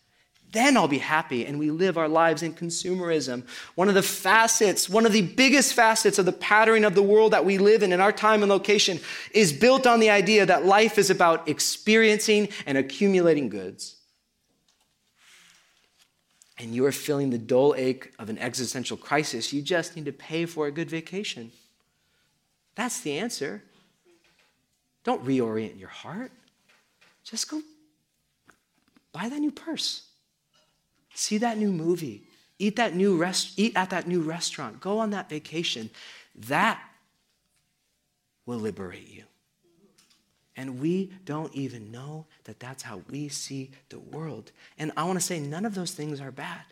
then 0.51 0.78
I'll 0.78 0.88
be 0.88 0.97
happy. 0.97 1.45
And 1.45 1.59
we 1.59 1.72
live 1.72 1.97
our 1.97 2.07
lives 2.07 2.41
in 2.41 2.53
consumerism. 2.53 3.45
One 3.76 3.89
of 3.89 3.95
the 3.95 4.01
facets, 4.01 4.89
one 4.89 5.05
of 5.05 5.11
the 5.11 5.22
biggest 5.22 5.74
facets 5.74 6.20
of 6.20 6.26
the 6.26 6.32
patterning 6.32 6.86
of 6.86 6.95
the 6.95 7.03
world 7.03 7.34
that 7.34 7.45
we 7.45 7.57
live 7.57 7.84
in, 7.84 7.91
in 7.91 7.99
our 7.99 8.11
time 8.11 8.43
and 8.43 8.49
location, 8.49 8.99
is 9.32 9.51
built 9.51 9.86
on 9.86 9.99
the 9.99 10.09
idea 10.09 10.45
that 10.45 10.65
life 10.65 10.97
is 10.97 11.09
about 11.09 11.47
experiencing 11.49 12.49
and 12.65 12.78
accumulating 12.78 13.49
goods. 13.49 13.97
And 16.59 16.74
you 16.74 16.86
are 16.86 16.91
feeling 16.91 17.30
the 17.30 17.38
dull 17.38 17.76
ache 17.78 18.13
of 18.18 18.30
an 18.30 18.39
existential 18.39 18.97
crisis. 18.97 19.53
You 19.53 19.61
just 19.61 19.95
need 19.95 20.05
to 20.05 20.11
pay 20.11 20.45
for 20.45 20.65
a 20.65 20.72
good 20.72 20.89
vacation. 20.89 21.51
That's 22.76 23.01
the 23.01 23.20
answer. 23.20 23.63
Don't 25.08 25.26
reorient 25.26 25.80
your 25.80 25.88
heart. 25.88 26.34
Just 27.24 27.49
go 27.49 27.62
buy 29.14 29.30
that 29.30 29.39
new 29.39 29.51
purse. 29.51 30.03
See 31.16 31.38
that 31.38 31.58
new 31.58 31.72
movie. 31.72 32.24
Eat 32.60 32.76
that 32.76 32.93
new 32.93 33.16
rest, 33.16 33.53
eat 33.58 33.72
at 33.78 33.91
that 33.91 34.05
new 34.05 34.22
restaurant. 34.22 34.82
Go 34.82 34.99
on 34.99 35.12
that 35.12 35.30
vacation. 35.30 35.89
That 36.36 36.82
will 38.45 38.58
liberate 38.58 39.08
you. 39.08 39.24
And 40.58 40.82
we 40.82 41.14
don't 41.24 41.53
even 41.53 41.89
know 41.89 42.26
that 42.43 42.60
that's 42.60 42.84
how 42.84 43.01
we 43.10 43.30
see 43.30 43.72
the 43.88 43.99
world. 43.99 44.51
And 44.78 44.91
I 44.97 45.05
want 45.05 45.18
to 45.20 45.26
say 45.26 45.39
none 45.39 45.66
of 45.66 45.74
those 45.74 45.93
things 45.93 46.20
are 46.20 46.32
bad. 46.32 46.64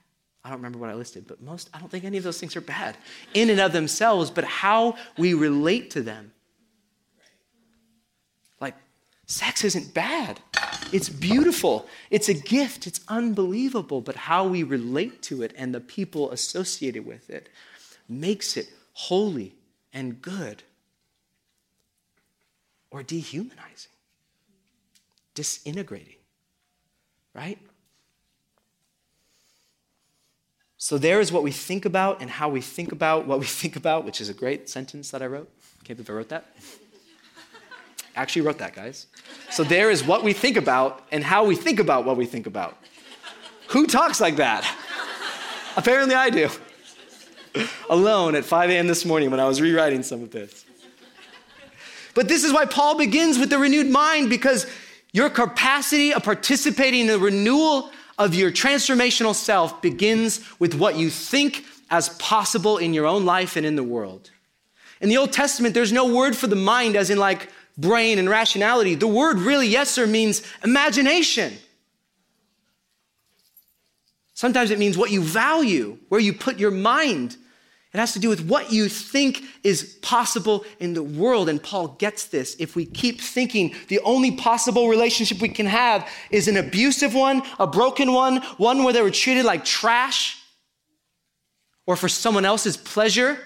I 0.44 0.50
don't 0.50 0.58
remember 0.58 0.80
what 0.80 0.90
I 0.90 0.96
listed, 0.96 1.26
but 1.26 1.42
most, 1.42 1.70
I 1.74 1.80
don't 1.80 1.90
think 1.90 2.04
any 2.04 2.18
of 2.18 2.24
those 2.26 2.40
things 2.40 2.58
are 2.58 2.62
bad 2.62 2.98
in 3.34 3.50
and 3.50 3.62
of 3.62 3.72
themselves, 3.72 4.30
but 4.30 4.44
how 4.44 4.98
we 5.18 5.34
relate 5.34 5.92
to 5.92 6.02
them. 6.02 6.34
Sex 9.28 9.64
isn't 9.64 9.94
bad. 9.94 10.40
It's 10.92 11.10
beautiful. 11.10 11.88
It's 12.12 12.30
a 12.30 12.34
gift. 12.34 12.86
It's 12.86 13.00
unbelievable. 13.08 14.02
But 14.02 14.16
how 14.16 14.48
we 14.48 14.64
relate 14.64 15.22
to 15.24 15.42
it 15.42 15.54
and 15.58 15.74
the 15.74 15.80
people 15.80 16.32
associated 16.32 17.06
with 17.06 17.30
it 17.30 17.50
makes 18.08 18.56
it 18.56 18.70
holy 18.94 19.56
and 19.94 20.22
good 20.22 20.64
or 22.92 23.02
dehumanizing, 23.02 23.92
disintegrating, 25.34 26.16
right? 27.34 27.58
So, 30.78 31.00
there 31.00 31.20
is 31.20 31.32
what 31.32 31.42
we 31.42 31.52
think 31.52 31.84
about 31.84 32.22
and 32.22 32.30
how 32.30 32.48
we 32.48 32.62
think 32.62 32.92
about 32.92 33.26
what 33.26 33.40
we 33.40 33.46
think 33.62 33.76
about, 33.76 34.06
which 34.06 34.22
is 34.22 34.30
a 34.30 34.34
great 34.34 34.70
sentence 34.70 35.10
that 35.12 35.24
I 35.24 35.26
wrote. 35.26 35.50
Can't 35.84 35.98
believe 35.98 36.10
I 36.10 36.14
wrote 36.14 36.30
that. 36.30 36.46
Actually, 38.16 38.44
wrote 38.44 38.60
that, 38.60 38.74
guys. 38.74 39.08
So 39.52 39.64
there 39.64 39.92
is 39.92 40.04
what 40.04 40.24
we 40.24 40.32
think 40.32 40.56
about 40.56 41.06
and 41.12 41.24
how 41.24 41.44
we 41.44 41.56
think 41.56 41.80
about 41.80 42.06
what 42.06 42.16
we 42.16 42.26
think 42.26 42.48
about. 42.48 42.78
Who 43.70 43.88
talks 43.88 44.22
like 44.22 44.38
that? 44.38 44.66
Apparently, 45.76 46.16
I 46.16 46.30
do. 46.30 46.50
Alone 47.90 48.36
at 48.36 48.46
5 48.46 48.70
a.m. 48.70 48.88
this 48.88 49.06
morning 49.06 49.32
when 49.32 49.40
I 49.40 49.46
was 49.46 49.62
rewriting 49.62 50.04
some 50.04 50.22
of 50.22 50.32
this. 50.32 50.66
But 52.14 52.30
this 52.30 52.46
is 52.46 52.54
why 52.54 52.66
Paul 52.66 52.98
begins 52.98 53.38
with 53.38 53.50
the 53.50 53.60
renewed 53.60 53.88
mind 53.88 54.30
because 54.30 54.66
your 55.12 55.30
capacity 55.30 56.14
of 56.14 56.24
participating 56.24 57.02
in 57.02 57.08
the 57.08 57.20
renewal 57.20 57.92
of 58.18 58.34
your 58.34 58.52
transformational 58.52 59.36
self 59.36 59.82
begins 59.82 60.42
with 60.60 60.76
what 60.76 60.96
you 60.96 61.10
think 61.10 61.66
as 61.90 62.10
possible 62.10 62.78
in 62.78 62.94
your 62.94 63.06
own 63.06 63.26
life 63.26 63.58
and 63.58 63.66
in 63.66 63.76
the 63.76 63.84
world. 63.84 64.32
In 65.02 65.10
the 65.10 65.18
Old 65.18 65.34
Testament, 65.34 65.74
there's 65.74 65.92
no 65.92 66.14
word 66.14 66.38
for 66.38 66.48
the 66.48 66.56
mind 66.56 66.96
as 66.96 67.10
in 67.10 67.18
like 67.18 67.50
brain 67.78 68.20
and 68.20 68.30
rationality. 68.30 68.96
The 68.96 69.08
word 69.08 69.40
really, 69.40 69.68
yes, 69.68 69.90
sir, 69.90 70.08
means 70.08 70.42
imagination. 70.64 71.54
Sometimes 74.34 74.72
it 74.72 74.80
means 74.80 74.98
what 74.98 75.12
you 75.12 75.22
value, 75.22 75.98
where 76.10 76.20
you 76.20 76.34
put 76.34 76.60
your 76.60 76.72
mind. 76.72 77.38
It 77.94 78.00
has 78.00 78.12
to 78.14 78.20
do 78.20 78.28
with 78.28 78.46
what 78.46 78.74
you 78.74 78.90
think 78.90 79.42
is 79.64 79.98
possible 80.02 80.66
in 80.82 80.94
the 80.94 81.02
world. 81.02 81.48
And 81.48 81.64
Paul 81.64 81.88
gets 81.88 82.26
this. 82.26 82.58
If 82.60 82.76
we 82.76 82.86
keep 82.86 83.22
thinking 83.22 83.74
the 83.88 84.02
only 84.02 84.32
possible 84.32 84.90
relationship 84.90 85.40
we 85.40 85.48
can 85.48 85.66
have 85.66 86.06
is 86.30 86.50
an 86.50 86.58
abusive 86.58 87.14
one, 87.14 87.42
a 87.58 87.66
broken 87.66 88.12
one, 88.12 88.42
one 88.58 88.84
where 88.84 88.92
they 88.92 89.02
were 89.02 89.12
treated 89.12 89.46
like 89.46 89.64
trash, 89.64 90.38
or 91.88 91.96
for 91.96 92.10
someone 92.10 92.44
else's 92.44 92.76
pleasure, 92.76 93.40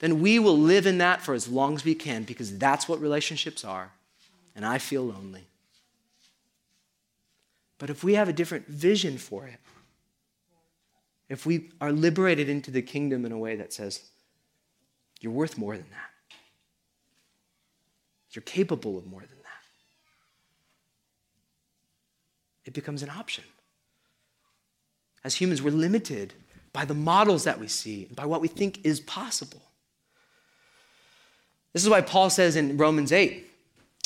then 0.00 0.20
we 0.20 0.38
will 0.38 0.58
live 0.58 0.86
in 0.86 0.98
that 0.98 1.20
for 1.20 1.34
as 1.34 1.46
long 1.46 1.76
as 1.76 1.84
we 1.84 1.94
can 1.94 2.24
because 2.24 2.58
that's 2.58 2.88
what 2.88 3.00
relationships 3.00 3.64
are. 3.64 3.92
And 4.56 4.66
I 4.66 4.78
feel 4.78 5.04
lonely. 5.04 5.46
But 7.78 7.90
if 7.90 8.02
we 8.02 8.14
have 8.14 8.28
a 8.28 8.32
different 8.32 8.66
vision 8.66 9.16
for 9.16 9.46
it, 9.46 9.58
if 11.28 11.46
we 11.46 11.70
are 11.80 11.92
liberated 11.92 12.48
into 12.48 12.70
the 12.70 12.82
kingdom 12.82 13.24
in 13.24 13.32
a 13.32 13.38
way 13.38 13.56
that 13.56 13.72
says, 13.72 14.02
you're 15.20 15.32
worth 15.32 15.56
more 15.56 15.76
than 15.76 15.86
that, 15.90 16.36
you're 18.32 18.42
capable 18.42 18.98
of 18.98 19.06
more 19.06 19.20
than 19.20 19.28
that, 19.28 19.64
it 22.64 22.72
becomes 22.72 23.02
an 23.02 23.10
option. 23.10 23.44
As 25.24 25.34
humans, 25.34 25.62
we're 25.62 25.70
limited 25.70 26.32
by 26.72 26.84
the 26.84 26.94
models 26.94 27.44
that 27.44 27.60
we 27.60 27.68
see 27.68 28.06
and 28.06 28.16
by 28.16 28.24
what 28.24 28.40
we 28.40 28.48
think 28.48 28.84
is 28.84 29.00
possible. 29.00 29.62
This 31.72 31.82
is 31.82 31.88
why 31.88 32.00
Paul 32.00 32.30
says 32.30 32.56
in 32.56 32.76
Romans 32.76 33.12
8 33.12 33.46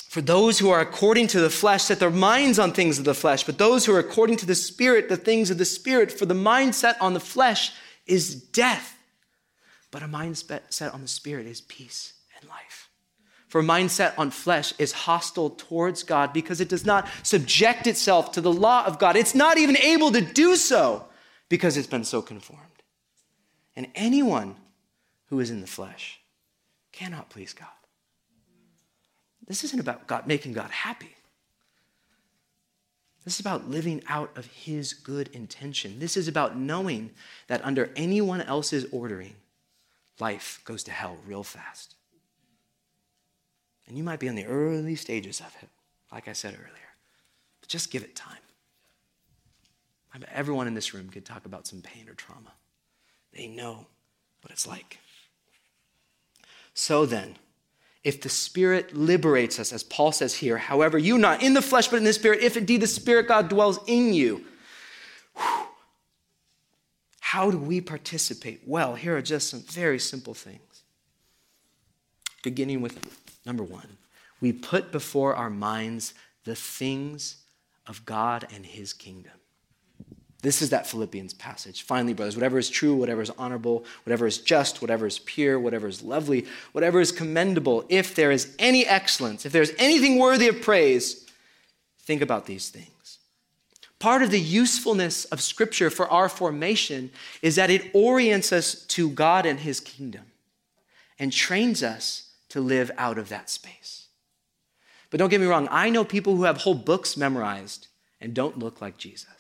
For 0.09 0.21
those 0.21 0.59
who 0.59 0.71
are 0.71 0.81
according 0.81 1.29
to 1.29 1.41
the 1.41 1.51
flesh 1.51 1.85
set 1.85 1.99
their 1.99 2.11
minds 2.11 2.59
on 2.59 2.73
things 2.73 2.99
of 2.99 3.05
the 3.05 3.15
flesh, 3.15 3.45
but 3.45 3.59
those 3.59 3.87
who 3.87 3.95
are 3.95 3.99
according 3.99 4.37
to 4.39 4.47
the 4.47 4.55
Spirit, 4.55 5.09
the 5.09 5.17
things 5.17 5.51
of 5.51 5.59
the 5.59 5.65
Spirit. 5.65 6.13
For 6.13 6.27
the 6.27 6.35
mindset 6.35 6.97
on 7.01 7.15
the 7.15 7.21
flesh 7.21 7.73
is 8.07 8.35
death, 8.35 8.99
but 9.91 10.03
a 10.03 10.07
mindset 10.07 10.63
set 10.71 10.93
on 10.93 11.01
the 11.03 11.09
Spirit 11.09 11.47
is 11.47 11.63
peace 11.63 12.15
and 12.39 12.49
life. 12.49 12.91
For 13.49 13.61
a 13.61 13.65
mindset 13.65 14.15
on 14.19 14.31
flesh 14.31 14.75
is 14.79 14.91
hostile 14.91 15.51
towards 15.51 16.03
God 16.03 16.33
because 16.33 16.61
it 16.61 16.69
does 16.69 16.85
not 16.85 17.09
subject 17.23 17.87
itself 17.87 18.33
to 18.33 18.41
the 18.41 18.53
law 18.53 18.85
of 18.85 18.99
God. 18.99 19.17
It's 19.17 19.35
not 19.35 19.59
even 19.59 19.77
able 19.77 20.11
to 20.11 20.21
do 20.21 20.57
so 20.57 21.07
because 21.49 21.77
it's 21.77 21.87
been 21.87 22.05
so 22.05 22.21
conformed. 22.21 22.63
And 23.77 23.87
anyone 23.95 24.57
who 25.27 25.39
is 25.39 25.51
in 25.51 25.61
the 25.61 25.69
flesh 25.69 26.21
cannot 26.95 27.29
please 27.29 27.53
God. 27.53 27.69
This 29.47 29.65
isn't 29.65 29.81
about 29.81 30.07
God 30.07 30.27
making 30.27 30.53
God 30.53 30.71
happy. 30.71 31.15
This 33.25 33.35
is 33.35 33.41
about 33.41 33.69
living 33.69 34.03
out 34.09 34.37
of 34.37 34.47
his 34.47 34.93
good 34.93 35.29
intention. 35.33 35.99
This 35.99 36.17
is 36.17 36.29
about 36.29 36.57
knowing 36.57 37.11
that 37.47 37.65
under 37.65 37.91
anyone 37.97 38.43
else's 38.43 38.87
ordering, 38.93 39.35
life 40.21 40.61
goes 40.65 40.85
to 40.85 40.91
hell 40.91 41.17
real 41.27 41.43
fast. 41.43 41.95
And 43.87 43.97
you 43.97 44.05
might 44.05 44.21
be 44.21 44.27
in 44.27 44.35
the 44.35 44.47
early 44.47 44.95
stages 44.95 45.41
of 45.41 45.55
it, 45.63 45.69
like 46.13 46.29
I 46.29 46.33
said 46.33 46.55
earlier. 46.55 46.95
But 47.61 47.69
just 47.69 47.91
give 47.91 48.05
it 48.05 48.15
time. 48.15 48.39
I 50.15 50.19
everyone 50.33 50.69
in 50.69 50.75
this 50.75 50.95
room 50.95 51.09
could 51.09 51.25
talk 51.25 51.45
about 51.45 51.67
some 51.67 51.83
pain 51.83 52.09
or 52.09 52.15
trauma. 52.15 52.53
They 53.33 53.49
know 53.49 53.87
what 54.43 54.53
it's 54.53 54.67
like. 54.67 54.99
So 56.75 57.07
then, 57.07 57.37
if 58.03 58.21
the 58.21 58.29
Spirit 58.29 58.95
liberates 58.95 59.59
us, 59.59 59.73
as 59.73 59.83
Paul 59.83 60.13
says 60.13 60.35
here, 60.35 60.59
however, 60.59 60.99
you 60.99 61.17
not 61.17 61.43
in 61.43 61.55
the 61.55 61.63
flesh, 61.63 61.89
but 61.89 61.97
in 61.97 62.05
the 62.05 62.13
Spirit, 62.13 62.43
if 62.43 62.57
indeed 62.57 62.83
the 62.83 62.87
Spirit 62.87 63.29
God 63.29 63.49
dwells 63.49 63.79
in 63.87 64.13
you, 64.13 64.45
whew, 65.37 65.67
how 67.21 67.51
do 67.51 67.59
we 67.59 67.81
participate? 67.81 68.63
Well, 68.67 68.95
here 68.95 69.17
are 69.17 69.23
just 69.23 69.49
some 69.49 69.61
very 69.63 69.99
simple 69.99 70.35
things. 70.35 70.83
Beginning 72.43 72.83
with 72.83 72.99
number 73.47 73.63
one, 73.63 73.97
we 74.41 74.53
put 74.53 74.93
before 74.93 75.35
our 75.35 75.51
minds 75.51 76.13
the 76.45 76.55
things 76.55 77.39
of 77.87 78.05
God 78.05 78.47
and 78.55 78.67
His 78.67 78.93
kingdom. 78.93 79.33
This 80.45 80.61
is 80.61 80.69
that 80.71 80.87
Philippians 80.87 81.33
passage. 81.33 81.85
Finally, 81.85 82.13
brothers, 82.13 82.37
whatever 82.37 82.59
is 82.59 82.69
true, 82.69 82.95
whatever 82.95 83.23
is 83.23 83.31
honorable, 83.39 83.87
whatever 84.05 84.27
is 84.27 84.37
just, 84.37 84.83
whatever 84.83 85.07
is 85.07 85.19
pure, 85.21 85.59
whatever 85.59 85.89
is 85.89 86.03
lovely, 86.03 86.45
whatever 86.73 87.01
is 87.01 87.13
commendable, 87.13 87.87
if 87.89 88.15
there 88.15 88.31
is 88.31 88.55
any 88.59 88.85
excellence, 88.85 89.47
if 89.47 89.53
there 89.53 89.63
is 89.63 89.73
anything 89.79 90.19
worthy 90.19 90.47
of 90.47 90.61
praise, 90.61 91.27
think 92.01 92.21
about 92.21 92.45
these 92.45 92.69
things. 92.69 93.21
Part 93.99 94.23
of 94.23 94.31
the 94.31 94.39
usefulness 94.39 95.25
of 95.25 95.41
Scripture 95.41 95.89
for 95.89 96.07
our 96.11 96.29
formation 96.29 97.11
is 97.41 97.57
that 97.57 97.71
it 97.71 97.91
orients 97.95 98.53
us 98.53 98.85
to 98.89 99.09
God 99.09 99.47
and 99.47 99.61
His 99.61 99.81
kingdom 99.81 100.27
and 101.19 101.33
trains 101.33 101.83
us 101.83 102.35
to 102.51 102.61
live 102.61 102.91
out 102.99 103.17
of 103.17 103.31
that 103.31 103.49
space. 103.49 104.09
But 105.09 105.21
don't 105.21 105.31
get 105.31 105.41
me 105.41 105.47
wrong, 105.47 105.69
I 105.71 105.89
know 105.89 106.05
people 106.05 106.37
who 106.37 106.43
have 106.43 106.59
whole 106.59 106.75
books 106.75 107.17
memorized 107.17 107.87
and 108.21 108.35
don't 108.35 108.59
look 108.59 108.83
like 108.83 108.99
Jesus. 108.99 109.34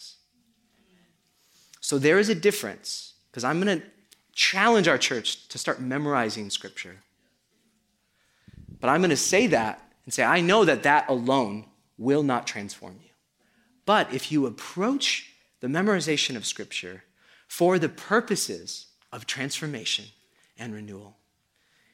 So 1.94 1.98
there 1.98 2.18
is 2.18 2.28
a 2.28 2.34
difference, 2.34 3.14
because 3.30 3.44
I'm 3.44 3.60
going 3.60 3.80
to 3.80 3.86
challenge 4.32 4.88
our 4.88 4.98
church 4.98 5.46
to 5.46 5.58
start 5.58 5.80
memorizing 5.80 6.50
Scripture. 6.50 6.96
But 8.80 8.88
I'm 8.88 9.00
going 9.00 9.10
to 9.10 9.16
say 9.16 9.46
that 9.46 9.80
and 10.04 10.12
say, 10.12 10.24
I 10.24 10.40
know 10.40 10.64
that 10.64 10.82
that 10.82 11.08
alone 11.08 11.66
will 11.96 12.24
not 12.24 12.48
transform 12.48 12.96
you. 13.00 13.10
But 13.86 14.12
if 14.12 14.32
you 14.32 14.44
approach 14.44 15.34
the 15.60 15.68
memorization 15.68 16.34
of 16.34 16.46
Scripture 16.46 17.04
for 17.46 17.78
the 17.78 17.88
purposes 17.88 18.86
of 19.12 19.24
transformation 19.24 20.06
and 20.58 20.74
renewal, 20.74 21.14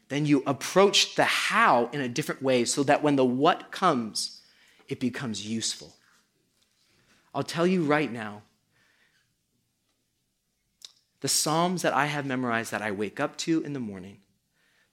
then 0.09 0.25
you 0.25 0.43
approach 0.47 1.15
the 1.15 1.25
how 1.25 1.91
in 1.93 2.01
a 2.01 2.09
different 2.09 2.41
way 2.41 2.65
so 2.65 2.83
that 2.85 3.03
when 3.03 3.17
the 3.17 3.25
what 3.27 3.71
comes, 3.71 4.41
it 4.89 4.99
becomes 4.99 5.47
useful. 5.47 5.95
I'll 7.35 7.43
tell 7.43 7.67
you 7.67 7.83
right 7.83 8.11
now 8.11 8.45
the 11.21 11.29
Psalms 11.29 11.83
that 11.83 11.93
I 11.93 12.07
have 12.07 12.27
memorized 12.27 12.73
that 12.73 12.83
I 12.83 12.91
wake 12.91 13.21
up 13.21 13.37
to 13.39 13.63
in 13.63 13.73
the 13.73 13.81
morning, 13.81 14.19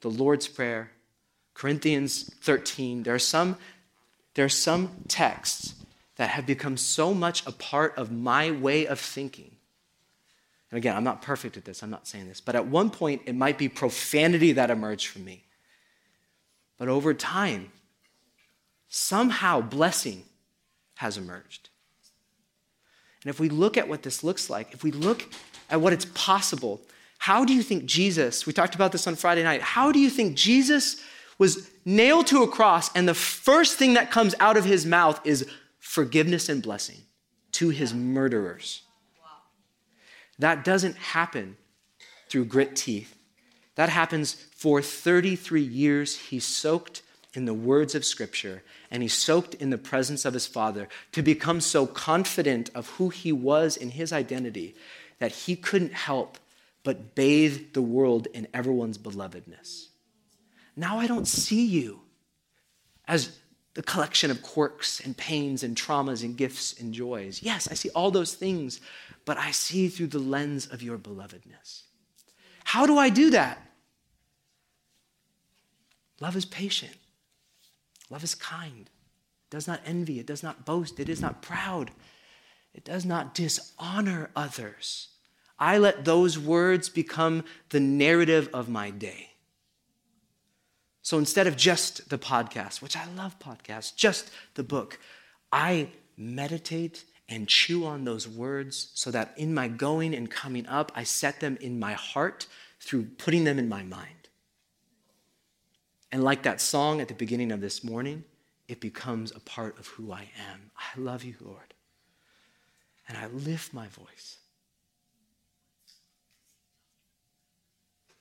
the 0.01 0.09
Lord's 0.09 0.47
Prayer, 0.47 0.91
Corinthians 1.53 2.31
13, 2.41 3.03
there 3.03 3.15
are 3.15 3.19
some, 3.19 3.57
there 4.35 4.45
are 4.45 4.49
some 4.49 5.03
texts 5.07 5.75
that 6.17 6.29
have 6.29 6.45
become 6.45 6.77
so 6.77 7.13
much 7.13 7.45
a 7.47 7.51
part 7.51 7.97
of 7.97 8.11
my 8.11 8.51
way 8.51 8.85
of 8.85 8.99
thinking. 8.99 9.55
And 10.69 10.77
again, 10.77 10.95
I'm 10.95 11.03
not 11.03 11.21
perfect 11.21 11.55
at 11.55 11.65
this, 11.65 11.81
I'm 11.81 11.89
not 11.89 12.07
saying 12.07 12.27
this, 12.27 12.41
but 12.41 12.55
at 12.55 12.67
one 12.67 12.89
point 12.89 13.21
it 13.25 13.35
might 13.35 13.57
be 13.57 13.69
profanity 13.69 14.51
that 14.53 14.69
emerged 14.69 15.07
from 15.07 15.23
me. 15.23 15.45
But 16.77 16.89
over 16.89 17.13
time, 17.13 17.71
somehow 18.89 19.61
blessing 19.61 20.23
has 20.95 21.17
emerged. 21.17 21.69
And 23.23 23.29
if 23.29 23.39
we 23.39 23.49
look 23.49 23.77
at 23.77 23.87
what 23.87 24.03
this 24.03 24.23
looks 24.23 24.49
like, 24.49 24.73
if 24.73 24.83
we 24.83 24.91
look 24.91 25.25
at 25.69 25.81
what 25.81 25.93
it's 25.93 26.05
possible, 26.05 26.81
how 27.19 27.45
do 27.45 27.53
you 27.53 27.63
think 27.63 27.85
Jesus, 27.85 28.45
we 28.45 28.53
talked 28.53 28.75
about 28.75 28.91
this 28.91 29.07
on 29.07 29.15
Friday 29.15 29.43
night, 29.43 29.61
how 29.61 29.91
do 29.91 29.99
you 29.99 30.09
think 30.09 30.35
Jesus 30.35 31.01
was 31.37 31.69
nailed 31.85 32.27
to 32.27 32.43
a 32.43 32.47
cross 32.47 32.89
and 32.95 33.07
the 33.07 33.13
first 33.13 33.77
thing 33.77 33.93
that 33.95 34.11
comes 34.11 34.35
out 34.39 34.57
of 34.57 34.65
his 34.65 34.85
mouth 34.85 35.19
is 35.25 35.47
forgiveness 35.79 36.49
and 36.49 36.61
blessing 36.61 37.01
to 37.53 37.69
his 37.69 37.93
murderers? 37.93 38.83
That 40.39 40.63
doesn't 40.63 40.95
happen 40.97 41.57
through 42.29 42.45
grit 42.45 42.75
teeth. 42.75 43.15
That 43.75 43.89
happens 43.89 44.33
for 44.55 44.81
33 44.81 45.61
years. 45.61 46.15
He 46.15 46.39
soaked 46.39 47.01
in 47.33 47.45
the 47.45 47.53
words 47.53 47.95
of 47.95 48.05
Scripture 48.05 48.63
and 48.89 49.03
he 49.03 49.09
soaked 49.09 49.53
in 49.55 49.69
the 49.69 49.77
presence 49.77 50.25
of 50.25 50.33
his 50.33 50.47
Father 50.47 50.87
to 51.11 51.21
become 51.21 51.61
so 51.61 51.85
confident 51.85 52.69
of 52.73 52.89
who 52.91 53.09
he 53.09 53.31
was 53.31 53.77
in 53.77 53.91
his 53.91 54.11
identity 54.13 54.75
that 55.19 55.31
he 55.31 55.55
couldn't 55.55 55.93
help 55.93 56.37
but 56.83 57.15
bathe 57.15 57.73
the 57.73 57.81
world 57.81 58.27
in 58.33 58.47
everyone's 58.53 58.97
belovedness. 58.97 59.87
Now 60.75 60.99
I 60.99 61.07
don't 61.07 61.27
see 61.27 61.65
you 61.65 62.01
as 63.07 63.39
the 63.73 63.83
collection 63.83 64.31
of 64.31 64.41
quirks 64.41 64.99
and 64.99 65.15
pains 65.15 65.63
and 65.63 65.75
traumas 65.75 66.23
and 66.23 66.37
gifts 66.37 66.79
and 66.79 66.93
joys. 66.93 67.43
Yes, 67.43 67.67
I 67.69 67.73
see 67.73 67.89
all 67.89 68.09
those 68.09 68.33
things, 68.33 68.79
but 69.25 69.37
I 69.37 69.51
see 69.51 69.87
through 69.87 70.07
the 70.07 70.19
lens 70.19 70.65
of 70.67 70.81
your 70.81 70.97
belovedness. 70.97 71.83
How 72.63 72.85
do 72.85 72.97
I 72.97 73.09
do 73.09 73.29
that? 73.31 73.61
Love 76.19 76.35
is 76.35 76.45
patient. 76.45 76.95
Love 78.09 78.23
is 78.23 78.33
kind. 78.33 78.89
It 78.89 79.49
does 79.49 79.67
not 79.67 79.81
envy. 79.85 80.19
It 80.19 80.25
does 80.25 80.41
not 80.41 80.65
boast. 80.65 80.99
It 80.99 81.09
is 81.09 81.21
not 81.21 81.41
proud. 81.41 81.91
It 82.77 82.85
does 82.85 83.05
not 83.05 83.33
dishonor 83.33 84.29
others. 84.35 85.07
I 85.57 85.79
let 85.79 86.05
those 86.05 86.37
words 86.37 86.89
become 86.89 87.43
the 87.69 87.79
narrative 87.79 88.49
of 88.53 88.69
my 88.69 88.91
day. 88.91 89.31
So 91.01 91.17
instead 91.17 91.47
of 91.47 91.57
just 91.57 92.09
the 92.09 92.19
podcast, 92.19 92.83
which 92.83 92.95
I 92.95 93.05
love 93.15 93.39
podcasts, 93.39 93.95
just 93.95 94.29
the 94.53 94.63
book, 94.63 94.99
I 95.51 95.89
meditate 96.17 97.03
and 97.27 97.47
chew 97.47 97.83
on 97.83 98.05
those 98.05 98.27
words 98.27 98.91
so 98.93 99.09
that 99.09 99.33
in 99.37 99.55
my 99.55 99.67
going 99.67 100.13
and 100.13 100.29
coming 100.29 100.67
up, 100.67 100.91
I 100.95 101.03
set 101.03 101.39
them 101.39 101.57
in 101.59 101.79
my 101.79 101.93
heart 101.93 102.45
through 102.79 103.05
putting 103.17 103.43
them 103.43 103.57
in 103.57 103.67
my 103.67 103.81
mind. 103.81 104.29
And 106.11 106.23
like 106.23 106.43
that 106.43 106.61
song 106.61 107.01
at 107.01 107.07
the 107.07 107.15
beginning 107.15 107.51
of 107.51 107.59
this 107.59 107.83
morning, 107.83 108.23
it 108.67 108.79
becomes 108.79 109.31
a 109.31 109.39
part 109.39 109.79
of 109.79 109.87
who 109.87 110.11
I 110.11 110.29
am. 110.51 110.69
I 110.77 110.99
love 110.99 111.23
you, 111.23 111.33
Lord 111.41 111.66
and 113.07 113.17
I 113.17 113.27
lift 113.27 113.73
my 113.73 113.87
voice. 113.87 114.37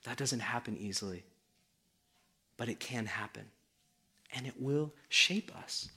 That 0.05 0.17
doesn't 0.17 0.41
happen 0.41 0.77
easily, 0.77 1.25
but 2.57 2.69
it 2.69 2.79
can 2.79 3.07
happen. 3.07 3.45
And 4.35 4.47
it 4.47 4.55
will 4.61 4.93
shape 5.09 5.51
us. 5.57 5.89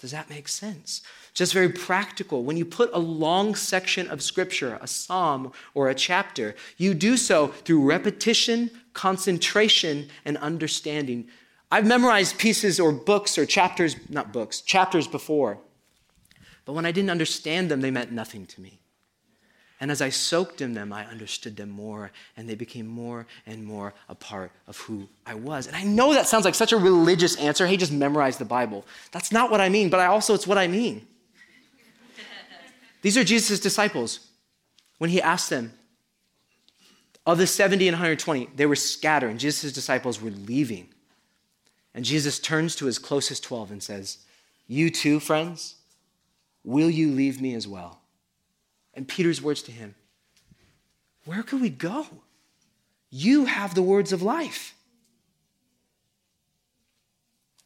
Does 0.00 0.12
that 0.12 0.30
make 0.30 0.48
sense? 0.48 1.02
Just 1.34 1.52
very 1.52 1.68
practical. 1.68 2.42
When 2.42 2.56
you 2.56 2.64
put 2.64 2.90
a 2.92 2.98
long 2.98 3.54
section 3.54 4.08
of 4.08 4.22
scripture, 4.22 4.78
a 4.80 4.86
psalm 4.86 5.52
or 5.74 5.88
a 5.88 5.94
chapter, 5.94 6.54
you 6.78 6.94
do 6.94 7.18
so 7.18 7.48
through 7.48 7.84
repetition, 7.84 8.70
concentration, 8.94 10.08
and 10.24 10.38
understanding. 10.38 11.28
I've 11.70 11.86
memorized 11.86 12.38
pieces 12.38 12.80
or 12.80 12.92
books 12.92 13.36
or 13.36 13.44
chapters, 13.44 13.96
not 14.08 14.32
books, 14.32 14.62
chapters 14.62 15.06
before. 15.06 15.58
But 16.70 16.74
when 16.74 16.86
I 16.86 16.92
didn't 16.92 17.10
understand 17.10 17.68
them, 17.68 17.80
they 17.80 17.90
meant 17.90 18.12
nothing 18.12 18.46
to 18.46 18.60
me. 18.60 18.78
And 19.80 19.90
as 19.90 20.00
I 20.00 20.10
soaked 20.10 20.60
in 20.60 20.72
them, 20.72 20.92
I 20.92 21.04
understood 21.04 21.56
them 21.56 21.68
more, 21.68 22.12
and 22.36 22.48
they 22.48 22.54
became 22.54 22.86
more 22.86 23.26
and 23.44 23.64
more 23.64 23.92
a 24.08 24.14
part 24.14 24.52
of 24.68 24.76
who 24.76 25.08
I 25.26 25.34
was. 25.34 25.66
And 25.66 25.74
I 25.74 25.82
know 25.82 26.14
that 26.14 26.28
sounds 26.28 26.44
like 26.44 26.54
such 26.54 26.70
a 26.70 26.76
religious 26.76 27.34
answer. 27.38 27.66
Hey, 27.66 27.76
just 27.76 27.90
memorize 27.90 28.38
the 28.38 28.44
Bible. 28.44 28.86
That's 29.10 29.32
not 29.32 29.50
what 29.50 29.60
I 29.60 29.68
mean, 29.68 29.90
but 29.90 29.98
I 29.98 30.06
also, 30.06 30.32
it's 30.32 30.46
what 30.46 30.58
I 30.58 30.68
mean. 30.68 31.08
These 33.02 33.16
are 33.16 33.24
Jesus' 33.24 33.58
disciples. 33.58 34.28
When 34.98 35.10
he 35.10 35.20
asked 35.20 35.50
them, 35.50 35.72
of 37.26 37.38
the 37.38 37.48
70 37.48 37.88
and 37.88 37.96
120, 37.96 38.50
they 38.54 38.66
were 38.66 38.76
scattered, 38.76 39.30
and 39.30 39.40
Jesus' 39.40 39.72
disciples 39.72 40.22
were 40.22 40.30
leaving. 40.30 40.86
And 41.94 42.04
Jesus 42.04 42.38
turns 42.38 42.76
to 42.76 42.86
his 42.86 43.00
closest 43.00 43.42
12 43.42 43.72
and 43.72 43.82
says, 43.82 44.18
You 44.68 44.88
too, 44.88 45.18
friends? 45.18 45.74
Will 46.64 46.90
you 46.90 47.10
leave 47.10 47.40
me 47.40 47.54
as 47.54 47.66
well? 47.66 48.00
And 48.94 49.08
Peter's 49.08 49.40
words 49.40 49.62
to 49.62 49.72
him 49.72 49.94
Where 51.24 51.42
could 51.42 51.60
we 51.60 51.70
go? 51.70 52.06
You 53.10 53.46
have 53.46 53.74
the 53.74 53.82
words 53.82 54.12
of 54.12 54.22
life. 54.22 54.74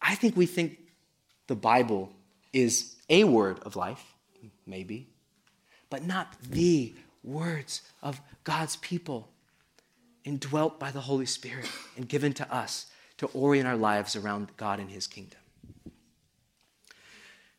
I 0.01 0.15
think 0.15 0.37
we 0.37 0.47
think 0.47 0.79
the 1.47 1.55
Bible 1.55 2.11
is 2.53 2.97
a 3.09 3.25
word 3.25 3.59
of 3.61 3.77
life, 3.77 4.15
maybe, 4.67 5.09
but 5.91 6.05
not 6.05 6.37
the 6.43 6.95
words 7.23 7.83
of 8.03 8.21
God's 8.45 8.77
people, 8.77 9.29
indwelt 10.25 10.79
by 10.79 10.91
the 10.91 11.01
Holy 11.01 11.27
Spirit 11.27 11.69
and 11.97 12.09
given 12.09 12.33
to 12.35 12.55
us 12.55 12.87
to 13.19 13.27
orient 13.29 13.67
our 13.67 13.77
lives 13.77 14.15
around 14.17 14.57
God 14.57 14.79
and 14.79 14.91
His 14.91 15.07
kingdom. 15.07 15.41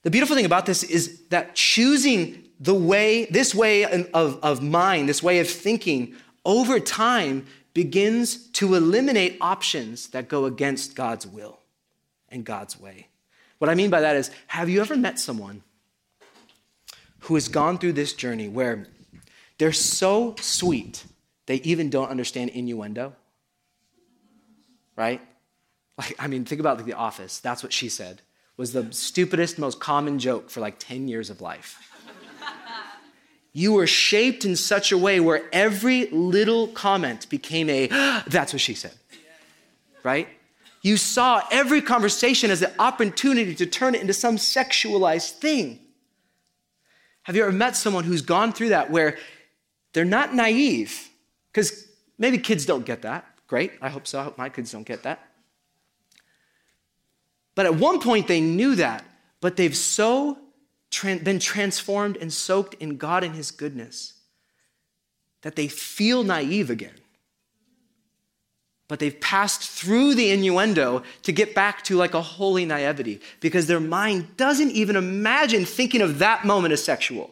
The 0.06 0.12
beautiful 0.12 0.36
thing 0.36 0.46
about 0.46 0.68
this 0.68 0.84
is 0.84 1.20
that 1.30 1.56
choosing 1.56 2.44
the 2.60 2.76
way, 2.76 3.26
this 3.26 3.56
way 3.56 3.86
of, 3.86 4.08
of 4.14 4.62
mind, 4.62 5.10
this 5.10 5.24
way 5.24 5.40
of 5.40 5.50
thinking, 5.50 6.14
over 6.46 6.80
time 6.80 7.48
begins 7.74 8.46
to 8.52 8.76
eliminate 8.76 9.36
options 9.42 10.10
that 10.10 10.28
go 10.28 10.46
against 10.46 10.96
God's 10.96 11.26
will 11.26 11.58
and 12.30 12.46
God's 12.46 12.80
way. 12.80 13.08
What 13.58 13.68
I 13.68 13.74
mean 13.74 13.90
by 13.90 14.02
that 14.02 14.16
is, 14.16 14.30
have 14.46 14.70
you 14.70 14.80
ever 14.80 14.96
met 14.96 15.18
someone 15.18 15.64
who 17.22 17.34
has 17.34 17.48
gone 17.48 17.80
through 17.80 17.94
this 17.94 18.14
journey 18.14 18.48
where 18.48 18.86
they're 19.58 19.72
so 19.72 20.36
sweet, 20.40 21.04
they 21.48 21.56
even 21.56 21.90
don't 21.90 22.10
understand 22.10 22.52
innuendo? 22.52 23.16
Right? 24.96 25.20
Like, 25.98 26.16
I 26.20 26.28
mean, 26.28 26.46
think 26.46 26.60
about 26.60 26.78
like 26.78 26.86
The 26.86 26.94
Office. 26.94 27.40
That's 27.40 27.64
what 27.64 27.74
she 27.74 27.90
said 27.90 28.22
was 28.58 28.72
the 28.72 28.88
stupidest, 28.92 29.60
most 29.60 29.80
common 29.80 30.20
joke 30.20 30.50
for 30.50 30.62
like 30.62 30.80
10 30.80 31.08
years 31.08 31.30
of 31.30 31.42
life. 31.42 31.80
you 33.54 33.74
were 33.74 33.88
shaped 33.88 34.46
in 34.46 34.56
such 34.56 34.92
a 34.92 34.98
way 34.98 35.20
where 35.20 35.44
every 35.52 36.08
little 36.08 36.68
comment 36.68 37.30
became 37.30 37.70
a, 37.70 37.88
that's 38.28 38.54
what 38.54 38.62
she 38.62 38.74
said. 38.74 38.94
Right? 40.04 40.28
You 40.82 40.98
saw 40.98 41.42
every 41.52 41.82
conversation 41.82 42.52
as 42.52 42.62
an 42.62 42.72
opportunity 42.78 43.56
to 43.56 43.66
turn 43.66 43.96
it 43.96 44.02
into 44.02 44.14
some 44.14 44.38
sexualized 44.38 45.32
thing. 45.32 45.80
Have 47.24 47.36
you 47.36 47.42
ever 47.42 47.52
met 47.52 47.76
someone 47.76 48.04
who's 48.04 48.22
gone 48.22 48.54
through 48.54 48.70
that 48.70 48.92
where 48.92 49.18
they're 49.94 50.06
not 50.06 50.36
naive? 50.36 51.10
Because 51.52 51.88
maybe 52.20 52.38
kids 52.38 52.68
don't 52.68 52.86
get 52.86 53.02
that. 53.02 53.26
Great, 53.48 53.72
I 53.82 53.90
hope 53.90 54.06
so. 54.06 54.20
I 54.20 54.24
hope 54.24 54.38
my 54.38 54.48
kids 54.48 54.72
don't 54.72 54.86
get 54.86 55.04
that. 55.04 55.28
But 57.56 57.66
at 57.66 57.76
one 57.76 58.00
point 58.00 58.28
they 58.28 58.42
knew 58.42 58.76
that, 58.76 59.06
but 59.42 59.56
they've 59.56 59.76
so 59.76 60.38
been 61.02 61.40
transformed 61.40 62.18
and 62.18 62.32
soaked 62.32 62.76
in 62.76 62.98
God 62.98 63.24
and 63.24 63.36
His 63.36 63.52
goodness 63.52 64.14
that 65.42 65.56
they 65.56 65.68
feel 65.68 66.24
naive 66.24 66.70
again. 66.70 66.96
But 68.88 69.00
they've 69.00 69.20
passed 69.20 69.68
through 69.68 70.14
the 70.14 70.32
innuendo 70.32 71.04
to 71.24 71.32
get 71.32 71.56
back 71.56 71.84
to 71.86 71.96
like 71.96 72.14
a 72.14 72.22
holy 72.22 72.66
naivety 72.66 73.20
because 73.40 73.66
their 73.66 73.80
mind 73.80 74.38
doesn't 74.38 74.72
even 74.72 74.96
imagine 74.96 75.66
thinking 75.66 76.02
of 76.02 76.20
that 76.20 76.46
moment 76.46 76.72
as 76.72 76.84
sexual 76.84 77.32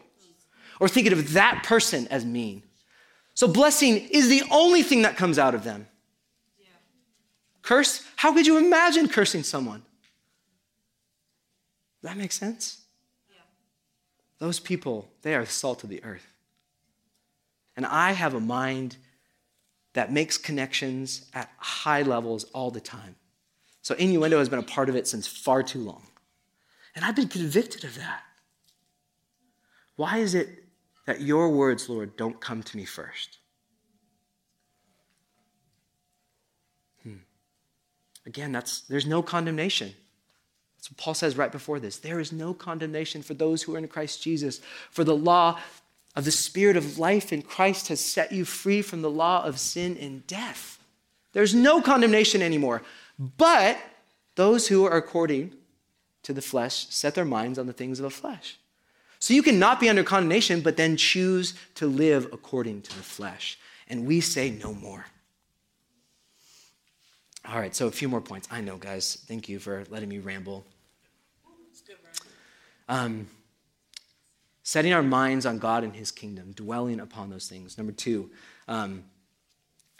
or 0.79 0.87
thinking 0.89 1.13
of 1.13 1.33
that 1.33 1.63
person 1.63 2.07
as 2.09 2.25
mean. 2.25 2.63
So 3.35 3.47
blessing 3.47 3.97
is 4.09 4.29
the 4.29 4.43
only 4.51 4.83
thing 4.83 5.03
that 5.03 5.15
comes 5.15 5.37
out 5.37 5.53
of 5.53 5.63
them. 5.63 5.87
Curse? 7.61 8.03
How 8.15 8.33
could 8.33 8.45
you 8.45 8.57
imagine 8.57 9.07
cursing 9.07 9.43
someone? 9.43 9.83
That 12.03 12.17
make 12.17 12.31
sense? 12.31 12.81
Those 14.39 14.59
people, 14.59 15.09
they 15.21 15.35
are 15.35 15.45
the 15.45 15.51
salt 15.51 15.83
of 15.83 15.89
the 15.89 16.03
earth. 16.03 16.27
And 17.75 17.85
I 17.85 18.11
have 18.11 18.33
a 18.33 18.39
mind 18.39 18.97
that 19.93 20.11
makes 20.11 20.37
connections 20.37 21.29
at 21.33 21.49
high 21.57 22.01
levels 22.01 22.43
all 22.45 22.71
the 22.71 22.81
time. 22.81 23.15
So 23.81 23.95
innuendo 23.95 24.39
has 24.39 24.49
been 24.49 24.59
a 24.59 24.63
part 24.63 24.89
of 24.89 24.95
it 24.95 25.07
since 25.07 25.27
far 25.27 25.63
too 25.63 25.79
long. 25.79 26.03
And 26.95 27.05
I've 27.05 27.15
been 27.15 27.27
convicted 27.27 27.83
of 27.83 27.95
that. 27.95 28.21
Why 29.95 30.17
is 30.17 30.35
it 30.35 30.49
that 31.05 31.21
your 31.21 31.49
words, 31.49 31.89
Lord, 31.89 32.15
don't 32.17 32.39
come 32.39 32.63
to 32.63 32.77
me 32.77 32.85
first? 32.85 33.37
Hmm. 37.03 37.17
Again, 38.25 38.51
that's 38.51 38.81
there's 38.81 39.05
no 39.05 39.21
condemnation. 39.21 39.93
Paul 40.97 41.13
says 41.13 41.37
right 41.37 41.51
before 41.51 41.79
this. 41.79 41.97
There 41.97 42.19
is 42.19 42.33
no 42.33 42.53
condemnation 42.53 43.21
for 43.23 43.33
those 43.33 43.63
who 43.63 43.73
are 43.75 43.77
in 43.77 43.87
Christ 43.87 44.21
Jesus. 44.21 44.59
For 44.91 45.03
the 45.03 45.15
law 45.15 45.59
of 46.15 46.25
the 46.25 46.31
Spirit 46.31 46.75
of 46.75 46.99
life 46.99 47.31
in 47.31 47.41
Christ 47.41 47.87
has 47.87 48.01
set 48.01 48.31
you 48.31 48.43
free 48.43 48.81
from 48.81 49.01
the 49.01 49.09
law 49.09 49.43
of 49.45 49.59
sin 49.59 49.97
and 49.97 50.27
death. 50.27 50.79
There's 51.31 51.55
no 51.55 51.81
condemnation 51.81 52.41
anymore. 52.41 52.81
But 53.17 53.77
those 54.35 54.67
who 54.67 54.85
are 54.85 54.97
according 54.97 55.53
to 56.23 56.33
the 56.33 56.41
flesh 56.41 56.87
set 56.89 57.15
their 57.15 57.25
minds 57.25 57.57
on 57.57 57.67
the 57.67 57.73
things 57.73 57.99
of 57.99 58.03
the 58.03 58.09
flesh. 58.09 58.57
So 59.19 59.33
you 59.33 59.41
cannot 59.41 59.79
be 59.79 59.87
under 59.87 60.03
condemnation, 60.03 60.59
but 60.59 60.75
then 60.75 60.97
choose 60.97 61.53
to 61.75 61.87
live 61.87 62.27
according 62.33 62.81
to 62.81 62.97
the 62.97 63.03
flesh. 63.03 63.57
And 63.87 64.05
we 64.05 64.19
say 64.19 64.49
no 64.51 64.73
more. 64.73 65.05
All 67.47 67.59
right, 67.59 67.75
so 67.75 67.87
a 67.87 67.91
few 67.91 68.09
more 68.09 68.21
points. 68.21 68.47
I 68.51 68.61
know, 68.61 68.77
guys. 68.77 69.17
Thank 69.27 69.49
you 69.49 69.59
for 69.59 69.83
letting 69.89 70.09
me 70.09 70.19
ramble. 70.19 70.65
Um, 72.89 73.27
setting 74.63 74.93
our 74.93 75.03
minds 75.03 75.45
on 75.45 75.59
God 75.59 75.83
and 75.83 75.95
His 75.95 76.11
kingdom, 76.11 76.53
dwelling 76.53 76.99
upon 76.99 77.29
those 77.29 77.47
things. 77.47 77.77
Number 77.77 77.91
two, 77.91 78.31
um, 78.67 79.03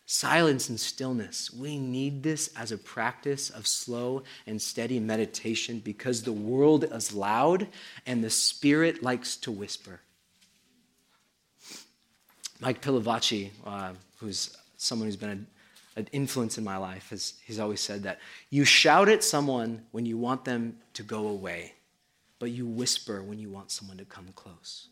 silence 0.05 0.69
and 0.69 0.79
stillness. 0.79 1.53
We 1.53 1.77
need 1.77 2.23
this 2.23 2.49
as 2.57 2.71
a 2.71 2.77
practice 2.77 3.49
of 3.49 3.67
slow 3.67 4.23
and 4.47 4.61
steady 4.61 4.99
meditation 4.99 5.79
because 5.79 6.23
the 6.23 6.33
world 6.33 6.85
is 6.85 7.13
loud 7.13 7.67
and 8.05 8.23
the 8.23 8.29
Spirit 8.29 9.03
likes 9.03 9.35
to 9.37 9.51
whisper. 9.51 9.99
Mike 12.59 12.81
Pilavachi, 12.81 13.49
uh, 13.65 13.91
who's 14.19 14.55
someone 14.77 15.07
who's 15.07 15.17
been 15.17 15.47
a, 15.95 15.99
an 15.99 16.07
influence 16.13 16.57
in 16.57 16.63
my 16.63 16.77
life, 16.77 17.09
has, 17.09 17.33
he's 17.45 17.59
always 17.59 17.81
said 17.81 18.03
that 18.03 18.19
you 18.49 18.63
shout 18.63 19.09
at 19.09 19.23
someone 19.23 19.83
when 19.91 20.05
you 20.05 20.17
want 20.17 20.45
them 20.45 20.77
to 20.93 21.03
go 21.03 21.27
away 21.27 21.73
but 22.43 22.51
you 22.51 22.67
whisper 22.67 23.23
when 23.23 23.39
you 23.39 23.49
want 23.49 23.71
someone 23.71 23.95
to 23.95 24.03
come 24.03 24.27
close. 24.35 24.89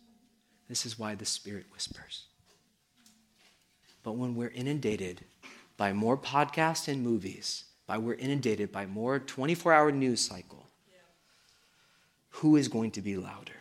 This 0.70 0.86
is 0.86 0.98
why 0.98 1.16
the 1.16 1.26
Spirit 1.26 1.66
whispers. 1.74 2.28
But 4.04 4.14
when 4.14 4.36
we're 4.36 4.54
inundated 4.56 5.26
by 5.76 5.92
more 5.92 6.16
podcasts 6.16 6.88
and 6.88 7.04
movies, 7.04 7.66
by 7.88 7.98
we're 7.98 8.14
inundated 8.14 8.72
by 8.72 8.86
more 8.86 9.20
24 9.20 9.74
hour 9.74 9.92
news 9.92 10.22
cycle, 10.22 10.66
who 12.30 12.56
is 12.56 12.70
going 12.70 12.92
to 12.92 13.02
be 13.02 13.18
louder? 13.18 13.61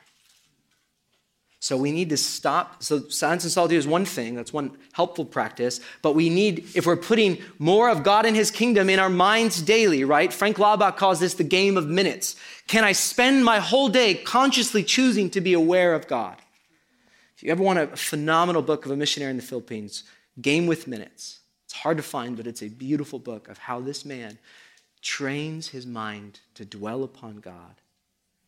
So 1.62 1.76
we 1.76 1.92
need 1.92 2.08
to 2.08 2.16
stop. 2.16 2.82
So 2.82 3.06
silence 3.08 3.44
and 3.44 3.52
solitude 3.52 3.78
is 3.78 3.86
one 3.86 4.06
thing, 4.06 4.34
that's 4.34 4.52
one 4.52 4.78
helpful 4.92 5.26
practice. 5.26 5.78
But 6.00 6.14
we 6.14 6.30
need, 6.30 6.70
if 6.74 6.86
we're 6.86 6.96
putting 6.96 7.38
more 7.58 7.90
of 7.90 8.02
God 8.02 8.24
and 8.24 8.34
his 8.34 8.50
kingdom 8.50 8.88
in 8.88 8.98
our 8.98 9.10
minds 9.10 9.60
daily, 9.60 10.02
right? 10.02 10.32
Frank 10.32 10.56
Laubach 10.56 10.96
calls 10.96 11.20
this 11.20 11.34
the 11.34 11.44
game 11.44 11.76
of 11.76 11.86
minutes. 11.86 12.34
Can 12.66 12.82
I 12.82 12.92
spend 12.92 13.44
my 13.44 13.60
whole 13.60 13.90
day 13.90 14.14
consciously 14.14 14.82
choosing 14.82 15.28
to 15.30 15.40
be 15.42 15.52
aware 15.52 15.94
of 15.94 16.08
God? 16.08 16.38
If 17.36 17.42
you 17.42 17.50
ever 17.50 17.62
want 17.62 17.78
a 17.78 17.88
phenomenal 17.88 18.62
book 18.62 18.86
of 18.86 18.92
a 18.92 18.96
missionary 18.96 19.30
in 19.30 19.36
the 19.36 19.42
Philippines, 19.42 20.04
Game 20.40 20.66
with 20.66 20.86
Minutes. 20.86 21.40
It's 21.66 21.74
hard 21.74 21.98
to 21.98 22.02
find, 22.02 22.36
but 22.36 22.46
it's 22.46 22.62
a 22.62 22.68
beautiful 22.68 23.18
book 23.18 23.48
of 23.48 23.58
how 23.58 23.80
this 23.80 24.04
man 24.04 24.38
trains 25.02 25.68
his 25.68 25.86
mind 25.86 26.40
to 26.54 26.64
dwell 26.64 27.02
upon 27.04 27.36
God 27.36 27.80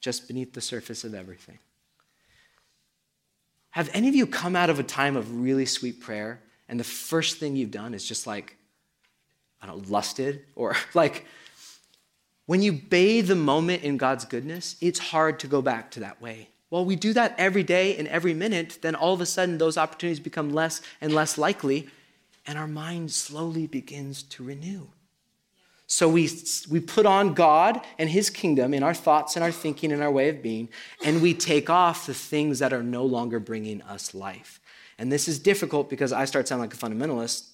just 0.01 0.27
beneath 0.27 0.55
the 0.55 0.61
surface 0.61 1.05
of 1.05 1.15
everything. 1.15 1.59
Have 3.73 3.91
any 3.93 4.09
of 4.09 4.15
you 4.15 4.27
come 4.27 4.55
out 4.55 4.71
of 4.71 4.79
a 4.79 4.83
time 4.83 5.17
of 5.17 5.43
really 5.43 5.67
sweet 5.67 6.01
prayer 6.01 6.41
and 6.69 6.79
the 6.79 6.85
first 6.85 7.39
thing 7.39 7.57
you've 7.57 7.71
done 7.71 7.93
is 7.95 8.07
just 8.07 8.27
like, 8.27 8.57
I 9.61 9.67
don't 9.67 9.83
know, 9.83 9.93
lusted? 9.93 10.45
Or 10.55 10.77
like, 10.95 11.27
when 12.47 12.63
you 12.63 12.73
bathe 12.73 13.29
the 13.29 13.35
moment 13.35 13.83
in 13.83 13.97
God's 13.97 14.25
goodness, 14.25 14.77
it's 14.81 14.99
hard 14.99 15.39
to 15.41 15.47
go 15.47 15.63
back 15.63 15.91
to 15.93 16.01
that 16.01 16.21
way. 16.21 16.49
Well, 16.71 16.85
we 16.85 16.97
do 16.97 17.13
that 17.13 17.35
every 17.37 17.63
day 17.63 17.97
and 17.97 18.09
every 18.09 18.33
minute, 18.33 18.79
then 18.81 18.95
all 18.95 19.13
of 19.13 19.21
a 19.21 19.27
sudden 19.27 19.59
those 19.59 19.77
opportunities 19.77 20.21
become 20.21 20.53
less 20.53 20.81
and 21.01 21.15
less 21.15 21.37
likely, 21.37 21.89
and 22.47 22.59
our 22.59 22.67
mind 22.67 23.11
slowly 23.11 23.67
begins 23.67 24.23
to 24.23 24.43
renew. 24.43 24.89
So 25.93 26.09
we, 26.09 26.27
we 26.71 26.81
put 26.81 27.05
on 27.05 27.35
God 27.35 27.79
and 27.99 28.09
His 28.09 28.31
kingdom 28.31 28.73
in 28.73 28.83
our 28.83 28.95
thoughts 28.95 29.37
and 29.37 29.45
our 29.45 29.53
thinking 29.53 29.93
and 29.93 30.03
our 30.03 30.11
way 30.11 30.31
of 30.31 30.43
being, 30.43 30.71
and 31.05 31.21
we 31.21 31.35
take 31.35 31.69
off 31.69 32.07
the 32.07 32.15
things 32.15 32.61
that 32.61 32.73
are 32.73 32.83
no 32.83 33.05
longer 33.05 33.39
bringing 33.39 33.83
us 33.83 34.15
life. 34.15 34.59
And 34.99 35.13
this 35.13 35.29
is 35.29 35.39
difficult 35.39 35.91
because 35.91 36.11
I 36.11 36.25
start 36.25 36.49
sounding 36.49 36.63
like 36.63 36.73
a 36.73 36.79
fundamentalist 36.79 37.49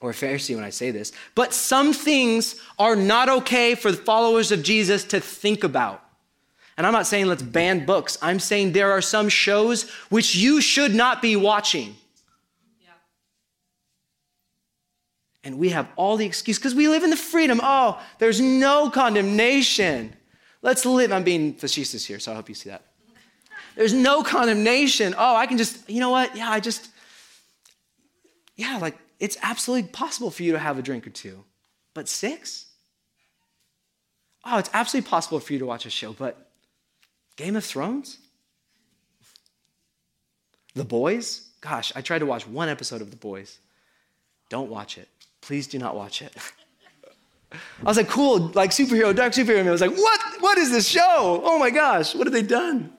or 0.00 0.10
a 0.10 0.12
Pharisee 0.12 0.56
when 0.56 0.64
I 0.64 0.70
say 0.70 0.90
this, 0.90 1.12
but 1.36 1.54
some 1.54 1.92
things 1.92 2.60
are 2.80 2.96
not 2.96 3.28
okay 3.28 3.76
for 3.76 3.92
the 3.92 3.96
followers 3.96 4.50
of 4.50 4.64
Jesus 4.64 5.04
to 5.04 5.20
think 5.20 5.62
about. 5.62 6.04
And 6.76 6.84
I'm 6.84 6.92
not 6.92 7.06
saying 7.06 7.26
let's 7.26 7.44
ban 7.44 7.86
books. 7.86 8.18
I'm 8.20 8.40
saying 8.40 8.72
there 8.72 8.90
are 8.90 9.00
some 9.00 9.28
shows 9.28 9.88
which 10.08 10.34
you 10.34 10.60
should 10.60 10.96
not 10.96 11.22
be 11.22 11.36
watching. 11.36 11.94
And 15.44 15.58
we 15.58 15.70
have 15.70 15.88
all 15.96 16.16
the 16.16 16.26
excuse 16.26 16.58
because 16.58 16.74
we 16.74 16.88
live 16.88 17.02
in 17.02 17.10
the 17.10 17.16
freedom. 17.16 17.60
Oh, 17.62 18.00
there's 18.18 18.40
no 18.40 18.90
condemnation. 18.90 20.14
Let's 20.62 20.86
live. 20.86 21.10
I'm 21.10 21.24
being 21.24 21.54
facetious 21.54 22.06
here, 22.06 22.20
so 22.20 22.32
I 22.32 22.36
hope 22.36 22.48
you 22.48 22.54
see 22.54 22.70
that. 22.70 22.84
There's 23.74 23.92
no 23.92 24.22
condemnation. 24.22 25.14
Oh, 25.18 25.34
I 25.34 25.46
can 25.46 25.58
just, 25.58 25.88
you 25.90 25.98
know 25.98 26.10
what? 26.10 26.36
Yeah, 26.36 26.50
I 26.50 26.60
just, 26.60 26.88
yeah, 28.56 28.78
like 28.78 28.96
it's 29.18 29.36
absolutely 29.42 29.88
possible 29.88 30.30
for 30.30 30.42
you 30.42 30.52
to 30.52 30.58
have 30.58 30.78
a 30.78 30.82
drink 30.82 31.06
or 31.06 31.10
two. 31.10 31.44
But 31.94 32.08
six? 32.08 32.66
Oh, 34.44 34.58
it's 34.58 34.70
absolutely 34.72 35.08
possible 35.08 35.40
for 35.40 35.52
you 35.52 35.58
to 35.60 35.66
watch 35.66 35.86
a 35.86 35.90
show, 35.90 36.12
but 36.12 36.50
Game 37.36 37.56
of 37.56 37.64
Thrones? 37.64 38.18
The 40.74 40.84
Boys? 40.84 41.48
Gosh, 41.60 41.92
I 41.94 42.00
tried 42.00 42.20
to 42.20 42.26
watch 42.26 42.46
one 42.46 42.68
episode 42.68 43.00
of 43.00 43.10
The 43.10 43.16
Boys. 43.16 43.58
Don't 44.48 44.70
watch 44.70 44.98
it. 44.98 45.08
Please 45.42 45.66
do 45.66 45.78
not 45.78 45.94
watch 45.94 46.22
it. 46.22 46.34
I 47.52 47.84
was 47.84 47.98
like, 47.98 48.08
cool, 48.08 48.50
like 48.54 48.70
superhero, 48.70 49.14
dark 49.14 49.34
superhero. 49.34 49.60
And 49.60 49.68
I 49.68 49.72
was 49.72 49.82
like, 49.82 49.94
what? 49.94 50.20
What 50.40 50.56
is 50.58 50.70
this 50.70 50.88
show? 50.88 51.42
Oh 51.44 51.58
my 51.58 51.70
gosh, 51.70 52.14
what 52.14 52.26
have 52.26 52.32
they 52.32 52.42
done? 52.42 52.92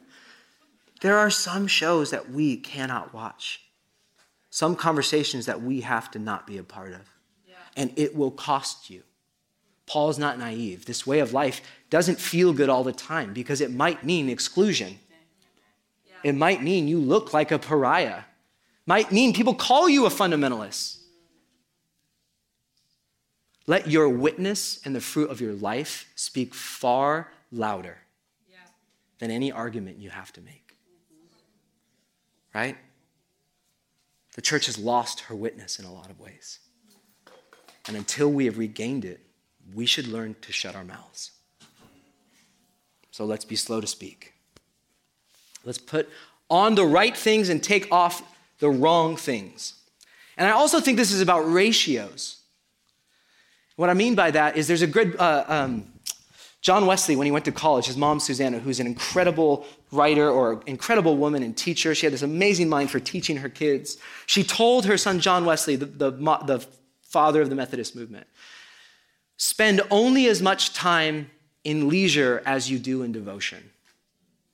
There 1.01 1.17
are 1.17 1.29
some 1.29 1.67
shows 1.67 2.11
that 2.11 2.29
we 2.29 2.55
cannot 2.57 3.13
watch, 3.13 3.61
some 4.49 4.75
conversations 4.75 5.47
that 5.47 5.61
we 5.61 5.81
have 5.81 6.09
to 6.11 6.19
not 6.19 6.47
be 6.47 6.57
a 6.57 6.63
part 6.63 6.93
of. 6.93 7.01
Yeah. 7.45 7.55
And 7.75 7.91
it 7.97 8.15
will 8.15 8.31
cost 8.31 8.89
you. 8.89 9.03
Paul's 9.85 10.17
not 10.17 10.39
naive. 10.39 10.85
This 10.85 11.05
way 11.05 11.19
of 11.19 11.33
life 11.33 11.61
doesn't 11.89 12.19
feel 12.19 12.53
good 12.53 12.69
all 12.69 12.85
the 12.85 12.93
time 12.93 13.33
because 13.33 13.59
it 13.59 13.71
might 13.71 14.05
mean 14.05 14.29
exclusion. 14.29 14.97
Yeah. 16.07 16.15
It 16.31 16.35
might 16.35 16.63
mean 16.63 16.87
you 16.87 16.99
look 16.99 17.33
like 17.33 17.51
a 17.51 17.59
pariah. 17.59 18.21
Might 18.85 19.11
mean 19.11 19.33
people 19.33 19.55
call 19.55 19.89
you 19.89 20.05
a 20.05 20.09
fundamentalist. 20.09 20.99
Let 23.65 23.89
your 23.89 24.09
witness 24.09 24.81
and 24.85 24.95
the 24.95 25.01
fruit 25.01 25.29
of 25.29 25.39
your 25.39 25.53
life 25.53 26.11
speak 26.15 26.53
far 26.53 27.31
louder 27.51 27.97
yeah. 28.49 28.57
than 29.19 29.31
any 29.31 29.51
argument 29.51 29.99
you 29.99 30.09
have 30.09 30.33
to 30.33 30.41
make. 30.41 30.75
right? 32.53 32.77
The 34.35 34.41
church 34.41 34.65
has 34.65 34.77
lost 34.77 35.21
her 35.21 35.35
witness 35.35 35.79
in 35.79 35.85
a 35.85 35.93
lot 35.93 36.09
of 36.09 36.19
ways. 36.19 36.59
And 37.87 37.95
until 37.95 38.31
we 38.31 38.45
have 38.45 38.57
regained 38.57 39.05
it, 39.05 39.19
we 39.73 39.85
should 39.85 40.07
learn 40.07 40.35
to 40.41 40.51
shut 40.51 40.75
our 40.75 40.83
mouths. 40.83 41.31
So 43.11 43.25
let's 43.25 43.45
be 43.45 43.55
slow 43.55 43.79
to 43.79 43.87
speak. 43.87 44.33
Let's 45.63 45.77
put 45.77 46.09
on 46.49 46.75
the 46.75 46.85
right 46.85 47.15
things 47.15 47.49
and 47.49 47.61
take 47.61 47.91
off 47.91 48.23
the 48.59 48.69
wrong 48.69 49.15
things. 49.15 49.75
And 50.37 50.47
I 50.47 50.51
also 50.51 50.79
think 50.79 50.97
this 50.97 51.11
is 51.11 51.21
about 51.21 51.41
ratios. 51.41 52.42
What 53.75 53.89
I 53.89 53.93
mean 53.93 54.15
by 54.15 54.31
that 54.31 54.55
is 54.55 54.67
there's 54.67 54.81
a 54.81 54.87
good, 54.87 55.15
uh, 55.17 55.45
um, 55.47 55.87
John 56.61 56.85
Wesley, 56.85 57.15
when 57.15 57.25
he 57.25 57.31
went 57.31 57.45
to 57.45 57.51
college, 57.51 57.87
his 57.87 57.97
mom, 57.97 58.19
Susanna, 58.19 58.59
who's 58.59 58.79
an 58.79 58.87
incredible 58.87 59.65
writer 59.91 60.29
or 60.29 60.63
incredible 60.65 61.17
woman 61.17 61.43
and 61.43 61.57
teacher, 61.57 61.93
she 61.93 62.05
had 62.05 62.13
this 62.13 62.21
amazing 62.21 62.69
mind 62.69 62.91
for 62.91 62.99
teaching 62.99 63.37
her 63.37 63.49
kids. 63.49 63.97
She 64.27 64.43
told 64.43 64.85
her 64.85 64.97
son, 64.97 65.19
John 65.19 65.43
Wesley, 65.43 65.75
the, 65.75 65.87
the, 65.87 66.11
the 66.11 66.65
father 67.01 67.41
of 67.41 67.49
the 67.49 67.55
Methodist 67.55 67.95
movement, 67.95 68.27
spend 69.37 69.81
only 69.91 70.27
as 70.27 70.41
much 70.41 70.73
time 70.73 71.29
in 71.63 71.89
leisure 71.89 72.41
as 72.45 72.69
you 72.69 72.79
do 72.79 73.03
in 73.03 73.11
devotion. 73.11 73.71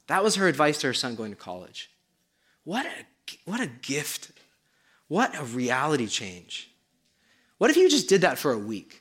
That 0.07 0.23
was 0.23 0.35
her 0.35 0.47
advice 0.47 0.79
to 0.79 0.87
her 0.87 0.93
son 0.93 1.15
going 1.15 1.31
to 1.31 1.37
college. 1.37 1.91
What 2.63 2.85
a, 2.85 3.35
what 3.45 3.59
a 3.59 3.67
gift. 3.67 4.31
What 5.07 5.37
a 5.37 5.43
reality 5.43 6.07
change. 6.07 6.71
What 7.59 7.69
if 7.69 7.77
you 7.77 7.89
just 7.89 8.09
did 8.09 8.21
that 8.21 8.39
for 8.39 8.51
a 8.51 8.57
week? 8.57 8.98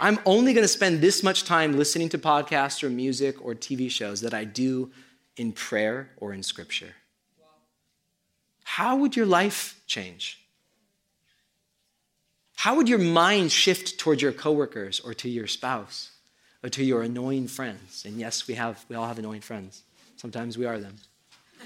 I'm 0.00 0.18
only 0.24 0.54
going 0.54 0.64
to 0.64 0.68
spend 0.68 1.02
this 1.02 1.22
much 1.22 1.44
time 1.44 1.76
listening 1.76 2.08
to 2.10 2.18
podcasts 2.18 2.82
or 2.82 2.88
music 2.88 3.44
or 3.44 3.54
TV 3.54 3.90
shows 3.90 4.22
that 4.22 4.32
I 4.32 4.44
do 4.44 4.90
in 5.36 5.52
prayer 5.52 6.10
or 6.16 6.32
in 6.32 6.42
scripture. 6.42 6.94
How 8.64 8.96
would 8.96 9.14
your 9.14 9.26
life 9.26 9.80
change? 9.86 10.38
How 12.56 12.76
would 12.76 12.88
your 12.88 12.98
mind 12.98 13.52
shift 13.52 13.98
towards 13.98 14.22
your 14.22 14.32
coworkers 14.32 15.00
or 15.00 15.12
to 15.14 15.28
your 15.28 15.46
spouse 15.46 16.12
or 16.62 16.70
to 16.70 16.84
your 16.84 17.02
annoying 17.02 17.46
friends? 17.46 18.04
And 18.06 18.18
yes, 18.18 18.46
we 18.46 18.54
have 18.54 18.84
we 18.88 18.96
all 18.96 19.06
have 19.06 19.18
annoying 19.18 19.40
friends. 19.40 19.82
Sometimes 20.16 20.56
we 20.56 20.66
are 20.66 20.78
them. 20.78 20.96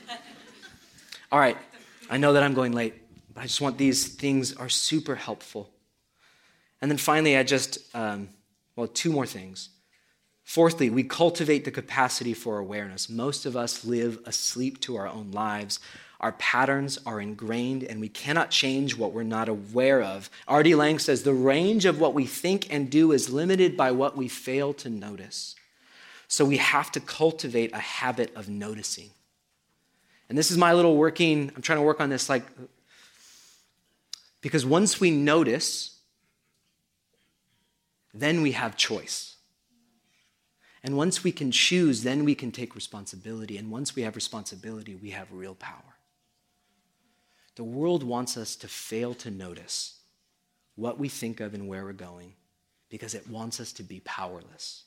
all 1.33 1.39
right, 1.39 1.57
I 2.11 2.17
know 2.17 2.33
that 2.33 2.43
I'm 2.43 2.55
going 2.55 2.73
late, 2.73 2.95
but 3.33 3.43
I 3.43 3.45
just 3.45 3.61
want 3.61 3.79
these 3.79 4.09
things 4.09 4.55
are 4.55 4.69
super 4.69 5.15
helpful. 5.15 5.69
And 6.85 6.91
then 6.91 6.99
finally, 6.99 7.35
I 7.35 7.45
just, 7.45 7.79
um, 7.97 8.29
well, 8.77 8.87
two 8.87 9.11
more 9.11 9.25
things. 9.25 9.71
Fourthly, 10.43 10.91
we 10.91 11.03
cultivate 11.03 11.65
the 11.65 11.71
capacity 11.71 12.35
for 12.35 12.59
awareness. 12.59 13.09
Most 13.09 13.47
of 13.47 13.57
us 13.57 13.87
live 13.87 14.19
asleep 14.27 14.83
to 14.83 14.97
our 14.97 15.09
own 15.09 15.31
lives. 15.31 15.81
Our 16.21 16.33
patterns 16.33 16.99
are 17.07 17.23
ingrained, 17.23 17.85
and 17.85 18.03
we 18.03 18.11
cannot 18.11 18.51
change 18.51 18.99
what 18.99 19.15
we're 19.15 19.23
not 19.23 19.49
aware 19.49 20.03
of. 20.03 20.29
R.D. 20.47 20.75
Laing 20.75 20.99
says 20.99 21.23
the 21.23 21.33
range 21.33 21.87
of 21.87 22.01
what 22.01 22.13
we 22.13 22.27
think 22.27 22.71
and 22.71 22.91
do 22.91 23.13
is 23.13 23.31
limited 23.31 23.79
by 23.79 23.91
what 23.91 24.15
we 24.15 24.29
fail 24.29 24.75
to 24.75 24.91
notice. 24.91 25.55
So 26.29 26.45
we 26.45 26.59
have 26.59 26.93
to 26.93 27.01
cultivate 27.01 27.73
a 27.73 27.79
habit 27.79 28.31
of 28.37 28.51
noticing. 28.51 29.09
And 30.29 30.37
this 30.37 30.51
is 30.51 30.59
my 30.59 30.75
little 30.75 30.99
working, 30.99 31.51
I'm 31.57 31.63
trying 31.63 31.79
to 31.79 31.83
work 31.83 32.03
on 32.03 32.11
this 32.11 32.29
like, 32.29 32.45
because 34.43 34.67
once 34.67 35.01
we 35.01 35.11
notice, 35.11 35.94
then 38.15 38.41
we 38.43 38.53
have 38.53 38.77
choice. 38.77 39.37
And 40.85 40.97
once 40.97 41.25
we 41.25 41.33
can 41.33 41.51
choose, 41.51 42.03
then 42.03 42.25
we 42.25 42.35
can 42.35 42.53
take 42.53 42.75
responsibility. 42.75 43.59
And 43.59 43.71
once 43.71 43.97
we 43.97 44.03
have 44.03 44.15
responsibility, 44.15 44.95
we 44.95 45.11
have 45.11 45.33
real 45.33 45.55
power. 45.55 45.97
The 47.57 47.65
world 47.65 48.03
wants 48.03 48.37
us 48.37 48.55
to 48.57 48.69
fail 48.69 49.15
to 49.15 49.31
notice 49.31 49.99
what 50.77 50.99
we 50.99 51.09
think 51.09 51.41
of 51.41 51.55
and 51.55 51.69
where 51.69 51.85
we're 51.85 51.93
going 51.93 52.35
because 52.91 53.15
it 53.15 53.29
wants 53.29 53.61
us 53.61 53.73
to 53.73 53.83
be 53.83 54.01
powerless. 54.01 54.85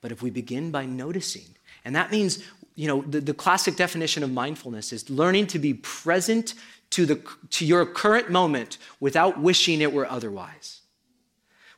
But 0.00 0.12
if 0.12 0.22
we 0.22 0.30
begin 0.30 0.70
by 0.70 0.84
noticing, 0.84 1.56
and 1.84 1.96
that 1.96 2.10
means, 2.10 2.44
you 2.74 2.86
know, 2.86 3.02
the, 3.02 3.20
the 3.20 3.34
classic 3.34 3.76
definition 3.76 4.22
of 4.22 4.30
mindfulness 4.30 4.92
is 4.92 5.08
learning 5.08 5.46
to 5.48 5.58
be 5.58 5.74
present 5.74 6.54
to, 6.90 7.06
the, 7.06 7.22
to 7.50 7.64
your 7.64 7.86
current 7.86 8.30
moment 8.30 8.78
without 9.00 9.40
wishing 9.40 9.80
it 9.80 9.92
were 9.92 10.08
otherwise. 10.08 10.82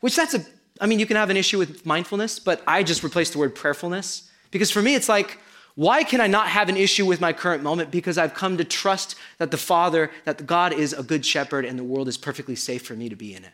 Which 0.01 0.17
that's 0.17 0.35
a, 0.35 0.45
I 0.81 0.87
mean, 0.87 0.99
you 0.99 1.07
can 1.07 1.17
have 1.17 1.31
an 1.31 1.37
issue 1.37 1.59
with 1.59 1.85
mindfulness, 1.85 2.39
but 2.39 2.63
I 2.67 2.83
just 2.83 3.03
replaced 3.03 3.33
the 3.33 3.39
word 3.39 3.55
prayerfulness. 3.55 4.31
Because 4.51 4.71
for 4.71 4.83
me, 4.83 4.95
it's 4.95 5.09
like, 5.09 5.39
why 5.75 6.03
can 6.03 6.21
I 6.21 6.27
not 6.27 6.49
have 6.49 6.69
an 6.69 6.77
issue 6.77 7.07
with 7.07 7.21
my 7.21 7.33
current 7.33 7.63
moment? 7.63 7.91
Because 7.91 8.19
I've 8.19 8.35
come 8.35 8.57
to 8.57 8.65
trust 8.65 9.15
that 9.39 9.51
the 9.51 9.57
Father, 9.57 10.11
that 10.25 10.47
God 10.47 10.73
is 10.73 10.93
a 10.93 11.03
good 11.03 11.25
shepherd 11.25 11.65
and 11.65 11.79
the 11.79 11.85
world 11.85 12.09
is 12.09 12.17
perfectly 12.17 12.57
safe 12.57 12.83
for 12.85 12.95
me 12.95 13.09
to 13.09 13.17
be 13.17 13.35
in 13.35 13.45
it. 13.45 13.53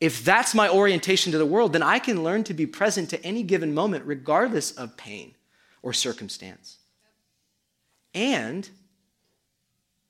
If 0.00 0.24
that's 0.24 0.54
my 0.54 0.68
orientation 0.68 1.32
to 1.32 1.38
the 1.38 1.46
world, 1.46 1.72
then 1.72 1.82
I 1.82 1.98
can 1.98 2.22
learn 2.22 2.44
to 2.44 2.54
be 2.54 2.66
present 2.66 3.10
to 3.10 3.24
any 3.24 3.42
given 3.42 3.74
moment, 3.74 4.04
regardless 4.04 4.72
of 4.72 4.96
pain 4.96 5.34
or 5.82 5.92
circumstance. 5.92 6.78
And 8.14 8.68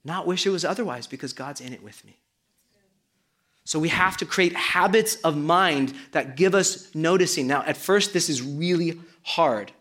not 0.05 0.27
wish 0.27 0.47
it 0.47 0.51
was 0.51 0.65
otherwise 0.65 1.07
because 1.07 1.33
God's 1.33 1.61
in 1.61 1.73
it 1.73 1.83
with 1.83 2.05
me. 2.05 2.19
So 3.67 3.81
we 3.81 3.89
have 3.89 4.17
to 4.19 4.27
create 4.27 4.55
habits 4.55 5.17
of 5.17 5.37
mind 5.37 5.93
that 6.13 6.37
give 6.37 6.55
us 6.55 6.95
noticing. 6.95 7.49
Now, 7.49 7.65
at 7.67 7.77
first, 7.77 8.13
this 8.13 8.29
is 8.29 8.41
really 8.41 9.01
hard. 9.23 9.73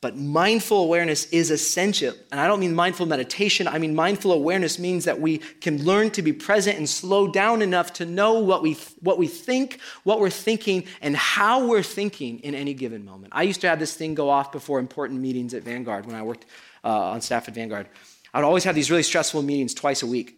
But 0.00 0.16
mindful 0.16 0.82
awareness 0.82 1.26
is 1.26 1.52
essential. 1.52 2.14
And 2.32 2.40
I 2.40 2.48
don't 2.48 2.58
mean 2.58 2.74
mindful 2.74 3.06
meditation. 3.06 3.68
I 3.68 3.78
mean 3.78 3.94
mindful 3.94 4.32
awareness 4.32 4.76
means 4.76 5.04
that 5.04 5.20
we 5.20 5.38
can 5.38 5.84
learn 5.84 6.10
to 6.10 6.22
be 6.22 6.32
present 6.32 6.78
and 6.78 6.88
slow 6.88 7.28
down 7.28 7.62
enough 7.62 7.92
to 7.94 8.04
know 8.04 8.40
what 8.40 8.62
we, 8.62 8.74
what 9.02 9.18
we 9.18 9.28
think, 9.28 9.78
what 10.02 10.18
we're 10.18 10.28
thinking, 10.28 10.84
and 11.00 11.14
how 11.16 11.64
we're 11.64 11.84
thinking 11.84 12.40
in 12.40 12.56
any 12.56 12.74
given 12.74 13.04
moment. 13.04 13.32
I 13.36 13.44
used 13.44 13.60
to 13.60 13.68
have 13.68 13.78
this 13.78 13.94
thing 13.94 14.16
go 14.16 14.30
off 14.30 14.50
before 14.50 14.80
important 14.80 15.20
meetings 15.20 15.54
at 15.54 15.62
Vanguard 15.62 16.06
when 16.06 16.16
I 16.16 16.22
worked 16.22 16.44
uh, 16.82 16.88
on 16.88 17.20
staff 17.20 17.46
at 17.46 17.54
Vanguard. 17.54 17.88
I 18.34 18.38
would 18.38 18.46
always 18.46 18.64
have 18.64 18.74
these 18.74 18.90
really 18.90 19.04
stressful 19.04 19.42
meetings 19.42 19.74
twice 19.74 20.02
a 20.02 20.06
week. 20.06 20.37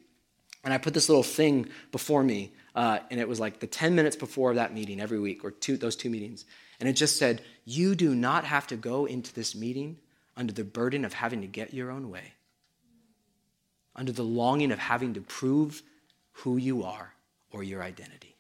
And 0.62 0.74
I 0.74 0.78
put 0.78 0.94
this 0.94 1.08
little 1.08 1.22
thing 1.22 1.68
before 1.90 2.22
me, 2.22 2.52
uh, 2.74 2.98
and 3.11 3.18
it 3.18 3.28
was 3.28 3.40
like 3.40 3.61
the 3.61 3.66
10 3.66 3.94
minutes 3.94 4.16
before 4.16 4.54
that 4.54 4.74
meeting 4.74 5.00
every 5.00 5.18
week, 5.18 5.44
or 5.44 5.50
two, 5.50 5.76
those 5.76 5.96
two 5.96 6.11
meetings. 6.11 6.44
And 6.78 6.88
it 6.88 6.92
just 6.94 7.16
said, 7.16 7.42
You 7.64 7.94
do 7.94 8.14
not 8.14 8.44
have 8.44 8.66
to 8.68 8.76
go 8.76 9.06
into 9.06 9.34
this 9.34 9.54
meeting 9.54 9.98
under 10.36 10.52
the 10.52 10.64
burden 10.64 11.04
of 11.04 11.14
having 11.14 11.40
to 11.40 11.46
get 11.46 11.72
your 11.72 11.90
own 11.90 12.11
way, 12.11 12.34
under 13.96 14.12
the 14.12 14.22
longing 14.22 14.70
of 14.70 14.78
having 14.78 15.14
to 15.14 15.20
prove 15.20 15.82
who 16.32 16.56
you 16.56 16.84
are 16.84 17.14
or 17.50 17.62
your 17.62 17.82
identity. 17.82 18.36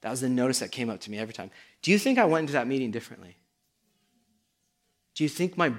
That 0.00 0.10
was 0.10 0.20
the 0.20 0.28
notice 0.28 0.60
that 0.60 0.70
came 0.70 0.90
up 0.90 1.00
to 1.00 1.10
me 1.10 1.18
every 1.18 1.34
time. 1.34 1.50
Do 1.82 1.90
you 1.90 1.98
think 1.98 2.18
I 2.18 2.24
went 2.24 2.42
into 2.42 2.52
that 2.54 2.66
meeting 2.66 2.90
differently? 2.90 3.36
Do 5.14 5.24
you 5.24 5.28
think 5.28 5.56
my 5.56 5.72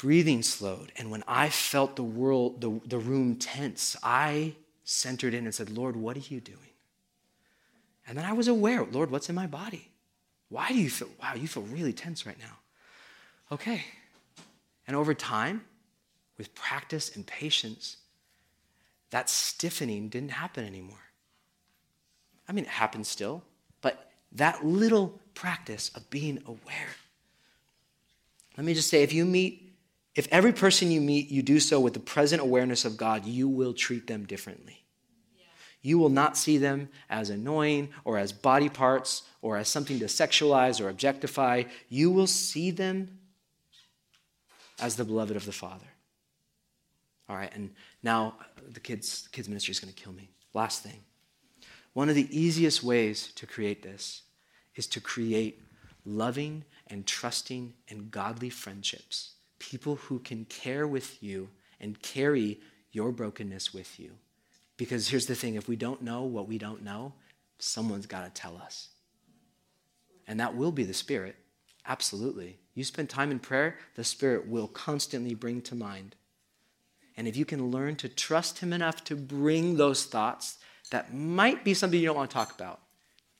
breathing 0.00 0.42
slowed. 0.42 0.92
And 0.96 1.10
when 1.10 1.22
I 1.28 1.50
felt 1.50 1.96
the 1.96 2.02
world, 2.02 2.62
the, 2.62 2.80
the 2.86 2.98
room 2.98 3.36
tense, 3.36 3.96
I 4.02 4.54
centered 4.82 5.34
in 5.34 5.44
and 5.44 5.54
said, 5.54 5.68
Lord, 5.68 5.94
what 5.94 6.16
are 6.16 6.20
you 6.20 6.40
doing? 6.40 6.58
And 8.06 8.16
then 8.16 8.24
I 8.24 8.32
was 8.32 8.48
aware, 8.48 8.84
Lord, 8.90 9.10
what's 9.10 9.28
in 9.28 9.34
my 9.34 9.46
body? 9.46 9.88
Why 10.48 10.68
do 10.68 10.74
you 10.74 10.88
feel, 10.88 11.10
wow, 11.22 11.34
you 11.34 11.46
feel 11.46 11.64
really 11.64 11.92
tense 11.92 12.24
right 12.24 12.38
now? 12.38 12.56
Okay. 13.52 13.84
And 14.86 14.96
over 14.96 15.12
time, 15.12 15.64
with 16.38 16.54
practice 16.54 17.14
and 17.14 17.26
patience, 17.26 17.98
that 19.10 19.28
stiffening 19.28 20.08
didn't 20.08 20.30
happen 20.30 20.64
anymore. 20.64 20.96
I 22.48 22.52
mean, 22.52 22.64
it 22.64 22.70
happens 22.70 23.06
still, 23.06 23.42
but 23.82 24.10
that 24.32 24.64
little 24.64 25.20
practice 25.34 25.90
of 25.94 26.08
being 26.08 26.42
aware. 26.46 26.88
Let 28.56 28.64
me 28.64 28.72
just 28.72 28.88
say 28.88 29.02
if 29.02 29.12
you 29.12 29.26
meet 29.26 29.69
if 30.14 30.26
every 30.30 30.52
person 30.52 30.90
you 30.90 31.00
meet, 31.00 31.30
you 31.30 31.42
do 31.42 31.60
so 31.60 31.78
with 31.80 31.94
the 31.94 32.00
present 32.00 32.42
awareness 32.42 32.84
of 32.84 32.96
God, 32.96 33.24
you 33.24 33.48
will 33.48 33.72
treat 33.72 34.06
them 34.06 34.26
differently. 34.26 34.84
You 35.82 35.98
will 35.98 36.10
not 36.10 36.36
see 36.36 36.58
them 36.58 36.88
as 37.08 37.30
annoying 37.30 37.90
or 38.04 38.18
as 38.18 38.32
body 38.32 38.68
parts 38.68 39.22
or 39.40 39.56
as 39.56 39.68
something 39.68 39.98
to 40.00 40.06
sexualize 40.06 40.80
or 40.80 40.90
objectify. 40.90 41.64
You 41.88 42.10
will 42.10 42.26
see 42.26 42.70
them 42.70 43.18
as 44.78 44.96
the 44.96 45.04
beloved 45.04 45.36
of 45.36 45.46
the 45.46 45.52
Father. 45.52 45.86
All 47.28 47.36
right, 47.36 47.50
and 47.54 47.70
now 48.02 48.34
the 48.68 48.80
kids, 48.80 49.28
kids 49.30 49.48
ministry 49.48 49.72
is 49.72 49.80
going 49.80 49.92
to 49.92 50.02
kill 50.02 50.12
me. 50.12 50.28
Last 50.52 50.82
thing. 50.82 51.00
One 51.92 52.08
of 52.08 52.14
the 52.14 52.28
easiest 52.36 52.82
ways 52.82 53.32
to 53.36 53.46
create 53.46 53.82
this 53.82 54.22
is 54.74 54.86
to 54.88 55.00
create 55.00 55.62
loving 56.04 56.64
and 56.88 57.06
trusting 57.06 57.74
and 57.88 58.10
godly 58.10 58.50
friendships 58.50 59.34
people 59.60 59.94
who 59.94 60.18
can 60.18 60.44
care 60.46 60.88
with 60.88 61.22
you 61.22 61.48
and 61.78 62.02
carry 62.02 62.58
your 62.90 63.12
brokenness 63.12 63.72
with 63.72 64.00
you. 64.00 64.10
Because 64.76 65.08
here's 65.08 65.26
the 65.26 65.36
thing 65.36 65.54
if 65.54 65.68
we 65.68 65.76
don't 65.76 66.02
know 66.02 66.22
what 66.22 66.48
we 66.48 66.58
don't 66.58 66.82
know, 66.82 67.12
someone's 67.58 68.06
got 68.06 68.24
to 68.24 68.40
tell 68.40 68.56
us. 68.56 68.88
And 70.26 70.40
that 70.40 70.56
will 70.56 70.72
be 70.72 70.84
the 70.84 70.94
Spirit. 70.94 71.36
Absolutely. 71.86 72.58
You 72.74 72.84
spend 72.84 73.08
time 73.08 73.30
in 73.30 73.38
prayer, 73.38 73.78
the 73.94 74.04
Spirit 74.04 74.48
will 74.48 74.68
constantly 74.68 75.34
bring 75.34 75.60
to 75.62 75.74
mind. 75.74 76.16
And 77.16 77.28
if 77.28 77.36
you 77.36 77.44
can 77.44 77.70
learn 77.70 77.96
to 77.96 78.08
trust 78.08 78.60
Him 78.60 78.72
enough 78.72 79.04
to 79.04 79.16
bring 79.16 79.76
those 79.76 80.04
thoughts 80.04 80.58
that 80.90 81.14
might 81.14 81.64
be 81.64 81.74
something 81.74 82.00
you 82.00 82.06
don't 82.06 82.16
want 82.16 82.30
to 82.30 82.34
talk 82.34 82.54
about, 82.54 82.80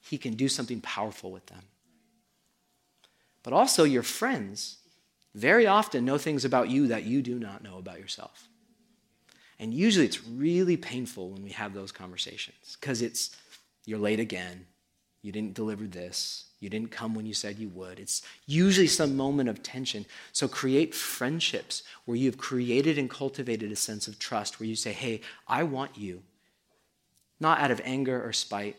He 0.01 0.19
can 0.19 0.35
do 0.35 0.49
something 0.49 0.81
powerful 0.81 1.31
with 1.31 1.47
them. 1.47 1.63
But 3.43 3.55
also, 3.55 3.85
your 3.85 4.03
friends 4.03 4.80
very 5.35 5.67
often 5.67 6.05
know 6.05 6.19
things 6.19 6.45
about 6.45 6.69
you 6.69 6.89
that 6.89 7.05
you 7.05 7.23
do 7.23 7.39
not 7.39 7.63
know 7.63 7.79
about 7.79 8.01
yourself. 8.01 8.49
And 9.59 9.75
usually 9.75 10.07
it's 10.07 10.27
really 10.27 10.77
painful 10.77 11.31
when 11.31 11.43
we 11.43 11.51
have 11.51 11.75
those 11.75 11.93
conversations 11.93 12.77
because 12.81 13.03
it's, 13.03 13.37
you're 13.85 13.99
late 13.99 14.21
again, 14.21 14.67
you 15.23 15.33
didn't 15.33 15.55
deliver 15.55 15.85
this, 15.85 16.47
you 16.61 16.71
didn't 16.71 16.91
come 16.91 17.15
when 17.15 17.27
you 17.27 17.35
said 17.35 17.59
you 17.59 17.69
would. 17.69 17.99
It's 17.99 18.23
usually 18.47 18.87
some 18.87 19.17
moment 19.17 19.49
of 19.49 19.63
tension. 19.63 20.07
So 20.33 20.49
create 20.49 20.95
friendships 20.95 21.83
where 22.07 22.17
you've 22.17 22.39
created 22.39 22.99
and 22.99 23.09
cultivated 23.09 23.71
a 23.71 23.77
sense 23.77 24.09
of 24.09 24.19
trust 24.19 24.59
where 24.59 24.67
you 24.67 24.77
say, 24.77 24.93
hey, 24.93 25.21
I 25.47 25.63
want 25.63 25.97
you, 25.97 26.23
not 27.39 27.61
out 27.61 27.71
of 27.71 27.81
anger 27.85 28.23
or 28.23 28.33
spite, 28.33 28.77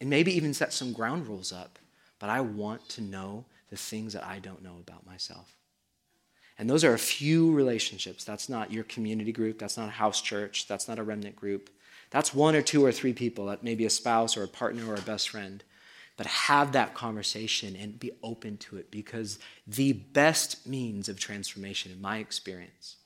and 0.00 0.08
maybe 0.08 0.34
even 0.36 0.54
set 0.54 0.72
some 0.72 0.92
ground 0.92 1.26
rules 1.26 1.52
up, 1.52 1.78
but 2.18 2.30
I 2.30 2.40
want 2.40 2.88
to 2.90 3.00
know 3.00 3.44
the 3.70 3.76
things 3.76 4.12
that 4.12 4.24
I 4.24 4.38
don't 4.38 4.62
know 4.62 4.76
about 4.78 5.06
myself. 5.06 5.56
And 6.58 6.68
those 6.68 6.82
are 6.82 6.94
a 6.94 6.98
few 6.98 7.52
relationships. 7.52 8.24
That's 8.24 8.48
not 8.48 8.72
your 8.72 8.84
community 8.84 9.32
group, 9.32 9.58
that's 9.58 9.76
not 9.76 9.88
a 9.88 9.92
house 9.92 10.20
church, 10.20 10.66
that's 10.66 10.88
not 10.88 10.98
a 10.98 11.04
remnant 11.04 11.36
group. 11.36 11.70
That's 12.10 12.34
one 12.34 12.56
or 12.56 12.62
two 12.62 12.84
or 12.84 12.92
three 12.92 13.12
people, 13.12 13.48
uh, 13.48 13.52
that 13.52 13.62
may 13.62 13.74
be 13.74 13.84
a 13.84 13.90
spouse 13.90 14.36
or 14.36 14.42
a 14.42 14.48
partner 14.48 14.90
or 14.90 14.94
a 14.94 15.02
best 15.02 15.28
friend. 15.28 15.62
But 16.16 16.26
have 16.26 16.72
that 16.72 16.94
conversation 16.94 17.76
and 17.76 18.00
be 18.00 18.10
open 18.22 18.56
to 18.58 18.76
it 18.76 18.90
because 18.90 19.38
the 19.66 19.92
best 19.92 20.66
means 20.66 21.08
of 21.08 21.20
transformation, 21.20 21.92
in 21.92 22.00
my 22.00 22.18
experience, 22.18 22.96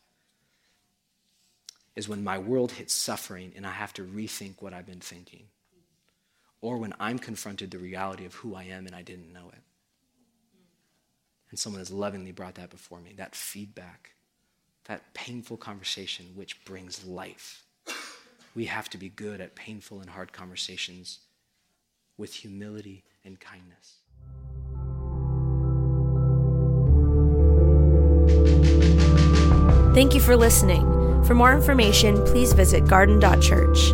is 1.94 2.08
when 2.08 2.24
my 2.24 2.38
world 2.38 2.72
hits 2.72 2.94
suffering 2.94 3.52
and 3.54 3.66
I 3.66 3.72
have 3.72 3.92
to 3.94 4.04
rethink 4.04 4.54
what 4.62 4.72
I've 4.72 4.86
been 4.86 5.00
thinking. 5.00 5.44
Or 6.62 6.78
when 6.78 6.94
I'm 6.98 7.18
confronted 7.18 7.70
the 7.70 7.78
reality 7.78 8.24
of 8.24 8.34
who 8.34 8.54
I 8.54 8.62
am 8.64 8.86
and 8.86 8.94
I 8.94 9.02
didn't 9.02 9.32
know 9.32 9.50
it. 9.52 9.62
And 11.52 11.58
someone 11.58 11.80
has 11.80 11.90
lovingly 11.90 12.32
brought 12.32 12.54
that 12.54 12.70
before 12.70 12.98
me 12.98 13.12
that 13.18 13.34
feedback, 13.34 14.14
that 14.86 15.12
painful 15.12 15.58
conversation 15.58 16.32
which 16.34 16.64
brings 16.64 17.04
life. 17.04 17.64
We 18.54 18.64
have 18.64 18.88
to 18.88 18.98
be 18.98 19.10
good 19.10 19.40
at 19.40 19.54
painful 19.54 20.00
and 20.00 20.08
hard 20.10 20.32
conversations 20.32 21.20
with 22.16 22.32
humility 22.32 23.04
and 23.22 23.38
kindness. 23.38 23.98
Thank 29.94 30.14
you 30.14 30.20
for 30.20 30.36
listening. 30.36 30.82
For 31.24 31.34
more 31.34 31.52
information, 31.52 32.24
please 32.24 32.54
visit 32.54 32.86
garden.church. 32.88 33.92